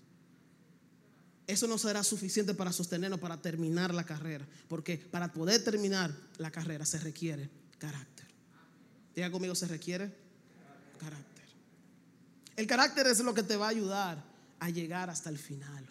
Eso 1.47 1.67
no 1.67 1.79
será 1.79 2.05
suficiente 2.05 2.55
para 2.55 2.73
sostenernos, 2.73 3.19
para 3.19 3.41
terminar 3.43 3.93
la 3.93 4.05
carrera. 4.05 4.47
Porque 4.69 4.97
para 4.99 5.33
poder 5.33 5.65
terminar 5.65 6.15
la 6.39 6.51
carrera 6.51 6.87
se 6.87 6.99
requiere 7.01 7.51
carácter. 7.79 8.27
Diga 9.15 9.31
conmigo, 9.31 9.55
se 9.55 9.67
requiere 9.67 10.15
carácter. 10.99 11.45
El 12.57 12.67
carácter 12.67 13.07
es 13.09 13.21
lo 13.21 13.35
que 13.35 13.43
te 13.43 13.57
va 13.57 13.67
a 13.67 13.71
ayudar 13.71 14.23
a 14.61 14.71
llegar 14.71 15.11
hasta 15.11 15.29
el 15.29 15.39
final. 15.39 15.85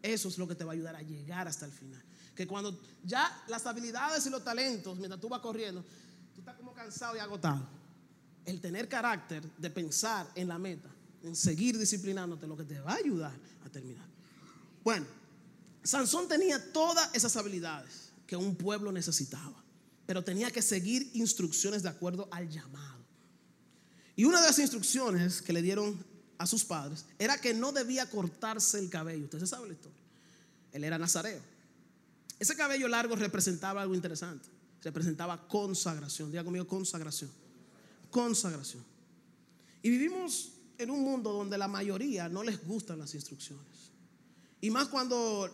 Eso 0.00 0.28
es 0.28 0.38
lo 0.38 0.48
que 0.48 0.54
te 0.54 0.64
va 0.64 0.72
a 0.72 0.74
ayudar 0.74 0.96
a 0.96 1.02
llegar 1.02 1.48
hasta 1.48 1.66
el 1.66 1.72
final. 1.72 2.02
Que 2.34 2.46
cuando 2.46 2.80
ya 3.04 3.44
las 3.48 3.66
habilidades 3.66 4.26
y 4.26 4.30
los 4.30 4.42
talentos, 4.42 4.98
mientras 4.98 5.20
tú 5.20 5.28
vas 5.28 5.40
corriendo, 5.40 5.84
tú 6.34 6.40
estás 6.40 6.56
como 6.56 6.72
cansado 6.72 7.16
y 7.16 7.18
agotado. 7.18 7.68
El 8.44 8.60
tener 8.60 8.88
carácter 8.88 9.42
de 9.56 9.70
pensar 9.70 10.30
en 10.34 10.48
la 10.48 10.58
meta, 10.58 10.88
en 11.22 11.34
seguir 11.34 11.78
disciplinándote, 11.78 12.46
lo 12.46 12.56
que 12.56 12.64
te 12.64 12.80
va 12.80 12.92
a 12.92 12.96
ayudar 12.96 13.34
a 13.64 13.68
terminar. 13.70 14.06
Bueno, 14.82 15.06
Sansón 15.82 16.28
tenía 16.28 16.72
todas 16.72 17.08
esas 17.14 17.36
habilidades 17.36 18.10
que 18.26 18.36
un 18.36 18.56
pueblo 18.56 18.90
necesitaba, 18.90 19.62
pero 20.06 20.22
tenía 20.22 20.50
que 20.50 20.62
seguir 20.62 21.10
instrucciones 21.14 21.82
de 21.82 21.88
acuerdo 21.88 22.28
al 22.30 22.48
llamado. 22.48 23.04
Y 24.16 24.24
una 24.24 24.40
de 24.40 24.46
las 24.46 24.58
instrucciones 24.58 25.42
que 25.42 25.52
le 25.52 25.62
dieron 25.62 26.04
a 26.38 26.46
sus 26.46 26.64
padres 26.64 27.04
era 27.18 27.38
que 27.38 27.54
no 27.54 27.72
debía 27.72 28.08
cortarse 28.08 28.78
el 28.78 28.90
cabello. 28.90 29.24
Usted 29.24 29.40
se 29.40 29.46
sabe 29.46 29.68
la 29.68 29.74
historia. 29.74 29.98
Él 30.72 30.84
era 30.84 30.98
nazareo. 30.98 31.40
Ese 32.44 32.56
cabello 32.56 32.88
largo 32.88 33.16
representaba 33.16 33.80
algo 33.80 33.94
interesante. 33.94 34.50
Representaba 34.82 35.48
consagración. 35.48 36.30
Diga 36.30 36.44
conmigo 36.44 36.66
consagración. 36.66 37.30
Consagración. 38.10 38.84
Y 39.80 39.88
vivimos 39.88 40.52
en 40.76 40.90
un 40.90 41.02
mundo 41.02 41.32
donde 41.32 41.56
la 41.56 41.68
mayoría 41.68 42.28
no 42.28 42.42
les 42.42 42.62
gustan 42.62 42.98
las 42.98 43.14
instrucciones. 43.14 43.92
Y 44.60 44.68
más 44.68 44.88
cuando 44.88 45.48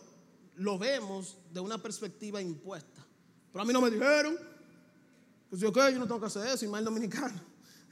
lo 0.55 0.77
vemos 0.77 1.37
de 1.53 1.61
una 1.61 1.81
perspectiva 1.81 2.41
impuesta. 2.41 3.07
Pero 3.53 3.63
a 3.63 3.65
mí 3.65 3.71
no 3.71 3.79
me 3.79 3.89
dijeron. 3.89 4.37
Pues 5.49 5.61
yo, 5.61 5.71
¿qué? 5.71 5.93
Yo 5.93 5.99
no 5.99 6.07
tengo 6.07 6.19
que 6.19 6.25
hacer 6.25 6.45
eso, 6.45 6.65
y 6.65 6.67
más 6.67 6.83
dominicano. 6.83 7.39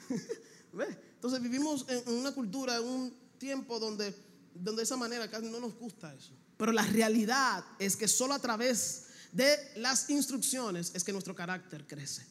Entonces 1.15 1.41
vivimos 1.41 1.85
en 1.87 2.15
una 2.15 2.33
cultura, 2.33 2.75
en 2.75 2.83
un 2.83 3.13
tiempo 3.37 3.79
donde, 3.79 4.13
donde 4.53 4.81
de 4.81 4.83
esa 4.83 4.97
manera 4.97 5.29
casi 5.31 5.47
no 5.47 5.61
nos 5.61 5.73
gusta 5.75 6.13
eso. 6.13 6.33
Pero 6.60 6.74
la 6.74 6.84
realidad 6.84 7.64
es 7.80 7.95
que 7.95 8.05
solo 8.10 8.34
a 8.34 8.39
través 8.39 9.05
de 9.32 9.57
las 9.78 10.10
instrucciones 10.10 10.91
es 10.93 11.05
que 11.05 11.14
nuestro 11.14 11.34
carácter 11.34 11.88
crece. 11.88 12.26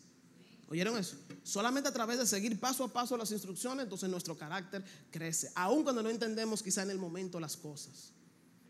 ¿Oyeron 0.68 0.98
eso? 0.98 1.16
Solamente 1.42 1.88
a 1.88 1.92
través 1.94 2.18
de 2.18 2.26
seguir 2.26 2.60
paso 2.60 2.84
a 2.84 2.92
paso 2.92 3.16
las 3.16 3.30
instrucciones, 3.32 3.84
entonces 3.84 4.06
nuestro 4.10 4.36
carácter 4.36 4.84
crece. 5.10 5.50
Aun 5.54 5.82
cuando 5.82 6.02
no 6.02 6.10
entendemos 6.10 6.62
quizá 6.62 6.82
en 6.82 6.90
el 6.90 6.98
momento 6.98 7.40
las 7.40 7.56
cosas. 7.56 8.12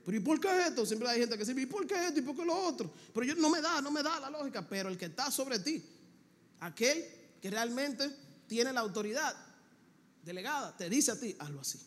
Pero 0.04 0.16
¿y 0.16 0.20
por 0.20 0.38
qué 0.38 0.68
esto? 0.68 0.86
Siempre 0.86 1.08
hay 1.08 1.18
gente 1.18 1.36
que 1.36 1.44
dice, 1.44 1.60
¿y 1.60 1.66
por 1.66 1.88
qué 1.88 2.06
esto? 2.06 2.20
¿Y 2.20 2.22
por 2.22 2.36
qué 2.36 2.44
lo 2.44 2.56
otro? 2.56 2.94
Pero 3.12 3.26
yo 3.26 3.34
no 3.34 3.50
me 3.50 3.60
da, 3.60 3.82
no 3.82 3.90
me 3.90 4.04
da 4.04 4.20
la 4.20 4.30
lógica. 4.30 4.64
Pero 4.68 4.88
el 4.88 4.96
que 4.96 5.06
está 5.06 5.28
sobre 5.32 5.58
ti, 5.58 5.84
aquel 6.60 7.04
que 7.42 7.50
realmente 7.50 8.08
tiene 8.46 8.72
la 8.72 8.78
autoridad 8.78 9.34
delegada, 10.22 10.76
te 10.76 10.88
dice 10.88 11.10
a 11.10 11.18
ti, 11.18 11.34
hazlo 11.36 11.62
así. 11.62 11.80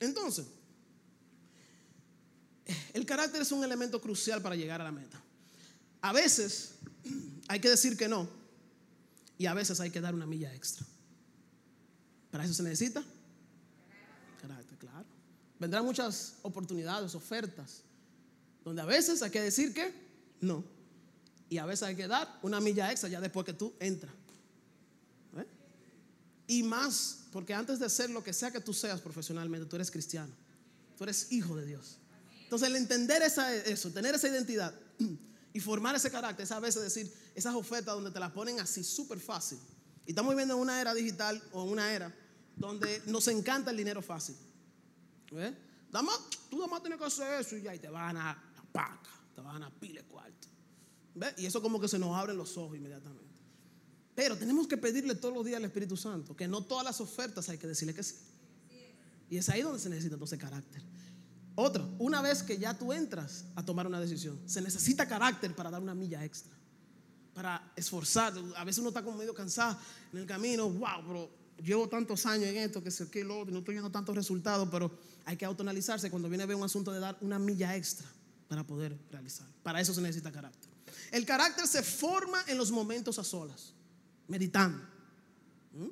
Entonces, 0.00 0.46
el 2.92 3.06
carácter 3.06 3.42
es 3.42 3.52
un 3.52 3.64
elemento 3.64 4.00
crucial 4.00 4.42
para 4.42 4.56
llegar 4.56 4.80
a 4.80 4.84
la 4.84 4.92
meta. 4.92 5.20
A 6.00 6.12
veces 6.12 6.74
hay 7.48 7.60
que 7.60 7.68
decir 7.68 7.96
que 7.96 8.08
no 8.08 8.28
y 9.38 9.46
a 9.46 9.54
veces 9.54 9.80
hay 9.80 9.90
que 9.90 10.00
dar 10.00 10.14
una 10.14 10.26
milla 10.26 10.54
extra. 10.54 10.86
Para 12.30 12.44
eso 12.44 12.54
se 12.54 12.62
necesita 12.62 13.04
carácter, 14.40 14.78
claro. 14.78 15.06
Vendrán 15.58 15.84
muchas 15.84 16.34
oportunidades, 16.42 17.14
ofertas, 17.14 17.82
donde 18.64 18.82
a 18.82 18.84
veces 18.84 19.22
hay 19.22 19.30
que 19.30 19.40
decir 19.40 19.72
que 19.72 19.94
no 20.40 20.64
y 21.48 21.58
a 21.58 21.66
veces 21.66 21.82
hay 21.82 21.94
que 21.94 22.08
dar 22.08 22.38
una 22.42 22.60
milla 22.60 22.90
extra 22.90 23.08
ya 23.08 23.20
después 23.20 23.44
que 23.44 23.52
tú 23.52 23.74
entras. 23.78 24.12
¿Eh? 25.36 25.46
Y 26.46 26.62
más, 26.62 27.24
porque 27.30 27.52
antes 27.52 27.78
de 27.78 27.88
ser 27.90 28.10
lo 28.10 28.24
que 28.24 28.32
sea 28.32 28.50
que 28.50 28.60
tú 28.60 28.72
seas 28.72 29.00
profesionalmente, 29.00 29.66
tú 29.66 29.76
eres 29.76 29.90
cristiano, 29.90 30.32
tú 30.96 31.04
eres 31.04 31.30
hijo 31.30 31.54
de 31.54 31.66
Dios. 31.66 31.98
Entonces, 32.52 32.68
el 32.68 32.76
entender 32.76 33.22
eso, 33.22 33.90
tener 33.92 34.14
esa 34.14 34.28
identidad 34.28 34.74
y 35.54 35.58
formar 35.58 35.94
ese 35.96 36.10
carácter, 36.10 36.44
es 36.44 36.52
a 36.52 36.60
veces 36.60 36.82
decir, 36.82 37.10
esas 37.34 37.54
ofertas 37.54 37.94
donde 37.94 38.10
te 38.10 38.20
las 38.20 38.30
ponen 38.30 38.60
así 38.60 38.84
súper 38.84 39.18
fácil. 39.20 39.58
Y 40.04 40.10
estamos 40.10 40.34
viviendo 40.34 40.52
en 40.52 40.60
una 40.60 40.78
era 40.78 40.92
digital 40.92 41.42
o 41.52 41.64
en 41.64 41.70
una 41.70 41.90
era 41.90 42.14
donde 42.54 43.00
nos 43.06 43.26
encanta 43.28 43.70
el 43.70 43.78
dinero 43.78 44.02
fácil. 44.02 44.36
¿Ves? 45.30 45.54
tú 46.50 46.58
nada 46.58 46.68
más 46.68 46.82
tienes 46.82 46.98
que 46.98 47.06
hacer 47.06 47.40
eso 47.40 47.56
y 47.56 47.62
ya, 47.62 47.74
y 47.74 47.78
te 47.78 47.88
van 47.88 48.18
a 48.18 48.34
la 48.54 48.62
paca, 48.70 49.10
te 49.34 49.40
van 49.40 49.62
a 49.62 49.70
pile 49.70 50.02
cuarto. 50.02 50.48
¿Ves? 51.14 51.32
Y 51.38 51.46
eso 51.46 51.62
como 51.62 51.80
que 51.80 51.88
se 51.88 51.98
nos 51.98 52.14
abren 52.14 52.36
los 52.36 52.58
ojos 52.58 52.76
inmediatamente. 52.76 53.40
Pero 54.14 54.36
tenemos 54.36 54.68
que 54.68 54.76
pedirle 54.76 55.14
todos 55.14 55.32
los 55.32 55.46
días 55.46 55.56
al 55.56 55.64
Espíritu 55.64 55.96
Santo 55.96 56.36
que 56.36 56.46
no 56.46 56.62
todas 56.62 56.84
las 56.84 57.00
ofertas 57.00 57.48
hay 57.48 57.56
que 57.56 57.66
decirle 57.66 57.94
que 57.94 58.02
sí. 58.02 58.16
Y 59.30 59.38
es 59.38 59.48
ahí 59.48 59.62
donde 59.62 59.78
se 59.78 59.88
necesita 59.88 60.16
entonces 60.16 60.38
carácter. 60.38 60.82
Otro, 61.54 61.88
una 61.98 62.22
vez 62.22 62.42
que 62.42 62.58
ya 62.58 62.76
tú 62.76 62.92
entras 62.92 63.44
a 63.54 63.64
tomar 63.64 63.86
una 63.86 64.00
decisión, 64.00 64.40
se 64.46 64.60
necesita 64.60 65.06
carácter 65.06 65.54
para 65.54 65.70
dar 65.70 65.82
una 65.82 65.94
milla 65.94 66.24
extra, 66.24 66.52
para 67.34 67.72
esforzar. 67.76 68.32
A 68.56 68.64
veces 68.64 68.78
uno 68.78 68.88
está 68.88 69.02
como 69.02 69.18
medio 69.18 69.34
cansado 69.34 69.76
en 70.12 70.20
el 70.20 70.26
camino, 70.26 70.68
wow, 70.70 71.04
pero 71.06 71.30
llevo 71.62 71.88
tantos 71.88 72.24
años 72.26 72.46
en 72.46 72.56
esto, 72.56 72.82
que 72.82 72.90
sé 72.90 73.10
que 73.10 73.22
lo 73.22 73.40
otro, 73.40 73.52
no 73.52 73.58
estoy 73.58 73.74
viendo 73.74 73.90
tantos 73.90 74.14
resultados, 74.14 74.68
pero 74.70 74.90
hay 75.24 75.36
que 75.36 75.44
autoanalizarse 75.44 76.10
cuando 76.10 76.28
viene 76.28 76.44
a 76.44 76.46
ver 76.46 76.56
un 76.56 76.64
asunto 76.64 76.90
de 76.90 77.00
dar 77.00 77.18
una 77.20 77.38
milla 77.38 77.76
extra 77.76 78.06
para 78.48 78.64
poder 78.64 78.96
realizar. 79.10 79.46
Para 79.62 79.80
eso 79.80 79.92
se 79.92 80.00
necesita 80.00 80.32
carácter. 80.32 80.70
El 81.10 81.26
carácter 81.26 81.66
se 81.66 81.82
forma 81.82 82.42
en 82.46 82.56
los 82.56 82.70
momentos 82.70 83.18
a 83.18 83.24
solas, 83.24 83.74
meditando. 84.28 84.78
¿Mm? 85.74 85.88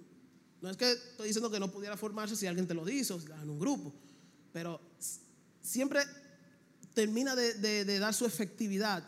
No 0.62 0.70
es 0.70 0.76
que 0.76 0.92
estoy 0.92 1.28
diciendo 1.28 1.50
que 1.50 1.61
no 1.61 1.70
pudiera 1.70 1.96
formarse 1.96 2.36
si 2.36 2.46
alguien 2.46 2.66
te 2.66 2.74
lo 2.74 2.84
dice 2.84 3.14
o 3.14 3.20
en 3.20 3.50
un 3.50 3.58
grupo, 3.58 3.92
pero 4.52 4.80
siempre 5.70 6.00
termina 6.94 7.36
de, 7.36 7.98
dar 7.98 8.12
su 8.12 8.26
efectividad, 8.26 9.04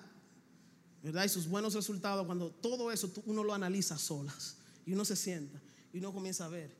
¿verdad? 1.02 1.24
Y 1.24 1.28
sus 1.28 1.48
buenos 1.48 1.74
resultados 1.74 2.24
cuando 2.24 2.50
todo 2.50 2.92
eso 2.92 3.12
uno 3.26 3.42
lo 3.42 3.52
analiza 3.52 3.98
solas 3.98 4.56
y 4.86 4.92
uno 4.92 5.04
se 5.04 5.16
sienta 5.16 5.60
y 5.92 5.98
uno 5.98 6.12
comienza 6.12 6.44
a 6.44 6.48
ver 6.48 6.74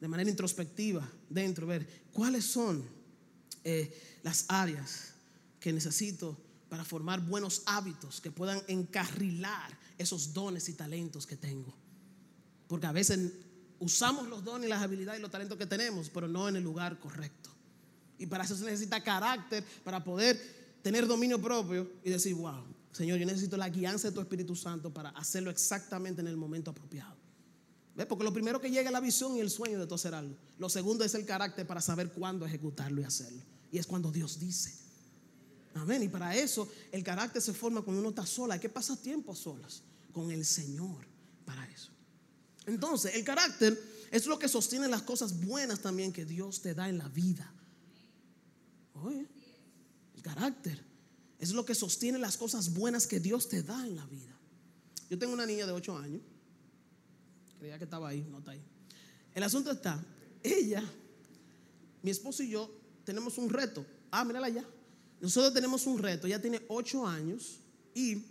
de 0.00 0.08
manera 0.08 0.30
introspectiva 0.30 1.06
dentro, 1.28 1.66
ver 1.66 1.86
cuáles 2.12 2.46
son 2.46 2.82
eh, 3.64 4.18
las 4.22 4.46
áreas 4.48 5.12
que 5.60 5.72
necesito 5.72 6.38
para 6.70 6.84
formar 6.84 7.20
buenos 7.20 7.62
hábitos 7.66 8.20
que 8.20 8.30
puedan 8.30 8.62
encarrilar 8.68 9.78
esos 9.98 10.32
dones 10.32 10.68
y 10.68 10.74
talentos 10.74 11.26
que 11.26 11.36
tengo. 11.36 11.74
Porque 12.66 12.86
a 12.86 12.92
veces 12.92 13.32
usamos 13.78 14.28
los 14.28 14.44
dones, 14.44 14.70
las 14.70 14.82
habilidades 14.82 15.18
y 15.18 15.22
los 15.22 15.30
talentos 15.30 15.58
que 15.58 15.66
tenemos, 15.66 16.08
pero 16.08 16.28
no 16.28 16.48
en 16.48 16.56
el 16.56 16.62
lugar 16.62 16.98
correcto. 16.98 17.57
Y 18.18 18.26
para 18.26 18.44
eso 18.44 18.56
se 18.56 18.64
necesita 18.64 19.02
carácter, 19.02 19.64
para 19.84 20.02
poder 20.02 20.38
tener 20.82 21.06
dominio 21.06 21.40
propio 21.40 21.90
y 22.02 22.10
decir, 22.10 22.34
wow, 22.34 22.64
Señor, 22.92 23.18
yo 23.18 23.26
necesito 23.26 23.56
la 23.56 23.68
guianza 23.68 24.08
de 24.08 24.14
tu 24.14 24.20
Espíritu 24.20 24.56
Santo 24.56 24.92
para 24.92 25.10
hacerlo 25.10 25.50
exactamente 25.50 26.20
en 26.20 26.26
el 26.26 26.36
momento 26.36 26.70
apropiado. 26.70 27.16
Porque 28.08 28.24
lo 28.24 28.32
primero 28.32 28.60
que 28.60 28.70
llega 28.70 28.88
es 28.88 28.92
la 28.92 29.00
visión 29.00 29.36
y 29.36 29.40
el 29.40 29.50
sueño 29.50 29.78
de 29.78 29.84
todo 29.84 29.96
hacer 29.96 30.14
algo. 30.14 30.36
Lo 30.58 30.68
segundo 30.68 31.04
es 31.04 31.14
el 31.14 31.24
carácter 31.24 31.66
para 31.66 31.80
saber 31.80 32.12
cuándo 32.12 32.46
ejecutarlo 32.46 33.00
y 33.00 33.04
hacerlo. 33.04 33.42
Y 33.72 33.78
es 33.78 33.86
cuando 33.86 34.12
Dios 34.12 34.38
dice. 34.38 34.72
Amén. 35.74 36.02
Y 36.04 36.08
para 36.08 36.34
eso 36.36 36.68
el 36.92 37.02
carácter 37.02 37.42
se 37.42 37.52
forma 37.52 37.82
cuando 37.82 38.00
uno 38.00 38.10
está 38.10 38.24
sola. 38.24 38.54
Hay 38.54 38.60
que 38.60 38.68
pasar 38.68 38.98
tiempo 38.98 39.34
solas 39.34 39.82
con 40.12 40.30
el 40.30 40.44
Señor 40.44 41.06
para 41.44 41.68
eso. 41.70 41.90
Entonces, 42.66 43.14
el 43.14 43.24
carácter 43.24 43.80
es 44.10 44.26
lo 44.26 44.38
que 44.38 44.48
sostiene 44.48 44.86
las 44.88 45.02
cosas 45.02 45.40
buenas 45.40 45.80
también 45.80 46.12
que 46.12 46.24
Dios 46.24 46.60
te 46.60 46.74
da 46.74 46.88
en 46.88 46.98
la 46.98 47.08
vida. 47.08 47.52
El 49.06 50.22
carácter 50.22 50.84
es 51.38 51.52
lo 51.52 51.64
que 51.64 51.74
sostiene 51.74 52.18
las 52.18 52.36
cosas 52.36 52.72
buenas 52.72 53.06
que 53.06 53.20
Dios 53.20 53.48
te 53.48 53.62
da 53.62 53.86
en 53.86 53.96
la 53.96 54.06
vida. 54.06 54.36
Yo 55.08 55.18
tengo 55.18 55.32
una 55.32 55.46
niña 55.46 55.66
de 55.66 55.72
8 55.72 55.96
años. 55.96 56.22
Creía 57.58 57.78
que 57.78 57.84
estaba 57.84 58.08
ahí, 58.08 58.26
no 58.30 58.38
está 58.38 58.52
ahí. 58.52 58.62
El 59.34 59.42
asunto 59.42 59.70
está, 59.70 60.04
ella, 60.42 60.82
mi 62.02 62.10
esposo 62.10 62.42
y 62.42 62.50
yo 62.50 62.70
tenemos 63.04 63.38
un 63.38 63.50
reto. 63.50 63.84
Ah, 64.10 64.24
mírala 64.24 64.48
ya. 64.48 64.64
Nosotros 65.20 65.54
tenemos 65.54 65.86
un 65.86 65.98
reto, 65.98 66.26
ella 66.26 66.40
tiene 66.40 66.62
8 66.68 67.06
años 67.06 67.60
y 67.94 68.24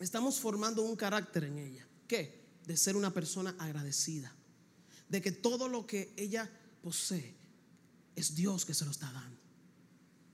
estamos 0.00 0.38
formando 0.38 0.82
un 0.82 0.96
carácter 0.96 1.44
en 1.44 1.58
ella. 1.58 1.86
¿Qué? 2.06 2.46
De 2.66 2.76
ser 2.76 2.96
una 2.96 3.12
persona 3.12 3.54
agradecida. 3.58 4.34
De 5.08 5.20
que 5.22 5.32
todo 5.32 5.68
lo 5.68 5.86
que 5.86 6.12
ella 6.16 6.50
posee 6.82 7.34
es 8.14 8.34
Dios 8.34 8.64
que 8.64 8.74
se 8.74 8.84
lo 8.84 8.90
está 8.90 9.10
dando. 9.12 9.35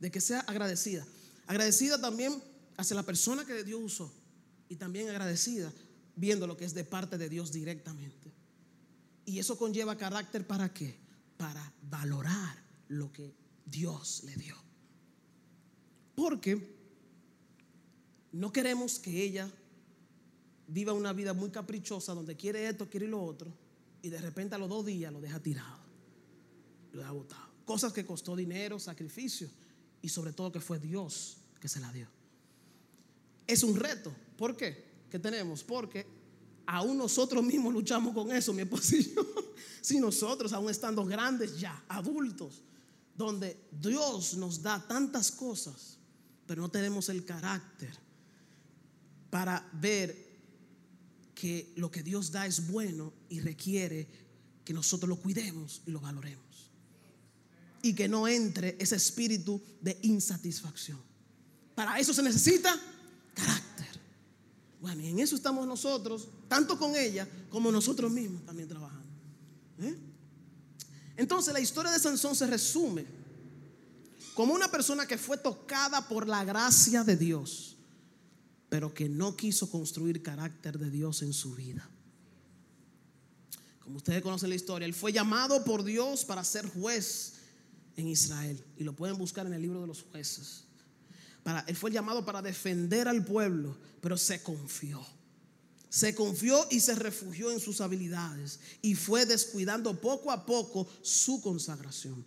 De 0.02 0.10
que 0.10 0.20
sea 0.20 0.40
agradecida. 0.40 1.06
Agradecida 1.46 2.00
también 2.00 2.42
hacia 2.76 2.96
la 2.96 3.04
persona 3.04 3.46
que 3.46 3.62
Dios 3.62 3.80
usó. 3.80 4.12
Y 4.68 4.74
también 4.74 5.08
agradecida 5.08 5.72
viendo 6.16 6.48
lo 6.48 6.56
que 6.56 6.64
es 6.64 6.74
de 6.74 6.82
parte 6.82 7.18
de 7.18 7.28
Dios 7.28 7.52
directamente. 7.52 8.32
Y 9.24 9.38
eso 9.38 9.56
conlleva 9.56 9.96
carácter 9.96 10.44
para 10.44 10.74
qué? 10.74 10.98
Para 11.36 11.72
valorar 11.88 12.58
lo 12.88 13.12
que 13.12 13.32
Dios 13.64 14.24
le 14.24 14.34
dio. 14.34 14.56
Porque 16.16 16.76
no 18.32 18.52
queremos 18.52 18.98
que 18.98 19.22
ella 19.22 19.48
viva 20.66 20.92
una 20.92 21.12
vida 21.12 21.32
muy 21.32 21.50
caprichosa 21.50 22.12
donde 22.12 22.34
quiere 22.34 22.66
esto, 22.68 22.90
quiere 22.90 23.06
lo 23.06 23.22
otro, 23.22 23.52
y 24.02 24.08
de 24.08 24.20
repente 24.20 24.56
a 24.56 24.58
los 24.58 24.68
dos 24.68 24.84
días 24.84 25.12
lo 25.12 25.20
deja 25.20 25.38
tirado, 25.38 25.78
lo 26.90 26.98
deja 26.98 27.12
botado. 27.12 27.52
Cosas 27.64 27.92
que 27.92 28.04
costó 28.04 28.34
dinero, 28.34 28.80
sacrificio, 28.80 29.48
y 30.02 30.08
sobre 30.08 30.32
todo 30.32 30.52
que 30.52 30.60
fue 30.60 30.78
Dios 30.78 31.38
que 31.60 31.68
se 31.68 31.80
la 31.80 31.90
dio. 31.92 32.08
Es 33.46 33.62
un 33.62 33.76
reto. 33.76 34.12
¿Por 34.36 34.56
qué? 34.56 34.92
Que 35.08 35.18
tenemos? 35.18 35.62
Porque 35.62 36.06
aún 36.66 36.98
nosotros 36.98 37.42
mismos 37.44 37.72
luchamos 37.72 38.12
con 38.12 38.32
eso, 38.32 38.52
mi 38.52 38.62
esposo 38.62 38.96
y 38.96 39.14
yo. 39.14 39.22
Si 39.82 39.98
nosotros, 39.98 40.52
aún 40.52 40.70
estando 40.70 41.04
grandes 41.04 41.58
ya, 41.58 41.84
adultos, 41.88 42.62
donde 43.16 43.56
Dios 43.72 44.34
nos 44.34 44.62
da 44.62 44.80
tantas 44.86 45.32
cosas, 45.32 45.98
pero 46.46 46.62
no 46.62 46.70
tenemos 46.70 47.08
el 47.08 47.24
carácter 47.24 47.90
para 49.28 49.68
ver 49.72 50.32
que 51.34 51.72
lo 51.74 51.90
que 51.90 52.04
Dios 52.04 52.30
da 52.30 52.46
es 52.46 52.70
bueno 52.70 53.12
y 53.28 53.40
requiere 53.40 54.06
que 54.64 54.72
nosotros 54.72 55.08
lo 55.08 55.16
cuidemos 55.16 55.82
y 55.84 55.90
lo 55.90 56.00
valoremos. 56.00 56.51
Y 57.82 57.94
que 57.94 58.08
no 58.08 58.28
entre 58.28 58.76
ese 58.78 58.96
espíritu 58.96 59.60
de 59.80 59.98
insatisfacción. 60.02 61.00
Para 61.74 61.98
eso 61.98 62.14
se 62.14 62.22
necesita 62.22 62.78
carácter. 63.34 63.88
Bueno, 64.80 65.02
y 65.02 65.08
en 65.08 65.18
eso 65.18 65.36
estamos 65.36 65.66
nosotros, 65.66 66.28
tanto 66.48 66.78
con 66.78 66.94
ella 66.96 67.28
como 67.50 67.70
nosotros 67.70 68.10
mismos 68.10 68.44
también 68.44 68.68
trabajando. 68.68 69.06
¿Eh? 69.80 69.96
Entonces 71.16 71.52
la 71.52 71.60
historia 71.60 71.90
de 71.90 71.98
Sansón 71.98 72.34
se 72.34 72.46
resume 72.46 73.04
como 74.34 74.54
una 74.54 74.70
persona 74.70 75.06
que 75.06 75.18
fue 75.18 75.36
tocada 75.36 76.08
por 76.08 76.26
la 76.26 76.44
gracia 76.44 77.04
de 77.04 77.16
Dios 77.16 77.72
pero 78.72 78.94
que 78.94 79.06
no 79.06 79.36
quiso 79.36 79.68
construir 79.68 80.22
carácter 80.22 80.78
de 80.78 80.88
Dios 80.88 81.20
en 81.20 81.34
su 81.34 81.54
vida. 81.54 81.86
Como 83.80 83.98
ustedes 83.98 84.22
conocen 84.22 84.48
la 84.48 84.54
historia, 84.54 84.86
él 84.86 84.94
fue 84.94 85.12
llamado 85.12 85.62
por 85.62 85.84
Dios 85.84 86.24
para 86.24 86.42
ser 86.42 86.66
juez 86.66 87.34
en 87.96 88.08
Israel. 88.08 88.62
Y 88.76 88.84
lo 88.84 88.94
pueden 88.94 89.18
buscar 89.18 89.46
en 89.46 89.52
el 89.52 89.62
libro 89.62 89.80
de 89.80 89.86
los 89.86 90.02
jueces. 90.02 90.64
Para, 91.42 91.60
él 91.60 91.76
fue 91.76 91.90
llamado 91.90 92.24
para 92.24 92.42
defender 92.42 93.08
al 93.08 93.24
pueblo, 93.24 93.76
pero 94.00 94.16
se 94.16 94.42
confió. 94.42 95.04
Se 95.88 96.14
confió 96.14 96.66
y 96.70 96.80
se 96.80 96.94
refugió 96.94 97.50
en 97.50 97.60
sus 97.60 97.80
habilidades 97.80 98.60
y 98.80 98.94
fue 98.94 99.26
descuidando 99.26 100.00
poco 100.00 100.30
a 100.30 100.46
poco 100.46 100.88
su 101.02 101.42
consagración, 101.42 102.24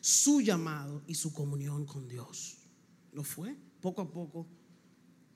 su 0.00 0.40
llamado 0.40 1.02
y 1.08 1.14
su 1.14 1.32
comunión 1.32 1.84
con 1.84 2.08
Dios. 2.08 2.58
Lo 3.12 3.24
fue 3.24 3.56
poco 3.80 4.02
a 4.02 4.10
poco 4.10 4.46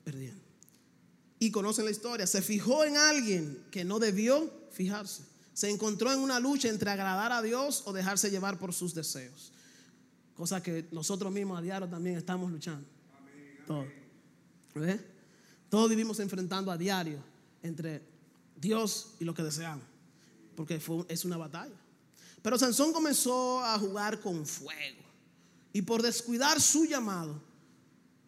perdiendo 0.05 0.53
y 1.43 1.51
conocen 1.51 1.87
la 1.87 1.91
historia, 1.91 2.25
se 2.25 2.41
fijó 2.41 2.85
en 2.85 2.97
alguien 2.97 3.67
que 3.73 3.85
no 3.85 3.99
debió 3.99 4.49
fijarse. 4.71 5.25
Se 5.53 5.69
encontró 5.69 6.13
en 6.13 6.21
una 6.21 6.39
lucha 6.39 6.69
entre 6.69 6.89
agradar 6.89 7.33
a 7.33 7.43
Dios 7.43 7.83
o 7.85 7.93
dejarse 7.93 8.31
llevar 8.31 8.61
por 8.61 8.73
sus 8.73 8.95
deseos. 8.95 9.51
Cosa 10.43 10.61
que 10.61 10.89
nosotros 10.91 11.33
mismos 11.33 11.57
a 11.57 11.63
diario 11.63 11.89
también 11.89 12.17
estamos 12.19 12.51
luchando. 12.51 12.85
Todos. 13.65 13.87
Todos 15.69 15.89
vivimos 15.89 16.19
enfrentando 16.19 16.73
a 16.73 16.77
diario 16.77 17.23
entre 17.63 18.03
Dios 18.57 19.15
y 19.21 19.25
lo 19.25 19.35
que 19.35 19.45
deseamos. 19.45 19.85
Porque 20.57 20.83
es 21.07 21.25
una 21.25 21.37
batalla. 21.37 21.77
Pero 22.43 22.59
Sansón 22.59 22.93
comenzó 22.93 23.65
a 23.65 23.79
jugar 23.79 24.19
con 24.19 24.45
fuego. 24.45 25.05
Y 25.73 25.83
por 25.83 26.03
descuidar 26.03 26.61
su 26.61 26.87
llamado, 26.87 27.41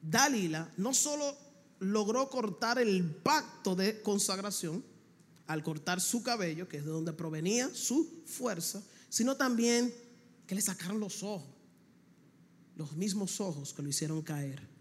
Dalila 0.00 0.72
no 0.76 0.94
solo 0.94 1.36
logró 1.80 2.30
cortar 2.30 2.78
el 2.78 3.10
pacto 3.10 3.74
de 3.74 4.00
consagración 4.02 4.84
al 5.48 5.64
cortar 5.64 6.00
su 6.00 6.22
cabello, 6.22 6.68
que 6.68 6.76
es 6.76 6.84
de 6.84 6.92
donde 6.92 7.12
provenía 7.12 7.74
su 7.74 8.22
fuerza, 8.24 8.80
sino 9.08 9.36
también 9.36 9.92
que 10.46 10.54
le 10.54 10.60
sacaron 10.60 11.00
los 11.00 11.24
ojos, 11.24 11.53
los 12.76 12.96
mismos 12.96 13.40
ojos 13.40 13.72
que 13.72 13.82
lo 13.82 13.88
hicieron 13.88 14.22
caer 14.22 14.74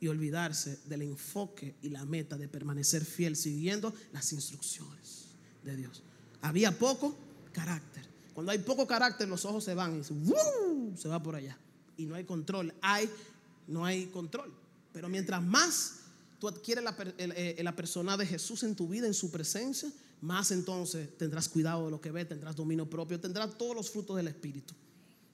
y 0.00 0.08
olvidarse 0.08 0.78
del 0.86 1.02
enfoque 1.02 1.74
y 1.82 1.88
la 1.88 2.04
meta 2.04 2.36
de 2.36 2.48
permanecer 2.48 3.04
fiel 3.04 3.36
siguiendo 3.36 3.92
las 4.12 4.32
instrucciones 4.32 5.26
de 5.64 5.76
Dios. 5.76 6.02
Había 6.40 6.76
poco 6.76 7.16
carácter. 7.52 8.06
Cuando 8.32 8.52
hay 8.52 8.58
poco 8.58 8.86
carácter, 8.86 9.28
los 9.28 9.44
ojos 9.44 9.64
se 9.64 9.74
van 9.74 10.00
y 10.00 10.96
se 10.96 11.08
va 11.08 11.22
por 11.22 11.34
allá. 11.34 11.58
Y 11.96 12.06
no 12.06 12.14
hay 12.14 12.24
control. 12.24 12.72
Hay, 12.80 13.10
no 13.66 13.84
hay 13.84 14.06
control. 14.06 14.54
Pero 14.92 15.08
mientras 15.08 15.42
más 15.42 15.94
tú 16.38 16.46
adquieres 16.46 16.84
eh, 17.18 17.60
la, 17.62 17.74
persona 17.74 18.16
de 18.16 18.26
Jesús 18.26 18.62
en 18.62 18.76
tu 18.76 18.88
vida, 18.88 19.06
en 19.06 19.14
su 19.14 19.30
presencia, 19.30 19.90
más 20.20 20.52
entonces 20.52 21.16
tendrás 21.18 21.48
cuidado 21.48 21.86
de 21.86 21.90
lo 21.90 22.00
que 22.00 22.12
ves, 22.12 22.28
tendrás 22.28 22.54
dominio 22.54 22.88
propio, 22.88 23.18
tendrás 23.18 23.58
todos 23.58 23.74
los 23.74 23.90
frutos 23.90 24.16
del 24.16 24.28
Espíritu. 24.28 24.74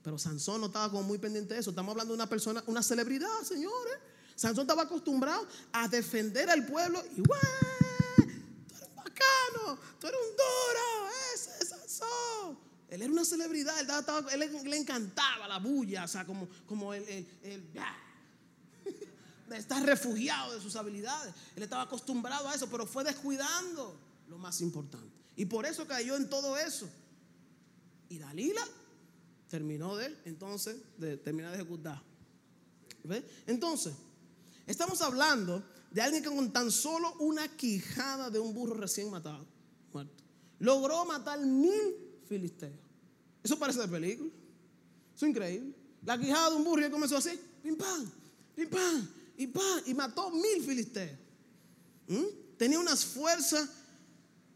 Pero 0.04 0.18
Sansón 0.18 0.60
no 0.60 0.66
estaba 0.66 0.90
como 0.90 1.02
muy 1.02 1.16
pendiente 1.16 1.54
de 1.54 1.60
eso. 1.60 1.70
Estamos 1.70 1.92
hablando 1.92 2.12
de 2.12 2.16
una 2.16 2.28
persona, 2.28 2.62
una 2.66 2.82
celebridad, 2.82 3.40
señores. 3.42 3.94
Sansón 4.36 4.64
estaba 4.64 4.82
acostumbrado 4.82 5.48
a 5.72 5.88
defender 5.88 6.50
al 6.50 6.66
pueblo 6.66 7.02
y, 7.16 7.22
¡Tú 7.22 7.32
eres 7.32 8.94
bacano! 8.94 9.78
¡Tú 9.98 10.06
eres 10.06 10.20
un 10.20 10.36
duro! 10.36 11.10
¡Ese 11.34 11.50
es 11.58 11.68
Sansón! 11.70 12.58
Él 12.90 13.00
era 13.00 13.10
una 13.10 13.24
celebridad, 13.24 13.74
él, 14.30 14.70
le 14.70 14.76
encantaba 14.76 15.48
la 15.48 15.58
bulla, 15.58 16.04
o 16.04 16.08
sea, 16.08 16.26
como, 16.26 16.48
como 16.66 16.92
el, 16.92 17.26
el 17.42 17.64
está 19.56 19.80
refugiado 19.80 20.52
de 20.52 20.60
sus 20.60 20.76
habilidades. 20.76 21.34
Él 21.56 21.62
estaba 21.62 21.84
acostumbrado 21.84 22.46
a 22.46 22.54
eso, 22.54 22.68
pero 22.68 22.86
fue 22.86 23.04
descuidando 23.04 23.98
lo 24.28 24.36
más 24.36 24.60
importante. 24.60 25.16
Y 25.34 25.46
por 25.46 25.64
eso 25.64 25.86
cayó 25.86 26.14
en 26.16 26.28
todo 26.28 26.58
eso. 26.58 26.88
Y 28.10 28.18
Dalila 28.18 28.64
terminó 29.54 29.94
de, 29.94 30.12
entonces, 30.24 30.74
de 30.98 31.16
terminar 31.16 31.52
de 31.52 31.58
ejecutar. 31.58 32.02
¿Ve? 33.04 33.24
Entonces, 33.46 33.94
estamos 34.66 35.00
hablando 35.00 35.62
de 35.92 36.02
alguien 36.02 36.24
que 36.24 36.28
con 36.28 36.52
tan 36.52 36.72
solo 36.72 37.14
una 37.20 37.46
quijada 37.46 38.30
de 38.30 38.40
un 38.40 38.52
burro 38.52 38.74
recién 38.74 39.08
matado, 39.12 39.46
logró 40.58 41.04
matar 41.04 41.38
mil 41.38 41.94
filisteos. 42.28 42.74
Eso 43.44 43.56
parece 43.56 43.78
de 43.78 43.86
película. 43.86 44.28
Eso 45.14 45.24
es 45.24 45.30
increíble. 45.30 45.72
La 46.04 46.18
quijada 46.18 46.50
de 46.50 46.56
un 46.56 46.64
burro 46.64 46.84
y 46.84 46.90
comenzó 46.90 47.18
así, 47.18 47.38
pim 47.62 47.76
pam, 47.76 48.10
pim 48.56 48.68
pam, 48.68 49.08
y 49.36 49.46
pam, 49.46 49.82
y 49.86 49.94
mató 49.94 50.30
mil 50.32 50.64
filisteos. 50.64 51.16
¿Mm? 52.08 52.56
Tenía 52.56 52.80
unas 52.80 53.04
fuerzas 53.04 53.70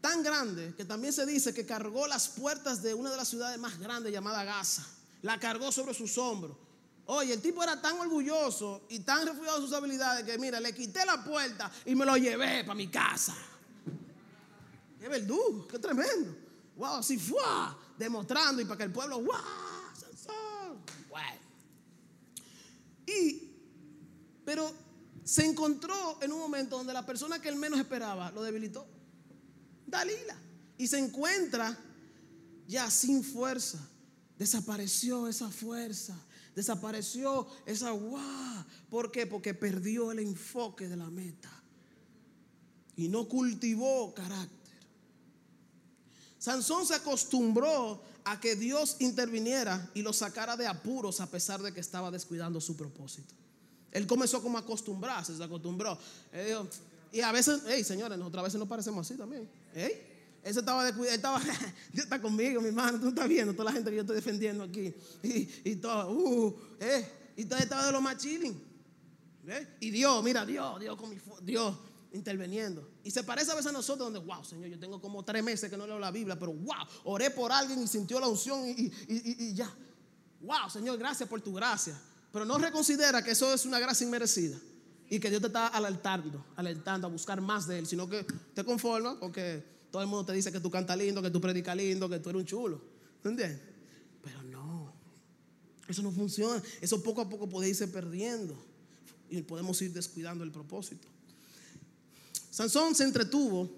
tan 0.01 0.23
grandes 0.23 0.75
que 0.75 0.85
también 0.85 1.13
se 1.13 1.25
dice 1.25 1.53
que 1.53 1.65
cargó 1.65 2.07
las 2.07 2.29
puertas 2.29 2.81
de 2.81 2.93
una 2.93 3.11
de 3.11 3.17
las 3.17 3.27
ciudades 3.27 3.59
más 3.59 3.79
grandes 3.79 4.11
llamada 4.11 4.43
Gaza. 4.43 4.85
La 5.21 5.39
cargó 5.39 5.71
sobre 5.71 5.93
sus 5.93 6.17
hombros. 6.17 6.55
Oye, 7.05 7.33
el 7.33 7.41
tipo 7.41 7.63
era 7.63 7.81
tan 7.81 7.97
orgulloso 7.99 8.83
y 8.89 8.99
tan 8.99 9.25
refugiado 9.25 9.59
de 9.59 9.65
sus 9.65 9.75
habilidades 9.75 10.23
que, 10.25 10.37
mira, 10.37 10.59
le 10.59 10.73
quité 10.73 11.05
la 11.05 11.23
puerta 11.23 11.71
y 11.85 11.95
me 11.95 12.05
lo 12.05 12.15
llevé 12.15 12.63
para 12.63 12.75
mi 12.75 12.87
casa. 12.87 13.35
Qué 14.99 15.07
verdugo, 15.07 15.67
qué 15.67 15.79
tremendo. 15.79 16.35
Wow, 16.77 16.95
así 16.97 17.17
fue, 17.17 17.41
demostrando 17.97 18.61
y 18.61 18.65
para 18.65 18.77
que 18.77 18.83
el 18.83 18.91
pueblo, 18.91 19.21
wow. 19.21 19.35
Y, 23.09 23.51
pero 24.45 24.71
se 25.23 25.45
encontró 25.45 26.19
en 26.21 26.31
un 26.31 26.39
momento 26.39 26.77
donde 26.77 26.93
la 26.93 27.05
persona 27.05 27.41
que 27.41 27.49
él 27.49 27.55
menos 27.55 27.79
esperaba 27.79 28.31
lo 28.31 28.43
debilitó. 28.43 28.85
Dalila. 29.89 30.37
Y 30.77 30.87
se 30.87 30.99
encuentra 30.99 31.77
ya 32.67 32.89
sin 32.89 33.23
fuerza. 33.23 33.79
Desapareció 34.37 35.27
esa 35.27 35.49
fuerza. 35.49 36.15
Desapareció 36.55 37.47
esa 37.65 37.91
guau. 37.91 38.65
¿Por 38.89 39.11
qué? 39.11 39.25
Porque 39.25 39.53
perdió 39.53 40.11
el 40.11 40.19
enfoque 40.19 40.87
de 40.87 40.97
la 40.97 41.09
meta. 41.09 41.51
Y 42.95 43.07
no 43.07 43.27
cultivó 43.27 44.13
carácter. 44.13 44.59
Sansón 46.37 46.85
se 46.85 46.95
acostumbró 46.95 48.01
a 48.23 48.39
que 48.39 48.55
Dios 48.55 48.97
interviniera 48.99 49.89
y 49.93 50.01
lo 50.01 50.13
sacara 50.13 50.55
de 50.55 50.67
apuros 50.67 51.19
a 51.19 51.29
pesar 51.29 51.61
de 51.61 51.73
que 51.73 51.79
estaba 51.79 52.11
descuidando 52.11 52.61
su 52.61 52.77
propósito. 52.77 53.35
Él 53.91 54.05
comenzó 54.05 54.41
como 54.41 54.57
a 54.57 54.61
acostumbrarse, 54.61 55.35
se 55.35 55.43
acostumbró. 55.43 55.97
Y 57.11 57.21
a 57.21 57.31
veces, 57.31 57.61
hey, 57.67 57.83
señores, 57.83 58.17
nosotras 58.17 58.41
a 58.41 58.43
veces 58.43 58.59
nos 58.59 58.67
parecemos 58.67 59.05
así 59.05 59.17
también. 59.17 59.49
Hey, 59.73 60.09
ese 60.43 60.59
estaba 60.59 60.85
de 60.85 60.93
cuidado, 60.93 61.15
estaba, 61.15 61.39
Dios 61.91 62.05
está 62.05 62.21
conmigo, 62.21 62.61
mi 62.61 62.67
hermano, 62.67 62.99
tú 62.99 63.09
estás 63.09 63.27
viendo 63.27 63.53
toda 63.53 63.65
la 63.65 63.71
gente 63.71 63.89
que 63.89 63.95
yo 63.97 64.01
estoy 64.01 64.15
defendiendo 64.15 64.63
aquí. 64.63 64.93
Y, 65.63 65.75
todo, 65.77 66.11
uh, 66.11 66.59
eh, 66.79 67.33
y 67.35 67.45
todo 67.45 67.59
estaba 67.59 67.85
de 67.85 67.91
lo 67.91 68.01
más 68.01 68.17
chilling. 68.17 68.69
Y 69.79 69.89
Dios, 69.89 70.23
mira, 70.23 70.45
Dios, 70.45 70.79
Dios 70.79 70.95
con 70.95 71.09
mi 71.09 71.17
Dios 71.41 71.75
interviniendo. 72.11 72.87
Y 73.03 73.09
se 73.09 73.23
parece 73.23 73.51
a 73.51 73.55
veces 73.55 73.69
a 73.69 73.73
nosotros 73.73 74.11
donde, 74.11 74.19
wow, 74.19 74.43
Señor, 74.45 74.69
yo 74.69 74.79
tengo 74.79 75.01
como 75.01 75.23
tres 75.23 75.43
meses 75.43 75.69
que 75.69 75.77
no 75.77 75.87
leo 75.87 75.97
la 75.97 76.11
Biblia, 76.11 76.37
pero 76.37 76.53
wow, 76.53 76.85
oré 77.05 77.31
por 77.31 77.51
alguien 77.51 77.81
y 77.81 77.87
sintió 77.87 78.19
la 78.19 78.27
unción 78.27 78.67
y, 78.67 78.91
y 79.07 79.53
ya. 79.55 79.73
Wow, 80.41 80.69
Señor, 80.69 80.97
gracias 80.97 81.27
por 81.27 81.41
tu 81.41 81.53
gracia. 81.53 81.99
Pero 82.31 82.45
no 82.45 82.59
reconsidera 82.59 83.23
que 83.23 83.31
eso 83.31 83.51
es 83.51 83.65
una 83.65 83.79
gracia 83.79 84.05
inmerecida 84.05 84.59
y 85.09 85.19
que 85.19 85.29
Dios 85.29 85.41
te 85.41 85.47
está 85.47 85.67
alertando, 85.67 86.45
alertando 86.55 87.07
a 87.07 87.09
buscar 87.09 87.41
más 87.41 87.67
de 87.67 87.79
Él, 87.79 87.87
sino 87.87 88.09
que 88.09 88.25
te 88.53 88.63
conforma 88.63 89.19
porque 89.19 89.63
todo 89.91 90.01
el 90.01 90.07
mundo 90.07 90.25
te 90.25 90.33
dice 90.33 90.51
que 90.51 90.59
tú 90.59 90.69
cantas 90.69 90.97
lindo, 90.97 91.21
que 91.21 91.31
tú 91.31 91.41
predicas 91.41 91.75
lindo, 91.75 92.07
que 92.07 92.19
tú 92.19 92.29
eres 92.29 92.41
un 92.41 92.45
chulo. 92.45 92.81
¿Entiendes? 93.23 93.59
Pero 94.23 94.43
no, 94.43 94.93
eso 95.87 96.01
no 96.01 96.11
funciona. 96.11 96.61
Eso 96.81 97.01
poco 97.01 97.21
a 97.21 97.29
poco 97.29 97.49
puede 97.49 97.69
irse 97.69 97.87
perdiendo 97.87 98.55
y 99.29 99.41
podemos 99.41 99.81
ir 99.81 99.91
descuidando 99.93 100.43
el 100.43 100.51
propósito. 100.51 101.07
Sansón 102.51 102.93
se 102.93 103.03
entretuvo, 103.03 103.69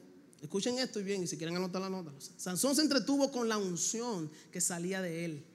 escuchen 0.42 0.80
esto 0.80 1.00
y 1.00 1.04
bien, 1.04 1.24
y 1.24 1.28
si 1.28 1.38
quieren 1.38 1.56
anotar 1.56 1.82
la 1.82 1.90
nota. 1.90 2.12
Sansón 2.38 2.76
se 2.76 2.82
entretuvo 2.82 3.32
con 3.32 3.48
la 3.48 3.58
unción 3.58 4.30
que 4.52 4.60
salía 4.60 5.02
de 5.02 5.26
él 5.26 5.46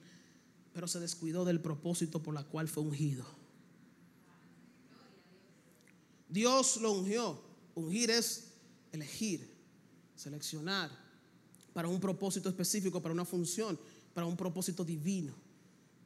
pero 0.77 0.87
se 0.87 0.99
descuidó 0.99 1.43
del 1.43 1.59
propósito 1.59 2.21
por 2.21 2.35
la 2.35 2.43
cual 2.43 2.67
fue 2.67 2.83
ungido. 2.83 3.25
Dios 6.29 6.77
lo 6.77 6.91
ungió. 6.91 7.39
Ungir 7.75 8.09
es 8.09 8.51
elegir, 8.91 9.49
seleccionar 10.15 10.89
para 11.73 11.87
un 11.87 11.99
propósito 11.99 12.49
específico, 12.49 13.01
para 13.01 13.13
una 13.13 13.25
función, 13.25 13.79
para 14.13 14.25
un 14.25 14.35
propósito 14.35 14.83
divino. 14.83 15.33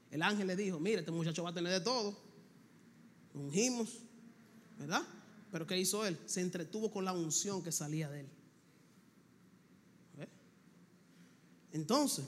El 0.09 0.21
ángel 0.21 0.47
le 0.47 0.55
dijo, 0.55 0.79
mire, 0.79 0.99
este 0.99 1.11
muchacho 1.11 1.43
va 1.43 1.51
a 1.51 1.53
tener 1.53 1.71
de 1.71 1.79
todo. 1.79 2.17
Ungimos, 3.33 3.99
¿verdad? 4.77 5.01
Pero 5.51 5.65
¿qué 5.65 5.77
hizo 5.77 6.05
él? 6.05 6.19
Se 6.25 6.41
entretuvo 6.41 6.91
con 6.91 7.05
la 7.05 7.13
unción 7.13 7.63
que 7.63 7.71
salía 7.71 8.09
de 8.09 8.21
él. 8.21 8.27
Entonces, 11.73 12.25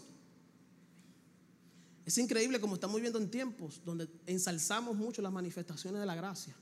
es 2.06 2.18
increíble 2.18 2.62
como 2.62 2.76
estamos 2.76 2.96
viviendo 2.96 3.20
en 3.20 3.30
tiempos 3.30 3.82
donde 3.84 4.08
ensalzamos 4.26 4.96
mucho 4.96 5.22
las 5.22 5.34
manifestaciones 5.34 6.00
de 6.00 6.06
la 6.06 6.16
gracia 6.16 6.56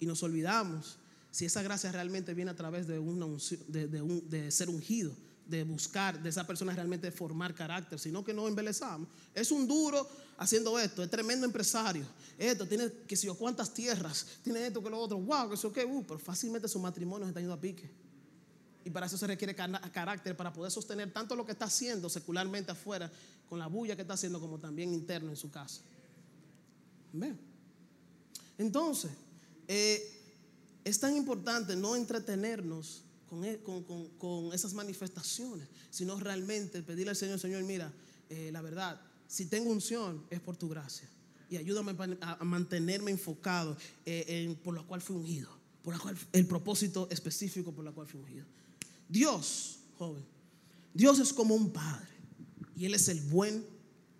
y 0.00 0.06
nos 0.06 0.22
olvidamos 0.22 0.98
si 1.30 1.44
esa 1.44 1.62
gracia 1.62 1.92
realmente 1.92 2.32
viene 2.32 2.50
a 2.50 2.56
través 2.56 2.86
de, 2.86 2.98
una 2.98 3.26
de, 3.68 4.50
ser 4.50 4.70
ungido, 4.70 5.12
de 5.46 5.64
buscar 5.64 6.22
de 6.22 6.30
esa 6.30 6.46
persona 6.46 6.72
realmente 6.72 7.12
formar 7.12 7.54
carácter, 7.54 7.98
sino 7.98 8.24
que 8.24 8.32
no 8.32 8.48
embelezamos. 8.48 9.08
Es 9.34 9.50
un 9.50 9.68
duro 9.68 10.08
haciendo 10.38 10.78
esto, 10.78 11.02
es 11.02 11.10
tremendo 11.10 11.44
empresario. 11.44 12.06
Esto 12.38 12.66
tiene 12.66 12.90
que 13.06 13.16
si 13.16 13.26
yo 13.26 13.34
cuántas 13.34 13.74
tierras, 13.74 14.26
tiene 14.42 14.66
esto 14.66 14.82
que 14.82 14.88
lo 14.88 14.98
otro, 14.98 15.18
wow, 15.18 15.48
que 15.48 15.56
eso 15.56 15.70
que, 15.70 15.84
uh, 15.84 16.04
pero 16.04 16.18
fácilmente 16.18 16.68
su 16.68 16.78
matrimonio 16.78 17.26
se 17.26 17.30
está 17.30 17.40
yendo 17.40 17.54
a 17.54 17.60
pique. 17.60 17.90
Y 18.86 18.88
para 18.90 19.06
eso 19.06 19.18
se 19.18 19.26
requiere 19.26 19.54
carácter, 19.54 20.36
para 20.36 20.52
poder 20.52 20.70
sostener 20.70 21.12
tanto 21.12 21.36
lo 21.36 21.44
que 21.44 21.52
está 21.52 21.64
haciendo 21.64 22.08
secularmente 22.08 22.72
afuera, 22.72 23.10
con 23.48 23.58
la 23.58 23.66
bulla 23.66 23.94
que 23.94 24.02
está 24.02 24.14
haciendo, 24.14 24.40
como 24.40 24.58
también 24.58 24.94
interno 24.94 25.28
en 25.28 25.36
su 25.36 25.50
casa. 25.50 25.82
Entonces, 28.56 29.10
eh, 29.68 30.12
es 30.84 31.00
tan 31.00 31.16
importante 31.16 31.74
no 31.74 31.96
entretenernos 31.96 33.02
e, 33.44 33.60
con, 34.18 34.52
esas 34.52 34.72
manifestaciones, 34.72 35.68
sino 35.90 36.18
realmente 36.18 36.82
pedirle 36.82 37.10
al 37.10 37.16
Señor, 37.16 37.40
Señor, 37.40 37.64
mira, 37.64 37.92
eh, 38.30 38.50
la 38.52 38.62
verdad, 38.62 39.00
si 39.26 39.46
tengo 39.46 39.70
unción 39.70 40.24
es 40.30 40.40
por 40.40 40.56
tu 40.56 40.68
gracia. 40.68 41.08
Y 41.50 41.56
ayúdame 41.56 41.96
a, 42.20 42.44
mantenerme 42.44 43.10
enfocado 43.10 43.76
eh, 44.04 44.24
en, 44.28 44.54
por 44.56 44.74
lo 44.74 44.86
cual 44.86 45.00
fui 45.00 45.16
ungido, 45.16 45.50
por 45.82 45.94
el 46.32 46.46
propósito 46.46 47.08
específico 47.10 47.72
por 47.72 47.84
la 47.84 47.92
cual 47.92 48.06
fui 48.06 48.20
ungido. 48.20 48.46
Dios, 49.08 49.78
joven, 49.98 50.24
Dios 50.94 51.18
es 51.18 51.32
como 51.32 51.54
un 51.54 51.72
padre 51.72 52.08
y 52.76 52.84
Él 52.84 52.94
es 52.94 53.08
el 53.08 53.20
buen 53.22 53.64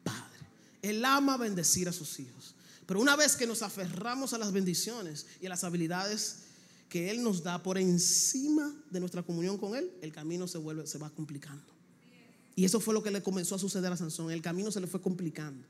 padre. 0.02 0.46
Él 0.82 1.04
ama 1.04 1.36
bendecir 1.36 1.88
a 1.88 1.92
sus 1.92 2.18
hijos. 2.18 2.55
Pero 2.86 3.00
una 3.00 3.16
vez 3.16 3.36
que 3.36 3.46
nos 3.46 3.62
aferramos 3.62 4.32
a 4.32 4.38
las 4.38 4.52
bendiciones 4.52 5.26
y 5.40 5.46
a 5.46 5.48
las 5.48 5.64
habilidades 5.64 6.44
que 6.88 7.10
Él 7.10 7.22
nos 7.22 7.42
da 7.42 7.62
por 7.62 7.78
encima 7.78 8.72
de 8.90 9.00
nuestra 9.00 9.22
comunión 9.22 9.58
con 9.58 9.74
Él, 9.74 9.90
el 10.00 10.12
camino 10.12 10.46
se 10.46 10.58
vuelve, 10.58 10.86
se 10.86 10.98
va 10.98 11.10
complicando. 11.10 11.64
Y 12.54 12.64
eso 12.64 12.80
fue 12.80 12.94
lo 12.94 13.02
que 13.02 13.10
le 13.10 13.22
comenzó 13.22 13.56
a 13.56 13.58
suceder 13.58 13.92
a 13.92 13.96
Sansón. 13.96 14.30
El 14.30 14.40
camino 14.40 14.70
se 14.70 14.80
le 14.80 14.86
fue 14.86 15.02
complicando. 15.02 15.66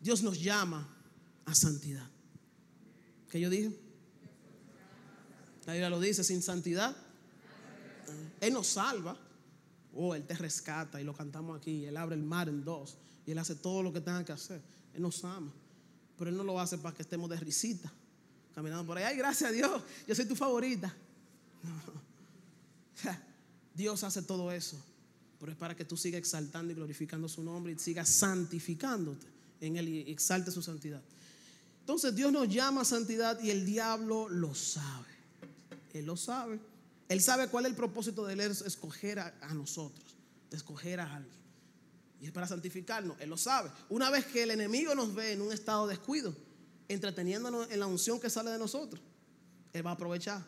Dios 0.00 0.22
nos 0.22 0.40
llama 0.40 0.88
a 1.44 1.54
santidad. 1.54 2.08
¿Qué 3.28 3.40
yo 3.40 3.50
dije? 3.50 3.76
La 5.66 5.72
Biblia 5.72 5.90
lo 5.90 6.00
dice, 6.00 6.22
sin 6.22 6.40
santidad. 6.40 6.96
Él 8.40 8.52
nos 8.52 8.68
salva. 8.68 9.18
Oh, 9.96 10.14
Él 10.14 10.24
te 10.24 10.34
rescata 10.34 11.00
y 11.00 11.04
lo 11.04 11.14
cantamos 11.14 11.58
aquí. 11.58 11.84
Él 11.84 11.96
abre 11.96 12.14
el 12.14 12.22
mar 12.22 12.48
en 12.48 12.64
dos. 12.64 12.96
Y 13.26 13.32
Él 13.32 13.38
hace 13.38 13.54
todo 13.54 13.82
lo 13.82 13.92
que 13.92 14.00
tenga 14.00 14.24
que 14.24 14.32
hacer. 14.32 14.60
Él 14.94 15.02
nos 15.02 15.24
ama. 15.24 15.52
Pero 16.18 16.30
Él 16.30 16.36
no 16.36 16.44
lo 16.44 16.60
hace 16.60 16.78
para 16.78 16.94
que 16.94 17.02
estemos 17.02 17.28
de 17.30 17.36
risita. 17.36 17.92
Caminando 18.54 18.86
por 18.86 18.98
ahí. 18.98 19.04
Ay, 19.04 19.16
gracias 19.16 19.50
a 19.50 19.52
Dios. 19.52 19.82
Yo 20.06 20.14
soy 20.14 20.26
tu 20.26 20.36
favorita. 20.36 20.94
Dios 23.74 24.02
hace 24.04 24.22
todo 24.22 24.52
eso. 24.52 24.82
Pero 25.38 25.52
es 25.52 25.58
para 25.58 25.76
que 25.76 25.84
tú 25.84 25.96
sigas 25.96 26.18
exaltando 26.18 26.72
y 26.72 26.76
glorificando 26.76 27.28
su 27.28 27.42
nombre 27.42 27.72
y 27.72 27.78
sigas 27.78 28.08
santificándote 28.08 29.26
en 29.60 29.76
Él 29.76 29.88
y 29.88 30.10
exalte 30.10 30.50
su 30.50 30.62
santidad. 30.62 31.02
Entonces 31.80 32.14
Dios 32.14 32.32
nos 32.32 32.48
llama 32.48 32.80
a 32.80 32.84
santidad 32.84 33.40
y 33.40 33.50
el 33.50 33.64
diablo 33.64 34.28
lo 34.28 34.54
sabe. 34.54 35.06
Él 35.92 36.06
lo 36.06 36.16
sabe. 36.16 36.58
Él 37.08 37.20
sabe 37.20 37.48
cuál 37.48 37.66
es 37.66 37.70
el 37.70 37.76
propósito 37.76 38.26
de 38.26 38.34
él, 38.34 38.40
es 38.40 38.62
escoger 38.62 39.18
a, 39.18 39.54
nosotros, 39.54 40.16
de 40.50 40.56
escoger 40.56 41.00
a 41.00 41.14
alguien. 41.16 41.36
Y 42.20 42.26
es 42.26 42.32
para 42.32 42.48
santificarnos. 42.48 43.16
Él 43.20 43.30
lo 43.30 43.36
sabe. 43.36 43.70
Una 43.88 44.10
vez 44.10 44.26
que 44.26 44.42
el 44.42 44.50
enemigo 44.50 44.94
nos 44.94 45.14
ve 45.14 45.32
en 45.32 45.42
un 45.42 45.52
estado 45.52 45.86
de 45.86 45.94
descuido, 45.94 46.34
entreteniéndonos 46.88 47.70
en 47.70 47.80
la 47.80 47.86
unción 47.86 48.18
que 48.18 48.30
sale 48.30 48.50
de 48.50 48.58
nosotros, 48.58 49.00
Él 49.72 49.86
va 49.86 49.90
a 49.90 49.94
aprovechar. 49.94 50.44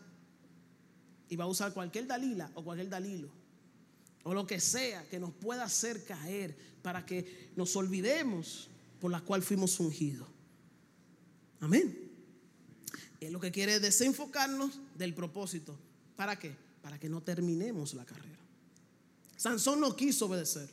Y 1.28 1.36
va 1.36 1.44
a 1.44 1.48
usar 1.48 1.72
cualquier 1.72 2.06
dalila 2.06 2.50
o 2.54 2.64
cualquier 2.64 2.88
dalilo. 2.88 3.28
o 4.24 4.34
lo 4.34 4.46
que 4.46 4.60
sea 4.60 5.08
que 5.08 5.20
nos 5.20 5.32
pueda 5.32 5.64
hacer 5.64 6.04
caer 6.04 6.56
para 6.82 7.06
que 7.06 7.52
nos 7.56 7.76
olvidemos 7.76 8.68
por 9.00 9.10
la 9.10 9.20
cual 9.20 9.42
fuimos 9.42 9.78
ungidos. 9.78 10.26
Amén. 11.60 12.10
Es 13.20 13.32
lo 13.32 13.40
que 13.40 13.50
quiere 13.50 13.80
desenfocarnos 13.80 14.80
del 14.96 15.14
propósito. 15.14 15.78
¿Para 16.18 16.36
qué? 16.36 16.52
Para 16.82 16.98
que 16.98 17.08
no 17.08 17.22
terminemos 17.22 17.94
la 17.94 18.04
carrera. 18.04 18.40
Sansón 19.36 19.78
no 19.78 19.94
quiso 19.94 20.26
obedecer 20.26 20.68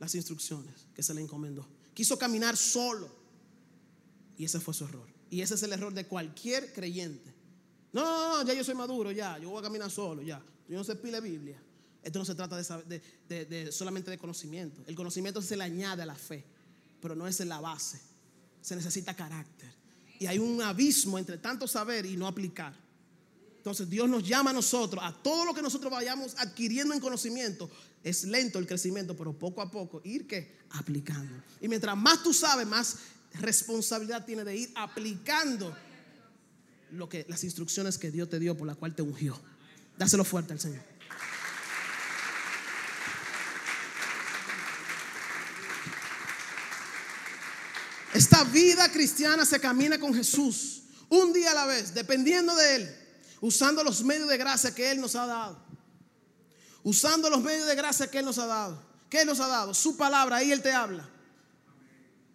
las 0.00 0.12
instrucciones 0.16 0.88
que 0.92 1.04
se 1.04 1.14
le 1.14 1.20
encomendó. 1.20 1.64
Quiso 1.94 2.18
caminar 2.18 2.56
solo. 2.56 3.08
Y 4.36 4.44
ese 4.44 4.58
fue 4.58 4.74
su 4.74 4.86
error. 4.86 5.06
Y 5.30 5.40
ese 5.40 5.54
es 5.54 5.62
el 5.62 5.72
error 5.72 5.94
de 5.94 6.04
cualquier 6.04 6.72
creyente. 6.72 7.32
No, 7.92 8.02
no, 8.02 8.38
no, 8.38 8.44
ya 8.44 8.52
yo 8.52 8.64
soy 8.64 8.74
maduro, 8.74 9.12
ya, 9.12 9.38
yo 9.38 9.50
voy 9.50 9.60
a 9.60 9.62
caminar 9.62 9.88
solo, 9.88 10.20
ya. 10.20 10.42
Yo 10.68 10.76
no 10.76 10.82
sé 10.82 10.96
pile 10.96 11.20
Biblia. 11.20 11.62
Esto 12.02 12.18
no 12.18 12.24
se 12.24 12.34
trata 12.34 12.56
de, 12.56 13.68
solamente 13.70 14.10
de 14.10 14.18
conocimiento. 14.18 14.82
El 14.84 14.96
conocimiento 14.96 15.40
se 15.40 15.56
le 15.56 15.62
añade 15.62 16.02
a 16.02 16.06
la 16.06 16.16
fe, 16.16 16.44
pero 17.00 17.14
no 17.14 17.28
es 17.28 17.38
la 17.38 17.60
base. 17.60 18.00
Se 18.60 18.74
necesita 18.74 19.14
carácter. 19.14 19.72
Y 20.18 20.26
hay 20.26 20.40
un 20.40 20.60
abismo 20.60 21.20
entre 21.20 21.38
tanto 21.38 21.68
saber 21.68 22.04
y 22.04 22.16
no 22.16 22.26
aplicar. 22.26 22.89
Entonces 23.60 23.90
Dios 23.90 24.08
nos 24.08 24.26
llama 24.26 24.50
a 24.50 24.54
nosotros, 24.54 25.04
a 25.04 25.12
todo 25.12 25.44
lo 25.44 25.52
que 25.52 25.60
nosotros 25.60 25.92
vayamos 25.92 26.34
adquiriendo 26.38 26.94
en 26.94 27.00
conocimiento. 27.00 27.70
Es 28.02 28.24
lento 28.24 28.58
el 28.58 28.66
crecimiento, 28.66 29.14
pero 29.14 29.38
poco 29.38 29.60
a 29.60 29.70
poco 29.70 30.00
ir 30.02 30.26
que 30.26 30.56
aplicando. 30.70 31.30
Y 31.60 31.68
mientras 31.68 31.94
más 31.94 32.22
tú 32.22 32.32
sabes, 32.32 32.66
más 32.66 32.96
responsabilidad 33.34 34.24
tiene 34.24 34.44
de 34.44 34.56
ir 34.56 34.72
aplicando 34.74 35.76
lo 36.92 37.06
que 37.06 37.26
las 37.28 37.44
instrucciones 37.44 37.98
que 37.98 38.10
Dios 38.10 38.30
te 38.30 38.38
dio 38.38 38.56
por 38.56 38.66
la 38.66 38.76
cual 38.76 38.94
te 38.94 39.02
ungió. 39.02 39.38
Dáselo 39.98 40.24
fuerte 40.24 40.54
al 40.54 40.60
Señor. 40.60 40.82
Esta 48.14 48.42
vida 48.44 48.90
cristiana 48.90 49.44
se 49.44 49.60
camina 49.60 50.00
con 50.00 50.14
Jesús 50.14 50.84
un 51.10 51.34
día 51.34 51.50
a 51.50 51.54
la 51.54 51.66
vez, 51.66 51.92
dependiendo 51.92 52.56
de 52.56 52.76
Él, 52.76 52.99
usando 53.40 53.82
los 53.82 54.02
medios 54.02 54.28
de 54.28 54.36
gracia 54.36 54.74
que 54.74 54.90
Él 54.90 55.00
nos 55.00 55.16
ha 55.16 55.26
dado. 55.26 55.58
Usando 56.82 57.28
los 57.28 57.42
medios 57.42 57.66
de 57.66 57.74
gracia 57.74 58.10
que 58.10 58.18
Él 58.18 58.24
nos 58.24 58.38
ha 58.38 58.46
dado. 58.46 58.82
¿Qué 59.08 59.22
Él 59.22 59.26
nos 59.26 59.40
ha 59.40 59.48
dado? 59.48 59.74
Su 59.74 59.96
palabra, 59.96 60.36
ahí 60.36 60.52
Él 60.52 60.62
te 60.62 60.72
habla. 60.72 61.08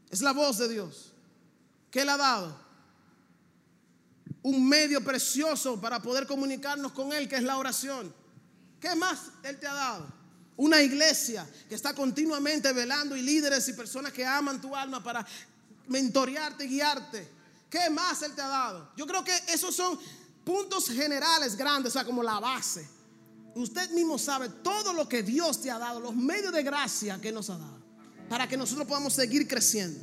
Es 0.09 0.21
la 0.21 0.33
voz 0.33 0.57
de 0.57 0.67
Dios. 0.67 1.13
¿Qué 1.89 2.01
Él 2.01 2.09
ha 2.09 2.17
dado? 2.17 2.65
Un 4.43 4.67
medio 4.67 5.03
precioso 5.03 5.79
para 5.79 6.01
poder 6.01 6.27
comunicarnos 6.27 6.91
con 6.91 7.13
Él, 7.13 7.27
que 7.27 7.37
es 7.37 7.43
la 7.43 7.57
oración. 7.57 8.13
¿Qué 8.79 8.95
más 8.95 9.31
Él 9.43 9.59
te 9.59 9.67
ha 9.67 9.73
dado? 9.73 10.07
Una 10.57 10.81
iglesia 10.81 11.47
que 11.67 11.75
está 11.75 11.93
continuamente 11.93 12.71
velando 12.71 13.15
y 13.15 13.21
líderes 13.21 13.67
y 13.67 13.73
personas 13.73 14.13
que 14.13 14.25
aman 14.25 14.61
tu 14.61 14.75
alma 14.75 15.03
para 15.03 15.25
mentorearte, 15.87 16.65
guiarte. 16.65 17.27
¿Qué 17.69 17.89
más 17.89 18.21
Él 18.21 18.33
te 18.35 18.41
ha 18.41 18.47
dado? 18.47 18.91
Yo 18.95 19.07
creo 19.07 19.23
que 19.23 19.35
esos 19.47 19.75
son 19.75 19.99
puntos 20.45 20.87
generales 20.87 21.57
grandes, 21.57 21.89
o 21.89 21.93
sea, 21.93 22.05
como 22.05 22.23
la 22.23 22.39
base. 22.39 22.87
Usted 23.55 23.89
mismo 23.91 24.17
sabe 24.17 24.49
todo 24.63 24.93
lo 24.93 25.09
que 25.09 25.23
Dios 25.23 25.61
te 25.61 25.71
ha 25.71 25.79
dado, 25.79 25.99
los 25.99 26.15
medios 26.15 26.53
de 26.53 26.61
gracia 26.61 27.19
que 27.19 27.31
nos 27.31 27.49
ha 27.49 27.57
dado, 27.57 27.79
para 28.29 28.47
que 28.47 28.55
nosotros 28.55 28.87
podamos 28.87 29.13
seguir 29.13 29.47
creciendo. 29.47 29.99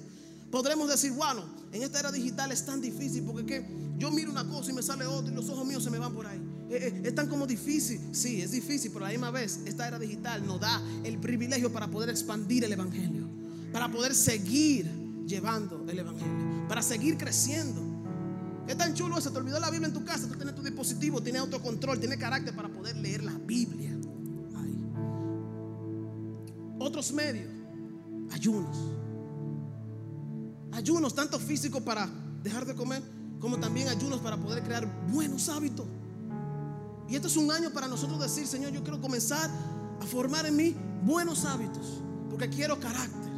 Podremos 0.51 0.89
decir, 0.89 1.13
bueno, 1.13 1.45
en 1.73 1.83
esta 1.83 2.01
era 2.01 2.13
digital 2.13 2.53
es 2.53 2.67
tan 2.67 2.81
difícil 2.81 3.25
porque 3.25 3.65
yo 3.97 4.11
miro 4.11 4.31
una 4.31 4.47
cosa 4.47 4.71
y 4.71 4.75
me 4.75 4.83
sale 4.83 5.07
otra 5.07 5.33
y 5.33 5.35
los 5.35 5.49
ojos 5.49 5.67
míos 5.67 5.83
se 5.83 5.91
me 5.91 5.99
van 5.99 6.13
por 6.13 6.27
ahí. 6.27 6.39
Eh, 6.69 6.77
eh, 6.77 7.03
es 7.05 7.15
tan 7.15 7.29
como 7.29 7.47
difícil. 7.47 8.01
Sí, 8.13 8.43
es 8.43 8.51
difícil, 8.51 8.91
pero 8.93 9.05
a 9.05 9.09
la 9.09 9.13
misma 9.13 9.31
vez 9.31 9.61
esta 9.65 9.89
era 9.89 9.99
digital 9.99 10.47
nos 10.47 10.61
da 10.61 10.83
el 11.05 11.19
privilegio 11.19 11.73
para 11.73 11.89
poder 11.89 12.11
expandir 12.11 12.65
el 12.65 12.73
Evangelio, 12.73 13.27
para 13.73 13.91
poder 13.91 14.15
seguir 14.15 14.91
llevando 15.27 15.87
el 15.89 15.99
Evangelio, 15.99 16.69
para 16.69 16.83
seguir 16.83 17.17
creciendo. 17.17 17.92
Es 18.67 18.77
tan 18.77 18.95
chulo 18.95 19.19
eso, 19.19 19.31
te 19.31 19.39
olvidó 19.39 19.59
la 19.59 19.71
Biblia 19.71 19.89
en 19.89 19.95
tu 19.95 20.05
casa, 20.05 20.29
tú 20.29 20.35
tienes 20.35 20.55
tu 20.55 20.63
dispositivo, 20.63 21.21
tienes 21.21 21.43
autocontrol, 21.43 21.99
tienes 21.99 22.19
carácter 22.19 22.55
para 22.55 22.69
poder 22.69 22.97
leer 22.97 23.25
la 23.25 23.33
Biblia. 23.33 23.97
Otros 26.79 27.13
medios, 27.13 27.51
ayunos. 28.33 28.77
Ayunos, 30.73 31.15
tanto 31.15 31.39
físicos 31.39 31.83
para 31.83 32.09
dejar 32.43 32.65
de 32.65 32.75
comer, 32.75 33.03
como 33.39 33.59
también 33.59 33.89
ayunos 33.89 34.21
para 34.21 34.37
poder 34.37 34.63
crear 34.63 34.87
buenos 35.09 35.49
hábitos. 35.49 35.87
Y 37.09 37.15
esto 37.15 37.29
es 37.29 37.37
un 37.37 37.53
año 37.53 37.71
para 37.71 37.87
nosotros 37.87 38.19
decir, 38.21 38.47
Señor, 38.47 38.73
yo 38.73 38.83
quiero 38.83 39.01
comenzar 39.01 39.51
a 40.01 40.07
formar 40.07 40.47
en 40.47 40.57
mí 40.57 40.75
buenos 41.05 41.45
hábitos, 41.45 42.03
porque 42.31 42.49
quiero 42.49 42.81
carácter 42.81 43.31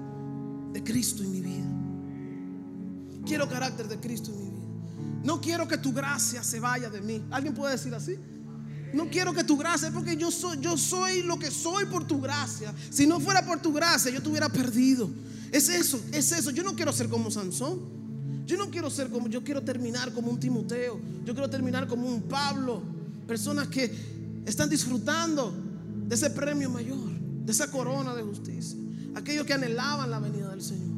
de 0.72 0.82
Cristo 0.82 1.22
en 1.22 1.32
mi 1.32 1.40
vida. 1.40 1.66
Quiero 3.26 3.48
carácter 3.48 3.88
de 3.88 3.98
Cristo 4.00 4.30
en 4.30 4.38
mi 4.38 4.44
vida. 4.50 4.53
No 5.24 5.40
quiero 5.40 5.66
que 5.66 5.78
tu 5.78 5.92
gracia 5.92 6.44
se 6.44 6.60
vaya 6.60 6.90
de 6.90 7.00
mí. 7.00 7.22
¿Alguien 7.30 7.54
puede 7.54 7.72
decir 7.72 7.94
así? 7.94 8.16
No 8.92 9.08
quiero 9.10 9.32
que 9.32 9.42
tu 9.42 9.56
gracia, 9.56 9.90
porque 9.90 10.16
yo 10.16 10.30
soy, 10.30 10.58
yo 10.60 10.76
soy 10.76 11.22
lo 11.22 11.38
que 11.38 11.50
soy 11.50 11.86
por 11.86 12.06
tu 12.06 12.20
gracia. 12.20 12.72
Si 12.90 13.06
no 13.06 13.18
fuera 13.18 13.44
por 13.44 13.58
tu 13.58 13.72
gracia, 13.72 14.12
yo 14.12 14.22
te 14.22 14.28
hubiera 14.28 14.48
perdido. 14.48 15.10
Es 15.50 15.68
eso, 15.68 16.00
es 16.12 16.30
eso. 16.30 16.50
Yo 16.50 16.62
no 16.62 16.76
quiero 16.76 16.92
ser 16.92 17.08
como 17.08 17.30
Sansón. 17.30 17.80
Yo 18.46 18.58
no 18.58 18.70
quiero 18.70 18.90
ser 18.90 19.08
como, 19.08 19.28
yo 19.28 19.42
quiero 19.42 19.62
terminar 19.62 20.12
como 20.12 20.30
un 20.30 20.38
Timoteo. 20.38 21.00
Yo 21.24 21.32
quiero 21.32 21.48
terminar 21.48 21.88
como 21.88 22.06
un 22.06 22.22
Pablo. 22.22 22.82
Personas 23.26 23.68
que 23.68 23.90
están 24.44 24.68
disfrutando 24.68 25.54
de 26.06 26.14
ese 26.14 26.28
premio 26.28 26.68
mayor, 26.68 27.10
de 27.44 27.50
esa 27.50 27.70
corona 27.70 28.14
de 28.14 28.22
justicia. 28.22 28.78
Aquellos 29.14 29.46
que 29.46 29.54
anhelaban 29.54 30.10
la 30.10 30.18
venida 30.18 30.50
del 30.50 30.62
Señor. 30.62 30.93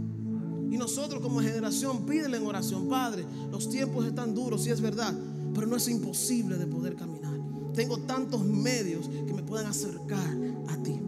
Y 0.70 0.76
nosotros 0.76 1.22
como 1.22 1.40
generación 1.40 2.06
pídele 2.06 2.36
en 2.38 2.46
oración, 2.46 2.88
Padre, 2.88 3.24
los 3.50 3.68
tiempos 3.68 4.06
están 4.06 4.34
duros, 4.34 4.64
sí 4.64 4.70
es 4.70 4.80
verdad, 4.80 5.14
pero 5.54 5.66
no 5.66 5.76
es 5.76 5.88
imposible 5.88 6.56
de 6.56 6.66
poder 6.66 6.96
caminar. 6.96 7.38
Tengo 7.74 7.98
tantos 8.00 8.44
medios 8.44 9.08
que 9.08 9.32
me 9.32 9.42
puedan 9.42 9.66
acercar 9.66 10.36
a 10.68 10.82
ti. 10.82 10.98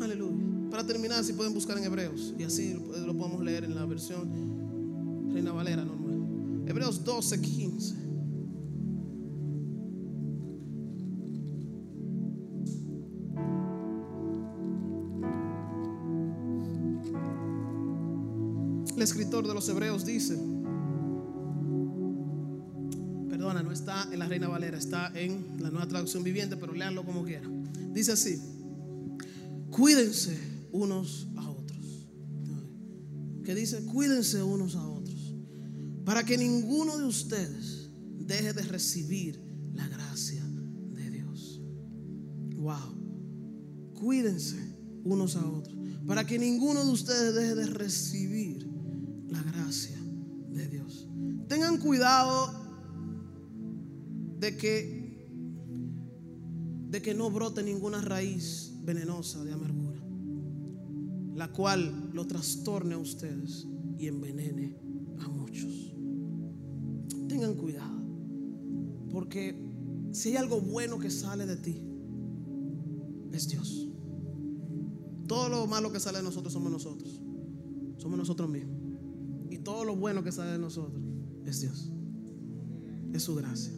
Aleluya. 0.00 0.36
Para 0.70 0.86
terminar, 0.86 1.24
si 1.24 1.32
pueden 1.32 1.54
buscar 1.54 1.78
en 1.78 1.84
Hebreos, 1.84 2.34
y 2.38 2.44
así 2.44 2.74
lo 2.74 3.16
podemos 3.16 3.42
leer 3.42 3.64
en 3.64 3.74
la 3.74 3.84
versión 3.86 5.30
Reina 5.32 5.52
Valera 5.52 5.84
normal. 5.84 6.64
Hebreos 6.66 7.04
12, 7.04 7.40
15. 7.40 7.94
El 19.00 19.04
escritor 19.04 19.48
de 19.48 19.54
los 19.54 19.66
Hebreos 19.66 20.04
dice, 20.04 20.36
perdona, 23.30 23.62
no 23.62 23.72
está 23.72 24.06
en 24.12 24.18
la 24.18 24.28
Reina 24.28 24.46
Valera, 24.46 24.76
está 24.76 25.10
en 25.18 25.56
la 25.58 25.70
nueva 25.70 25.88
traducción 25.88 26.22
viviente, 26.22 26.58
pero 26.58 26.74
léanlo 26.74 27.02
como 27.06 27.24
quieran. 27.24 27.64
Dice 27.94 28.12
así, 28.12 28.38
cuídense 29.70 30.38
unos 30.72 31.28
a 31.36 31.48
otros. 31.48 32.10
Que 33.42 33.54
dice, 33.54 33.82
cuídense 33.86 34.42
unos 34.42 34.76
a 34.76 34.86
otros, 34.86 35.34
para 36.04 36.22
que 36.22 36.36
ninguno 36.36 36.98
de 36.98 37.04
ustedes 37.06 37.88
deje 38.18 38.52
de 38.52 38.62
recibir 38.64 39.40
la 39.72 39.88
gracia 39.88 40.44
de 40.92 41.10
Dios. 41.10 41.62
Wow, 42.56 43.94
cuídense 43.94 44.58
unos 45.04 45.36
a 45.36 45.46
otros, 45.50 45.74
para 46.06 46.26
que 46.26 46.38
ninguno 46.38 46.84
de 46.84 46.90
ustedes 46.90 47.34
deje 47.34 47.54
de 47.54 47.66
recibir 47.66 48.69
la 49.30 49.42
gracia 49.42 49.96
de 50.50 50.68
Dios. 50.68 51.08
Tengan 51.48 51.78
cuidado 51.78 52.50
de 54.38 54.56
que 54.56 55.00
de 56.90 57.00
que 57.00 57.14
no 57.14 57.30
brote 57.30 57.62
ninguna 57.62 58.00
raíz 58.00 58.72
venenosa 58.82 59.44
de 59.44 59.52
amargura, 59.52 60.02
la 61.36 61.52
cual 61.52 62.10
lo 62.12 62.26
trastorne 62.26 62.94
a 62.94 62.98
ustedes 62.98 63.68
y 63.96 64.08
envenene 64.08 64.76
a 65.20 65.28
muchos. 65.28 65.94
Tengan 67.28 67.54
cuidado, 67.54 68.02
porque 69.12 69.54
si 70.10 70.30
hay 70.30 70.36
algo 70.38 70.60
bueno 70.60 70.98
que 70.98 71.10
sale 71.10 71.46
de 71.46 71.56
ti, 71.56 71.80
es 73.30 73.48
Dios. 73.48 73.88
Todo 75.28 75.48
lo 75.48 75.66
malo 75.68 75.92
que 75.92 76.00
sale 76.00 76.18
de 76.18 76.24
nosotros 76.24 76.52
somos 76.52 76.72
nosotros. 76.72 77.22
Somos 77.98 78.18
nosotros 78.18 78.50
mismos 78.50 78.79
todo 79.58 79.84
lo 79.84 79.96
bueno 79.96 80.22
que 80.22 80.32
sale 80.32 80.52
de 80.52 80.58
nosotros 80.58 81.02
es 81.44 81.60
Dios. 81.60 81.90
Es 83.12 83.22
su 83.22 83.34
gracia. 83.34 83.72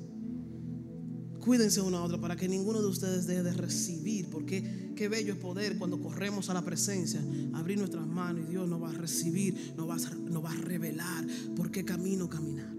Cuídense 1.41 1.81
uno 1.81 1.99
a 1.99 2.05
otro 2.05 2.21
para 2.21 2.37
que 2.37 2.47
ninguno 2.47 2.81
de 2.81 2.87
ustedes 2.87 3.27
deje 3.27 3.43
de 3.43 3.53
recibir, 3.53 4.31
porque 4.31 4.93
qué 4.95 5.09
bello 5.09 5.33
es 5.33 5.39
poder 5.41 5.77
cuando 5.77 6.01
corremos 6.01 6.51
a 6.51 6.55
la 6.55 6.63
presencia, 6.65 7.21
abrir 7.55 7.79
nuestras 7.79 8.07
manos 8.07 8.45
y 8.47 8.51
Dios 8.51 8.69
nos 8.69 8.81
va 8.81 8.91
a 8.91 8.93
recibir, 8.93 9.75
nos 9.77 9.89
va 9.89 9.97
a, 9.97 10.15
nos 10.15 10.45
va 10.45 10.53
a 10.53 10.57
revelar 10.57 11.27
por 11.57 11.73
qué 11.73 11.85
camino 11.85 12.29
caminar. 12.29 12.73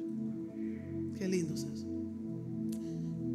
Qué 1.17 1.27
lindo 1.27 1.53
es 1.55 1.63
eso. 1.63 1.87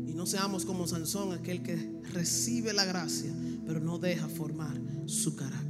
Y 0.07 0.15
no 0.15 0.25
seamos 0.25 0.65
como 0.65 0.87
Sansón, 0.87 1.33
aquel 1.33 1.63
que 1.63 2.01
recibe 2.15 2.73
la 2.73 2.87
gracia, 2.87 3.31
pero 3.67 3.81
no 3.81 3.99
deja 3.99 4.29
formar 4.29 4.81
su 5.05 5.37
carácter. 5.37 5.68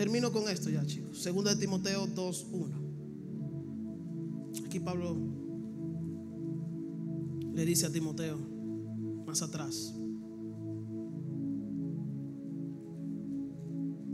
Termino 0.00 0.32
con 0.32 0.48
esto 0.48 0.70
ya, 0.70 0.82
chicos. 0.86 1.20
Segunda 1.20 1.54
de 1.54 1.60
Timoteo 1.60 2.06
2.1. 2.06 4.64
Aquí 4.64 4.80
Pablo 4.80 5.14
le 7.52 7.66
dice 7.66 7.84
a 7.84 7.92
Timoteo, 7.92 8.38
más 9.26 9.42
atrás, 9.42 9.94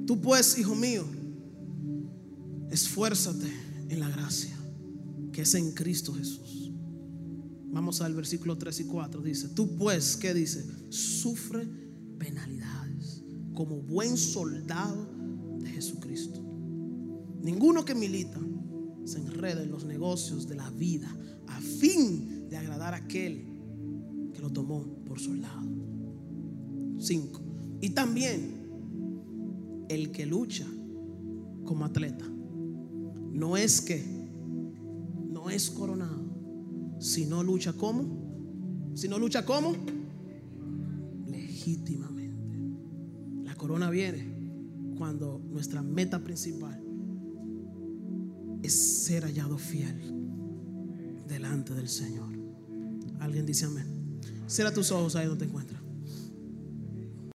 tú 0.09 0.21
pues, 0.21 0.59
hijo 0.59 0.75
mío, 0.75 1.05
esfuérzate 2.69 3.47
en 3.89 4.01
la 4.01 4.09
gracia 4.09 4.59
que 5.31 5.43
es 5.43 5.55
en 5.55 5.71
Cristo 5.71 6.13
Jesús. 6.15 6.73
Vamos 7.67 8.01
al 8.01 8.13
versículo 8.13 8.59
3 8.59 8.81
y 8.81 8.85
4. 8.87 9.23
Dice, 9.23 9.51
tú 9.51 9.77
pues, 9.77 10.17
¿qué 10.17 10.35
dice? 10.35 10.67
Sufre 10.89 11.69
penalidades 12.19 13.23
como 13.55 13.83
buen 13.83 14.17
soldado 14.17 15.15
Jesucristo. 15.77 16.41
Ninguno 17.43 17.85
que 17.85 17.95
milita 17.95 18.41
se 19.05 19.19
enreda 19.19 19.63
en 19.63 19.71
los 19.71 19.85
negocios 19.85 20.49
de 20.49 20.55
la 20.55 20.71
vida 20.71 21.15
a 21.49 21.61
fin 21.61 22.49
de 22.49 22.57
agradar 22.57 22.95
a 22.95 22.99
aquel 22.99 23.45
que 24.33 24.41
lo 24.41 24.51
tomó 24.51 24.87
por 25.05 25.21
soldado. 25.21 25.69
5. 26.99 27.43
Y 27.83 27.91
también 27.91 29.85
el 29.91 30.11
que 30.13 30.25
lucha 30.25 30.67
como 31.67 31.85
atleta 31.85 32.25
no 33.33 33.59
es 33.59 33.83
que 33.83 34.03
no 35.29 35.51
es 35.51 35.69
coronado, 35.69 36.25
sino 37.01 37.43
lucha 37.43 37.75
como, 37.75 38.93
si 38.95 39.09
no 39.09 39.19
lucha 39.19 39.45
como 39.45 39.75
legítimamente. 41.27 42.65
La 43.45 43.55
corona 43.57 43.91
viene 43.91 44.36
cuando 44.97 45.41
nuestra 45.49 45.83
meta 45.83 46.23
principal 46.23 46.83
es 48.63 49.05
ser 49.05 49.25
hallado 49.25 49.59
fiel 49.59 50.15
delante 51.29 51.75
del 51.75 51.89
Señor. 51.89 52.35
Alguien 53.21 53.47
dice 53.47 53.67
amén. 53.67 54.19
Cierra 54.47 54.73
tus 54.73 54.91
ojos 54.91 55.17
ahí 55.17 55.27
donde 55.27 55.45
te 55.45 55.49
encuentras. 55.49 55.76